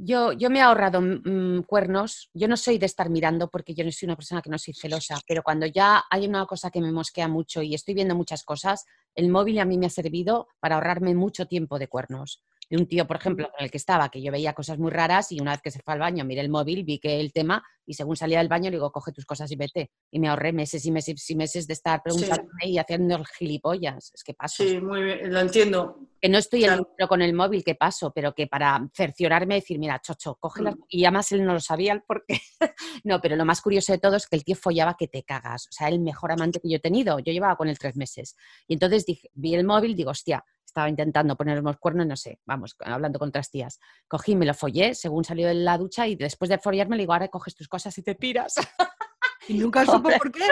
Yo, 0.03 0.33
yo 0.33 0.49
me 0.49 0.61
he 0.61 0.63
ahorrado 0.63 1.03
mm, 1.03 1.59
mm, 1.59 1.63
cuernos. 1.65 2.31
Yo 2.33 2.49
no 2.49 2.57
soy 2.57 2.79
de 2.79 2.87
estar 2.87 3.11
mirando 3.11 3.51
porque 3.51 3.75
yo 3.75 3.85
no 3.85 3.93
soy 3.93 4.07
una 4.07 4.17
persona 4.17 4.41
que 4.41 4.49
no 4.49 4.57
soy 4.57 4.73
celosa, 4.73 5.21
pero 5.29 5.43
cuando 5.43 5.67
ya 5.67 6.05
hay 6.11 6.27
una 6.27 6.47
cosa 6.47 6.71
que 6.71 6.81
me 6.81 6.91
mosquea 6.91 7.29
mucho 7.29 7.61
y 7.61 7.75
estoy 7.75 7.93
viendo 7.93 8.15
muchas 8.15 8.43
cosas, 8.43 8.87
el 9.15 9.29
móvil 9.29 9.59
a 9.59 9.67
mí 9.67 9.77
me 9.77 9.87
ha 9.87 9.91
servido 9.91 10.49
para 10.59 10.77
ahorrarme 10.77 11.15
mucho 11.15 11.45
tiempo 11.47 11.79
de 11.79 11.89
cuernos. 11.89 12.43
De 12.71 12.77
un 12.77 12.87
tío, 12.87 13.07
por 13.07 13.17
ejemplo, 13.17 13.51
con 13.51 13.65
el 13.65 13.71
que 13.71 13.77
estaba, 13.77 14.09
que 14.09 14.23
yo 14.23 14.31
veía 14.31 14.53
cosas 14.53 14.79
muy 14.79 14.93
raras 14.93 15.33
y 15.33 15.41
una 15.41 15.51
vez 15.51 15.61
que 15.61 15.73
se 15.73 15.81
fue 15.81 15.95
al 15.95 16.01
baño, 16.01 16.25
miré 16.25 16.41
el 16.41 16.49
móvil, 16.49 16.85
vi 16.85 17.01
que 17.01 17.21
el 17.21 17.33
tema 17.33 17.65
y 17.85 17.95
según 17.95 18.15
salía 18.15 18.39
del 18.39 18.47
baño 18.47 18.71
le 18.71 18.77
digo, 18.77 18.93
coge 18.93 19.11
tus 19.11 19.27
cosas 19.27 19.51
y 19.51 19.57
vete. 19.57 19.91
Y 20.13 20.21
me 20.21 20.29
ahorré 20.29 20.53
meses 20.53 20.87
y 20.87 20.93
meses 20.93 21.29
y 21.29 21.35
meses 21.35 21.67
de 21.67 21.73
estar 21.73 22.01
preguntándome 22.01 22.67
y 22.67 22.79
haciendo 22.79 23.21
gilipollas. 23.37 24.13
Es 24.15 24.23
que 24.23 24.33
paso. 24.33 24.63
Sí, 24.63 24.81
muy 24.81 25.03
bien, 25.03 25.33
lo 25.33 25.41
entiendo. 25.41 25.99
Que 26.21 26.29
no 26.29 26.39
estoy 26.39 26.65
el 26.65 26.87
con 27.09 27.21
el 27.21 27.35
móvil, 27.35 27.65
que 27.65 27.75
paso, 27.75 28.13
pero 28.15 28.33
que 28.33 28.47
para 28.47 28.89
cerciorarme 28.95 29.57
decir, 29.57 29.81
mira, 29.81 30.01
chocho, 30.01 30.37
cógela. 30.37 30.71
Mm. 30.71 30.85
Y 30.89 31.05
además 31.05 31.33
él 31.33 31.45
no 31.45 31.55
lo 31.55 31.61
sabía 31.61 31.93
el 31.93 32.03
por 32.03 32.25
qué. 32.25 32.39
no, 33.05 33.21
pero 33.21 33.35
lo 33.35 33.45
más 33.45 33.61
curioso 33.61 33.93
de 33.93 33.99
todo 33.99 34.15
es 34.15 34.29
que 34.29 34.37
el 34.37 34.45
tío 34.45 34.55
follaba 34.55 34.97
que 34.97 35.09
te 35.09 35.25
cagas. 35.25 35.67
O 35.67 35.73
sea, 35.73 35.89
el 35.89 35.99
mejor 35.99 36.31
amante 36.31 36.61
que 36.61 36.71
yo 36.71 36.77
he 36.77 36.81
tenido. 36.81 37.19
Yo 37.19 37.33
llevaba 37.33 37.57
con 37.57 37.69
él 37.69 37.77
tres 37.77 37.97
meses. 37.97 38.37
Y 38.69 38.75
entonces 38.75 39.05
dije, 39.05 39.31
vi 39.35 39.57
el 39.57 39.65
móvil, 39.65 39.97
digo, 39.97 40.13
hostia, 40.13 40.45
estaba 40.71 40.89
intentando 40.89 41.37
poner 41.37 41.63
los 41.63 41.77
cuernos, 41.79 42.07
no 42.07 42.17
sé, 42.17 42.41
vamos, 42.45 42.77
hablando 42.81 43.19
con 43.19 43.29
otras 43.29 43.51
tías. 43.51 43.79
Cogí, 44.09 44.35
me 44.35 44.47
lo 44.47 44.55
follé 44.55 44.95
según 44.95 45.25
salió 45.25 45.49
de 45.49 45.55
la 45.55 45.77
ducha 45.77 46.07
y 46.07 46.17
después 46.17 46.49
de 46.49 46.59
follarme 46.59 46.97
le 46.97 47.03
digo, 47.03 47.13
ahora 47.13 47.29
coges 47.29 47.55
tus 47.55 47.69
cosas 47.69 47.97
y 47.99 48.03
te 48.03 48.15
piras. 48.15 48.55
¿Y 49.49 49.59
nunca 49.59 49.85
supo 49.87 50.11
por 50.11 50.33
qué? 50.33 50.47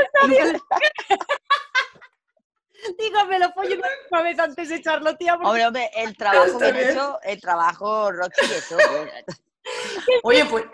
Digo, 2.96 3.26
me 3.26 3.40
lo 3.40 3.52
follo 3.52 3.76
una 4.10 4.22
vez 4.22 4.38
antes 4.38 4.68
de 4.68 4.76
echarlo, 4.76 5.16
tía. 5.16 5.34
Hombre, 5.34 5.66
hombre, 5.66 5.90
el 5.96 6.16
trabajo 6.16 6.58
bien 6.58 6.76
hecho, 6.76 7.18
el 7.22 7.40
trabajo 7.40 8.12
Roxy 8.12 8.44
hecho. 8.44 8.76
Oye, 10.22 10.44
pues 10.46 10.64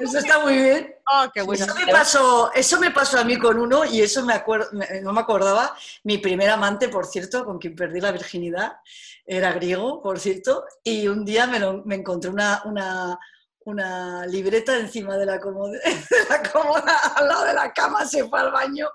eso 0.00 0.18
está 0.18 0.40
muy 0.40 0.54
bien. 0.54 0.94
Oh, 1.10 1.26
qué 1.32 1.42
bueno. 1.42 1.64
Eso 1.64 1.74
me, 1.74 1.92
pasó, 1.92 2.52
eso 2.52 2.80
me 2.80 2.90
pasó 2.90 3.18
a 3.18 3.24
mí 3.24 3.36
con 3.38 3.58
uno 3.58 3.84
y 3.84 4.00
eso 4.02 4.24
me 4.24 4.34
acuerdo, 4.34 4.68
no 5.02 5.12
me 5.12 5.20
acordaba. 5.20 5.76
Mi 6.04 6.18
primer 6.18 6.50
amante, 6.50 6.88
por 6.88 7.06
cierto, 7.06 7.44
con 7.44 7.58
quien 7.58 7.74
perdí 7.74 8.00
la 8.00 8.12
virginidad, 8.12 8.78
era 9.26 9.52
griego, 9.52 10.02
por 10.02 10.18
cierto, 10.18 10.64
y 10.82 11.08
un 11.08 11.24
día 11.24 11.46
me, 11.46 11.60
me 11.84 11.94
encontré 11.94 12.30
una, 12.30 12.62
una, 12.66 13.18
una, 13.60 14.26
libreta 14.26 14.76
encima 14.76 15.16
de 15.16 15.24
la, 15.24 15.40
cómoda, 15.40 15.78
al 17.16 17.28
lado 17.28 17.44
de 17.46 17.54
la 17.54 17.72
cama, 17.72 18.04
se 18.04 18.28
fue 18.28 18.40
al 18.40 18.52
baño, 18.52 18.86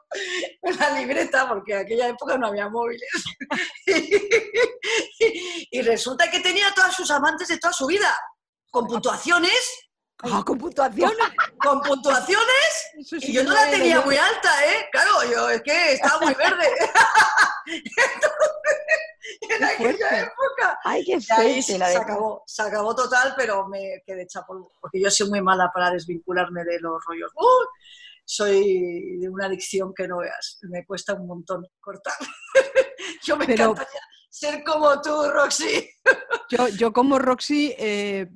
una 0.62 0.92
libreta, 1.00 1.48
porque 1.48 1.74
en 1.74 1.80
aquella 1.80 2.10
época 2.10 2.38
no 2.38 2.48
había 2.48 2.70
móviles. 2.70 3.10
y 5.72 5.82
resulta 5.82 6.30
que 6.30 6.42
tenía 6.42 6.72
todas 6.76 6.96
sus 6.96 7.10
amantes 7.10 7.48
de 7.48 7.58
toda 7.58 7.74
su 7.74 7.88
vida 7.88 8.16
con 8.70 8.88
puntuaciones. 8.88 9.90
Ah, 10.22 10.44
con 10.46 10.58
puntuaciones. 10.58 11.18
Con 11.64 11.82
puntuaciones. 11.82 12.92
y 13.12 13.32
yo 13.32 13.44
no 13.44 13.54
la 13.54 13.70
tenía 13.70 14.02
muy 14.02 14.18
alta, 14.18 14.66
¿eh? 14.66 14.90
Claro, 14.92 15.12
yo 15.32 15.50
es 15.50 15.62
que 15.62 15.94
estaba 15.94 16.20
muy 16.20 16.34
verde. 16.34 16.68
en 19.42 19.64
aquella 19.64 20.22
época. 20.22 20.80
Ay, 20.84 21.06
qué 21.06 21.22
fuerte, 21.22 21.62
se, 21.62 21.84
acabó, 21.84 22.44
se 22.46 22.62
acabó 22.62 22.94
total, 22.96 23.34
pero 23.38 23.68
me 23.68 24.02
quedé 24.06 24.28
chapo, 24.28 24.74
porque 24.82 25.02
yo 25.02 25.10
soy 25.10 25.30
muy 25.30 25.42
mala 25.42 25.72
para 25.74 25.92
desvincularme 25.92 26.66
de 26.66 26.82
los 26.82 27.02
rollos. 27.06 27.32
soy 28.26 29.18
de 29.20 29.30
una 29.30 29.46
adicción 29.46 29.94
que 29.96 30.06
no 30.08 30.18
veas, 30.18 30.60
me 30.64 30.86
cuesta 30.86 31.14
un 31.14 31.28
montón 31.28 31.66
cortar. 31.80 32.16
yo 33.24 33.38
me 33.38 33.46
encantaría 33.46 34.02
ser 34.30 34.64
como 34.64 35.02
tú, 35.02 35.30
Roxy. 35.32 35.90
Yo, 36.50 36.68
yo 36.70 36.94
como 36.94 37.20
Roxy 37.20 37.74
eh, 37.78 38.28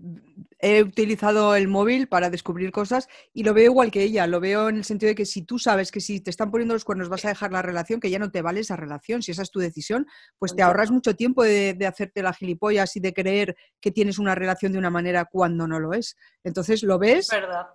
he 0.60 0.82
utilizado 0.82 1.56
el 1.56 1.68
móvil 1.68 2.08
para 2.08 2.30
descubrir 2.30 2.72
cosas 2.72 3.10
y 3.34 3.44
lo 3.44 3.54
veo 3.54 3.66
igual 3.66 3.92
que 3.92 4.02
ella. 4.02 4.26
Lo 4.28 4.40
veo 4.40 4.70
en 4.70 4.78
el 4.78 4.86
sentido 4.86 5.10
de 5.10 5.16
que 5.16 5.26
si 5.26 5.42
tú 5.42 5.60
sabes 5.60 5.92
que 5.92 6.00
si 6.00 6.22
te 6.22 6.30
están 6.30 6.52
poniendo 6.52 6.74
los 6.74 6.86
cuernos 6.86 7.10
vas 7.10 7.26
a 7.26 7.30
dejar 7.30 7.52
la 7.52 7.62
relación, 7.62 8.00
que 8.00 8.10
ya 8.10 8.18
no 8.18 8.32
te 8.32 8.42
vale 8.42 8.62
esa 8.62 8.78
relación, 8.78 9.22
si 9.22 9.32
esa 9.32 9.42
es 9.42 9.52
tu 9.52 9.60
decisión, 9.60 10.08
pues 10.40 10.56
te 10.56 10.64
ahorras 10.64 10.90
mucho 10.90 11.18
tiempo 11.18 11.44
de, 11.44 11.78
hacerte 11.86 12.24
la 12.24 12.34
gilipollas 12.34 12.96
y 12.96 13.02
de 13.02 13.14
creer 13.14 13.58
que 13.82 13.92
tienes 13.92 14.20
una 14.20 14.36
relación 14.36 14.72
de 14.72 14.78
una 14.78 14.90
manera 14.90 15.26
cuando 15.26 15.68
no 15.68 15.82
lo 15.82 15.94
es. 15.94 16.16
Entonces 16.46 16.82
lo 16.82 16.98
ves, 16.98 17.28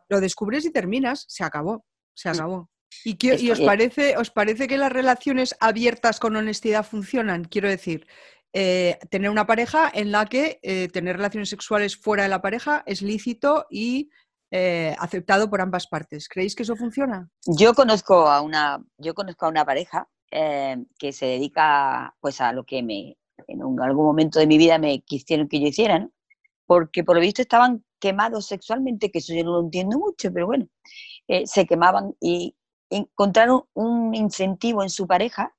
lo 0.09 0.21
descubres 0.21 0.65
y 0.65 0.73
terminas, 0.73 1.27
se 1.29 1.45
acabó, 1.45 1.85
se 2.15 2.31
acabó. 2.31 2.71
¿Y, 3.05 3.15
qué, 3.15 3.53
os, 3.53 3.61
parece, 3.61 4.17
os 4.17 4.31
parece 4.31 4.67
que 4.67 4.79
las 4.79 4.93
relaciones 4.93 5.57
abiertas 5.61 6.21
con 6.21 6.37
honestidad 6.37 6.85
funcionan? 6.85 7.45
Quiero 7.45 7.69
decir, 7.69 8.07
eh, 8.55 8.99
tener 9.11 9.31
una 9.31 9.47
pareja 9.47 9.91
en 9.93 10.11
la 10.11 10.25
que 10.27 10.59
eh, 10.63 10.89
tener 10.89 11.17
relaciones 11.17 11.51
sexuales 11.51 11.97
fuera 11.97 12.23
de 12.23 12.31
la 12.31 12.41
pareja 12.41 12.83
es 12.87 13.03
lícito 13.03 13.67
y 13.69 14.11
eh, 14.51 14.97
aceptado 14.99 15.51
por 15.51 15.61
ambas 15.61 15.87
partes. 15.87 16.29
¿Creéis 16.29 16.55
que 16.55 16.63
eso 16.63 16.75
funciona? 16.75 17.29
Yo 17.47 17.75
conozco 17.75 18.29
a 18.29 18.41
una, 18.41 18.83
yo 18.97 19.15
conozco 19.15 19.47
a 19.47 19.51
una 19.51 19.65
pareja 19.65 20.09
que 20.31 21.13
se 21.13 21.25
dedica 21.25 22.15
pues 22.21 22.43
a 22.43 22.53
lo 22.53 22.65
que 22.65 22.83
me 22.83 23.17
en 23.47 23.63
algún 23.81 24.05
momento 24.05 24.39
de 24.39 24.47
mi 24.47 24.59
vida 24.59 24.77
me 24.77 25.01
quisieron 25.01 25.49
que 25.49 25.59
yo 25.59 25.69
hiciera, 25.69 26.07
porque 26.67 27.03
por 27.03 27.17
lo 27.17 27.23
visto 27.23 27.41
estaban 27.41 27.83
quemados 27.99 28.47
sexualmente, 28.47 29.11
que 29.11 29.21
eso 29.21 29.33
yo 29.33 29.43
no 29.43 29.53
lo 29.53 29.61
entiendo 29.61 29.99
mucho, 29.99 30.31
pero 30.31 30.47
bueno, 30.47 30.67
se 31.47 31.67
quemaban 31.67 32.15
y 32.21 32.58
encontraron 32.91 33.65
un 33.75 34.15
incentivo 34.15 34.83
en 34.83 34.91
su 34.91 35.07
pareja 35.07 35.55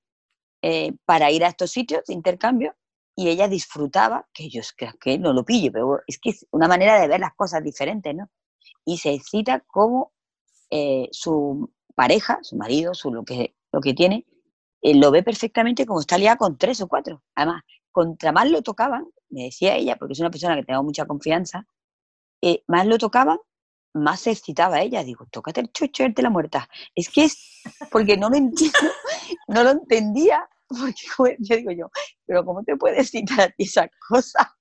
para 1.06 1.32
ir 1.32 1.46
a 1.46 1.48
estos 1.48 1.72
sitios 1.72 2.04
de 2.06 2.13
intercambio 2.13 2.76
y 3.20 3.28
ella 3.28 3.50
disfrutaba, 3.50 4.30
que 4.34 4.48
yo 4.50 4.62
es 4.62 4.74
que, 4.74 5.20
no 5.20 5.34
lo 5.34 5.44
pillo, 5.44 5.74
pero 5.74 6.00
es 6.08 6.18
que 6.20 6.30
es 6.30 6.48
una 6.52 6.70
manera 6.70 7.02
de 7.02 7.10
ver 7.10 7.20
las 7.20 7.34
cosas 7.36 7.62
diferentes, 7.62 8.15
¿no? 8.15 8.30
Y 8.86 8.98
se 8.98 9.12
excita 9.12 9.60
como 9.68 10.13
eh, 10.70 11.10
su 11.12 11.70
pareja, 11.96 12.39
su 12.44 12.56
marido, 12.56 12.94
su, 12.94 13.13
lo, 13.13 13.26
que, 13.26 13.58
lo 13.74 13.82
que 13.82 13.94
tiene, 13.94 14.26
eh, 14.82 14.96
lo 14.96 15.12
ve 15.12 15.22
perfectamente 15.22 15.86
como 15.86 16.00
está 16.00 16.18
liada 16.18 16.38
con 16.38 16.58
tres 16.58 16.80
o 16.80 16.88
cuatro. 16.88 17.22
Además, 17.36 17.63
contra 17.92 18.32
más 18.32 18.50
lo 18.50 18.62
tocaban, 18.62 19.06
me 19.28 19.44
decía 19.44 19.76
ella, 19.76 19.98
porque 19.98 20.13
es 20.13 20.20
una 20.22 20.32
persona 20.32 20.56
que 20.56 20.63
tengo 20.63 20.82
mucha 20.82 21.06
confianza, 21.06 21.68
eh, 22.42 22.63
más 22.68 22.88
lo 22.88 22.98
tocaban, 22.98 23.39
más 23.93 24.21
se 24.21 24.32
excitaba 24.32 24.82
ella. 24.82 25.04
Digo, 25.04 25.25
tócate 25.32 25.62
el 25.62 25.71
chocho, 25.71 26.04
de 26.08 26.21
la 26.21 26.30
muerta. 26.30 26.69
Es 26.95 27.10
que 27.10 27.25
es 27.25 27.63
porque 27.91 28.17
no 28.17 28.30
lo 28.30 28.38
entiendo, 28.38 28.78
no 29.47 29.63
lo 29.63 29.71
entendía 29.71 30.47
porque 30.67 31.36
yo 31.39 31.56
digo 31.56 31.71
yo, 31.71 31.91
pero 32.25 32.45
¿cómo 32.45 32.63
te 32.63 32.75
puedes 32.78 33.10
citar 33.10 33.41
a 33.41 33.49
ti 33.49 33.63
esa 33.63 33.89
cosa? 34.08 34.56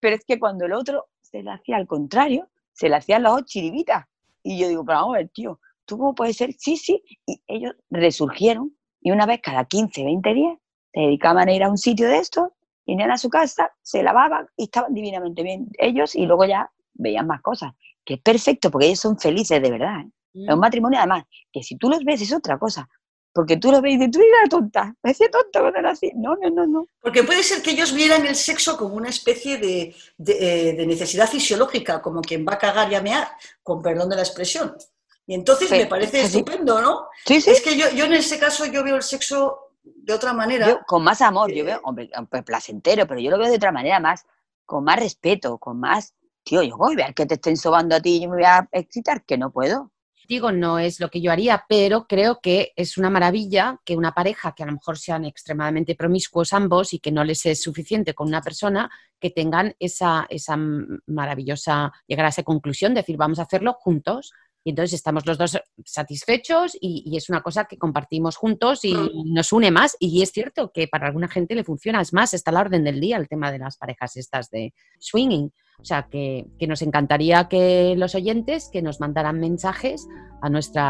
Pero 0.00 0.16
es 0.16 0.24
que 0.24 0.38
cuando 0.38 0.66
el 0.66 0.72
otro 0.72 1.06
se 1.22 1.42
le 1.42 1.50
hacía 1.50 1.76
al 1.76 1.86
contrario, 1.86 2.50
se 2.72 2.88
le 2.88 2.96
hacían 2.96 3.22
las 3.22 3.44
chiribitas. 3.44 4.06
Y 4.42 4.58
yo 4.58 4.68
digo, 4.68 4.84
pero 4.84 4.98
vamos 4.98 5.14
a 5.14 5.18
ver, 5.18 5.30
tío, 5.30 5.60
¿tú 5.86 5.96
cómo 5.96 6.14
puedes 6.14 6.36
ser? 6.36 6.52
Sí, 6.58 6.76
sí. 6.76 7.02
Y 7.26 7.42
ellos 7.46 7.74
resurgieron 7.90 8.76
y 9.00 9.10
una 9.10 9.26
vez 9.26 9.40
cada 9.42 9.64
15, 9.64 10.04
20 10.04 10.34
días 10.34 10.58
se 10.92 11.00
dedicaban 11.00 11.48
a 11.48 11.52
ir 11.52 11.62
a 11.62 11.70
un 11.70 11.78
sitio 11.78 12.08
de 12.08 12.18
estos, 12.18 12.50
venían 12.86 13.10
a 13.10 13.16
su 13.16 13.30
casa, 13.30 13.72
se 13.82 14.02
lavaban 14.02 14.46
y 14.56 14.64
estaban 14.64 14.92
divinamente 14.92 15.42
bien 15.42 15.68
ellos 15.78 16.14
y 16.14 16.26
luego 16.26 16.44
ya 16.44 16.70
veían 16.92 17.26
más 17.26 17.40
cosas. 17.40 17.72
Que 18.04 18.14
es 18.14 18.20
perfecto 18.20 18.70
porque 18.70 18.86
ellos 18.86 19.00
son 19.00 19.18
felices 19.18 19.60
de 19.62 19.70
verdad. 19.70 20.00
¿eh? 20.00 20.10
Es 20.34 20.48
un 20.48 20.56
mm. 20.56 20.60
matrimonio 20.60 20.98
además, 20.98 21.24
que 21.52 21.62
si 21.62 21.76
tú 21.76 21.88
los 21.88 22.04
ves 22.04 22.20
es 22.22 22.32
otra 22.32 22.58
cosa, 22.58 22.88
porque 23.32 23.56
tú 23.56 23.72
lo 23.72 23.80
ves 23.80 23.94
y 23.94 23.96
dices, 23.96 24.12
tú 24.12 24.20
eres 24.20 24.48
tonta, 24.48 24.94
decía 25.02 25.28
tonta 25.30 25.60
cuando 25.60 25.78
era 25.78 25.90
así. 25.90 26.12
No, 26.14 26.36
no, 26.36 26.50
no, 26.50 26.66
no. 26.66 26.88
Porque 27.00 27.24
puede 27.24 27.42
ser 27.42 27.62
que 27.62 27.72
ellos 27.72 27.92
vieran 27.92 28.24
el 28.26 28.36
sexo 28.36 28.76
como 28.76 28.94
una 28.94 29.08
especie 29.08 29.58
de, 29.58 29.94
eh, 30.26 30.86
necesidad 30.86 31.28
fisiológica, 31.28 32.00
como 32.00 32.20
quien 32.20 32.46
va 32.46 32.54
a 32.54 32.58
cagar 32.58 32.90
y 32.92 32.94
a 32.94 33.02
mear, 33.02 33.28
con 33.62 33.82
perdón 33.82 34.10
de 34.10 34.16
la 34.16 34.22
expresión. 34.22 34.76
Y 35.26 35.34
entonces 35.34 35.70
me 35.70 35.86
parece 35.86 36.22
estupendo, 36.22 36.80
¿no? 36.80 37.08
Sí, 37.26 37.40
sí. 37.40 37.50
Es 37.50 37.60
que 37.60 37.76
yo, 37.76 37.90
yo 37.90 38.04
en 38.04 38.12
ese 38.12 38.38
caso 38.38 38.66
yo 38.66 38.84
veo 38.84 38.96
el 38.96 39.02
sexo 39.02 39.64
de 39.82 40.12
otra 40.12 40.32
manera. 40.32 40.84
con 40.86 41.02
más 41.02 41.20
amor, 41.20 41.52
yo 41.52 41.64
veo, 41.64 41.80
hombre, 41.82 42.10
pues 42.30 42.42
placentero, 42.42 43.06
pero 43.06 43.20
yo 43.20 43.30
lo 43.30 43.38
veo 43.38 43.48
de 43.48 43.56
otra 43.56 43.72
manera, 43.72 44.00
más, 44.00 44.24
con 44.64 44.84
más 44.84 44.98
respeto, 44.98 45.58
con 45.58 45.80
más, 45.80 46.14
tío, 46.44 46.62
yo 46.62 46.76
voy 46.76 46.94
a 46.94 47.06
ver 47.06 47.14
que 47.14 47.26
te 47.26 47.34
estén 47.34 47.56
sobando 47.56 47.96
a 47.96 48.00
ti 48.00 48.16
y 48.16 48.22
yo 48.22 48.30
me 48.30 48.36
voy 48.36 48.44
a 48.44 48.68
excitar, 48.72 49.24
que 49.24 49.38
no 49.38 49.50
puedo 49.50 49.90
digo, 50.28 50.52
no 50.52 50.78
es 50.78 51.00
lo 51.00 51.10
que 51.10 51.20
yo 51.20 51.30
haría, 51.30 51.64
pero 51.68 52.06
creo 52.06 52.40
que 52.40 52.72
es 52.76 52.96
una 52.98 53.10
maravilla 53.10 53.80
que 53.84 53.96
una 53.96 54.12
pareja 54.12 54.54
que 54.54 54.62
a 54.62 54.66
lo 54.66 54.72
mejor 54.72 54.98
sean 54.98 55.24
extremadamente 55.24 55.94
promiscuos 55.94 56.52
ambos 56.52 56.92
y 56.94 56.98
que 56.98 57.12
no 57.12 57.24
les 57.24 57.44
es 57.46 57.62
suficiente 57.62 58.14
con 58.14 58.28
una 58.28 58.42
persona, 58.42 58.90
que 59.20 59.30
tengan 59.30 59.74
esa, 59.78 60.26
esa 60.28 60.56
maravillosa, 61.06 61.92
llegar 62.06 62.26
a 62.26 62.30
esa 62.30 62.42
conclusión, 62.42 62.94
decir, 62.94 63.16
vamos 63.16 63.38
a 63.38 63.42
hacerlo 63.42 63.74
juntos. 63.78 64.32
Y 64.66 64.70
entonces 64.70 64.94
estamos 64.94 65.26
los 65.26 65.36
dos 65.36 65.58
satisfechos 65.84 66.74
y, 66.80 67.14
es 67.18 67.28
una 67.28 67.42
cosa 67.42 67.66
que 67.66 67.76
compartimos 67.76 68.36
juntos 68.36 68.82
y 68.86 68.94
nos 69.26 69.52
une 69.52 69.70
más. 69.70 69.94
Y 70.00 70.22
es 70.22 70.30
cierto 70.32 70.72
que 70.72 70.88
para 70.88 71.06
alguna 71.06 71.28
gente 71.28 71.54
le 71.54 71.64
funciona. 71.64 72.00
Es 72.00 72.14
más, 72.14 72.32
está 72.32 72.50
la 72.50 72.60
orden 72.60 72.82
del 72.82 72.98
día 72.98 73.18
el 73.18 73.28
tema 73.28 73.52
de 73.52 73.58
las 73.58 73.76
parejas 73.76 74.16
estas 74.16 74.48
de 74.48 74.72
swinging. 74.98 75.52
O 75.80 75.84
sea, 75.84 76.08
que, 76.10 76.46
nos 76.66 76.82
encantaría 76.82 77.48
que 77.48 77.94
los 77.96 78.14
oyentes 78.14 78.70
que 78.72 78.82
nos 78.82 79.00
mandaran 79.00 79.40
mensajes 79.40 80.06
a 80.40 80.48
nuestro 80.48 80.82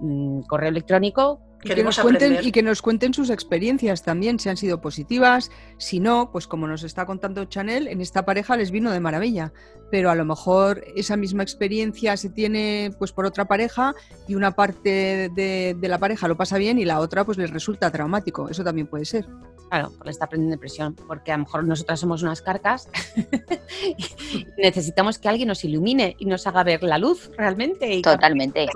mm, 0.00 0.40
correo 0.42 0.70
electrónico. 0.70 1.40
Y 1.64 1.70
que, 1.70 1.82
nos 1.82 1.98
cuenten, 1.98 2.38
y 2.42 2.52
que 2.52 2.62
nos 2.62 2.82
cuenten 2.82 3.12
sus 3.12 3.30
experiencias 3.30 4.04
también, 4.04 4.38
si 4.38 4.48
han 4.48 4.56
sido 4.56 4.80
positivas, 4.80 5.50
si 5.76 5.98
no, 5.98 6.30
pues 6.30 6.46
como 6.46 6.68
nos 6.68 6.84
está 6.84 7.04
contando 7.04 7.44
Chanel, 7.46 7.88
en 7.88 8.00
esta 8.00 8.24
pareja 8.24 8.56
les 8.56 8.70
vino 8.70 8.92
de 8.92 9.00
maravilla, 9.00 9.52
pero 9.90 10.08
a 10.08 10.14
lo 10.14 10.24
mejor 10.24 10.84
esa 10.94 11.16
misma 11.16 11.42
experiencia 11.42 12.16
se 12.16 12.30
tiene 12.30 12.92
pues 12.96 13.10
por 13.10 13.26
otra 13.26 13.46
pareja 13.46 13.92
y 14.28 14.36
una 14.36 14.52
parte 14.52 15.30
de, 15.34 15.76
de 15.76 15.88
la 15.88 15.98
pareja 15.98 16.28
lo 16.28 16.36
pasa 16.36 16.58
bien 16.58 16.78
y 16.78 16.84
la 16.84 17.00
otra 17.00 17.24
pues 17.24 17.38
les 17.38 17.50
resulta 17.50 17.90
traumático, 17.90 18.48
eso 18.48 18.62
también 18.62 18.86
puede 18.86 19.04
ser. 19.04 19.26
Claro, 19.68 19.92
porque 19.96 20.10
está 20.10 20.24
aprendiendo 20.24 20.56
depresión, 20.56 20.94
porque 20.94 21.30
a 21.32 21.36
lo 21.36 21.44
mejor 21.44 21.64
nosotras 21.64 22.00
somos 22.00 22.22
unas 22.22 22.40
carcas 22.40 22.88
y 23.86 24.46
necesitamos 24.56 25.18
que 25.18 25.28
alguien 25.28 25.48
nos 25.48 25.62
ilumine 25.64 26.16
y 26.18 26.24
nos 26.26 26.46
haga 26.46 26.62
ver 26.64 26.82
la 26.82 26.98
luz 26.98 27.30
realmente. 27.36 27.92
Y 27.94 28.02
Totalmente. 28.02 28.66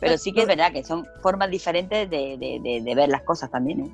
Pero 0.00 0.16
sí 0.16 0.32
que 0.32 0.42
es 0.42 0.46
verdad 0.46 0.72
que 0.72 0.84
son 0.84 1.06
formas 1.22 1.50
diferentes 1.50 2.08
de, 2.08 2.36
de- 2.38 2.60
de- 2.62 2.80
de 2.82 2.94
ver 2.94 3.08
las 3.08 3.22
cosas 3.22 3.50
también. 3.50 3.80
¿eh? 3.80 3.90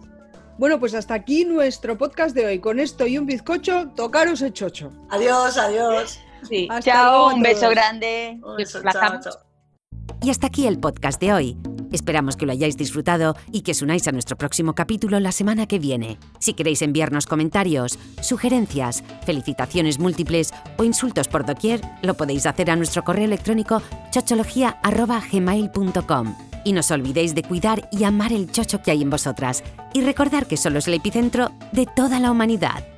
Bueno, 0.58 0.78
pues 0.78 0.94
hasta 0.94 1.14
aquí 1.14 1.44
nuestro 1.44 1.96
podcast 1.98 2.34
de 2.36 2.46
hoy. 2.46 2.58
Con 2.60 2.78
esto 2.78 3.06
y 3.06 3.18
un 3.18 3.26
bizcocho, 3.26 3.88
tocaros 3.96 4.42
el 4.42 4.52
chocho. 4.52 4.92
Adiós, 5.10 5.56
adiós. 5.56 6.20
Sí. 6.48 6.68
Hasta 6.70 6.92
luego 6.94 7.08
Chao, 7.10 7.30
a 7.30 7.34
un 7.34 7.42
beso 7.42 7.70
grande. 7.70 8.38
Un 8.44 8.56
beso, 8.56 8.80
chao. 8.82 9.53
Y 10.22 10.30
hasta 10.30 10.46
aquí 10.46 10.66
el 10.66 10.78
podcast 10.78 11.20
de 11.20 11.32
hoy. 11.32 11.56
Esperamos 11.92 12.36
que 12.36 12.46
lo 12.46 12.52
hayáis 12.52 12.76
disfrutado 12.76 13.36
y 13.52 13.60
que 13.60 13.70
os 13.70 13.82
unáis 13.82 14.08
a 14.08 14.12
nuestro 14.12 14.36
próximo 14.36 14.74
capítulo 14.74 15.20
la 15.20 15.30
semana 15.30 15.66
que 15.66 15.78
viene. 15.78 16.18
Si 16.40 16.54
queréis 16.54 16.82
enviarnos 16.82 17.26
comentarios, 17.26 17.96
sugerencias, 18.20 19.04
felicitaciones 19.24 20.00
múltiples 20.00 20.52
o 20.76 20.84
insultos 20.84 21.28
por 21.28 21.46
doquier, 21.46 21.80
lo 22.02 22.14
podéis 22.14 22.46
hacer 22.46 22.68
a 22.70 22.76
nuestro 22.76 23.04
correo 23.04 23.26
electrónico 23.26 23.80
chochologia.gmail.com. 24.10 26.34
Y 26.64 26.72
no 26.72 26.80
os 26.80 26.90
olvidéis 26.90 27.34
de 27.34 27.42
cuidar 27.42 27.88
y 27.92 28.04
amar 28.04 28.32
el 28.32 28.50
chocho 28.50 28.80
que 28.82 28.90
hay 28.90 29.02
en 29.02 29.10
vosotras. 29.10 29.62
Y 29.92 30.00
recordar 30.00 30.46
que 30.46 30.56
solo 30.56 30.78
es 30.80 30.88
el 30.88 30.94
epicentro 30.94 31.52
de 31.72 31.86
toda 31.86 32.18
la 32.18 32.30
humanidad. 32.30 32.93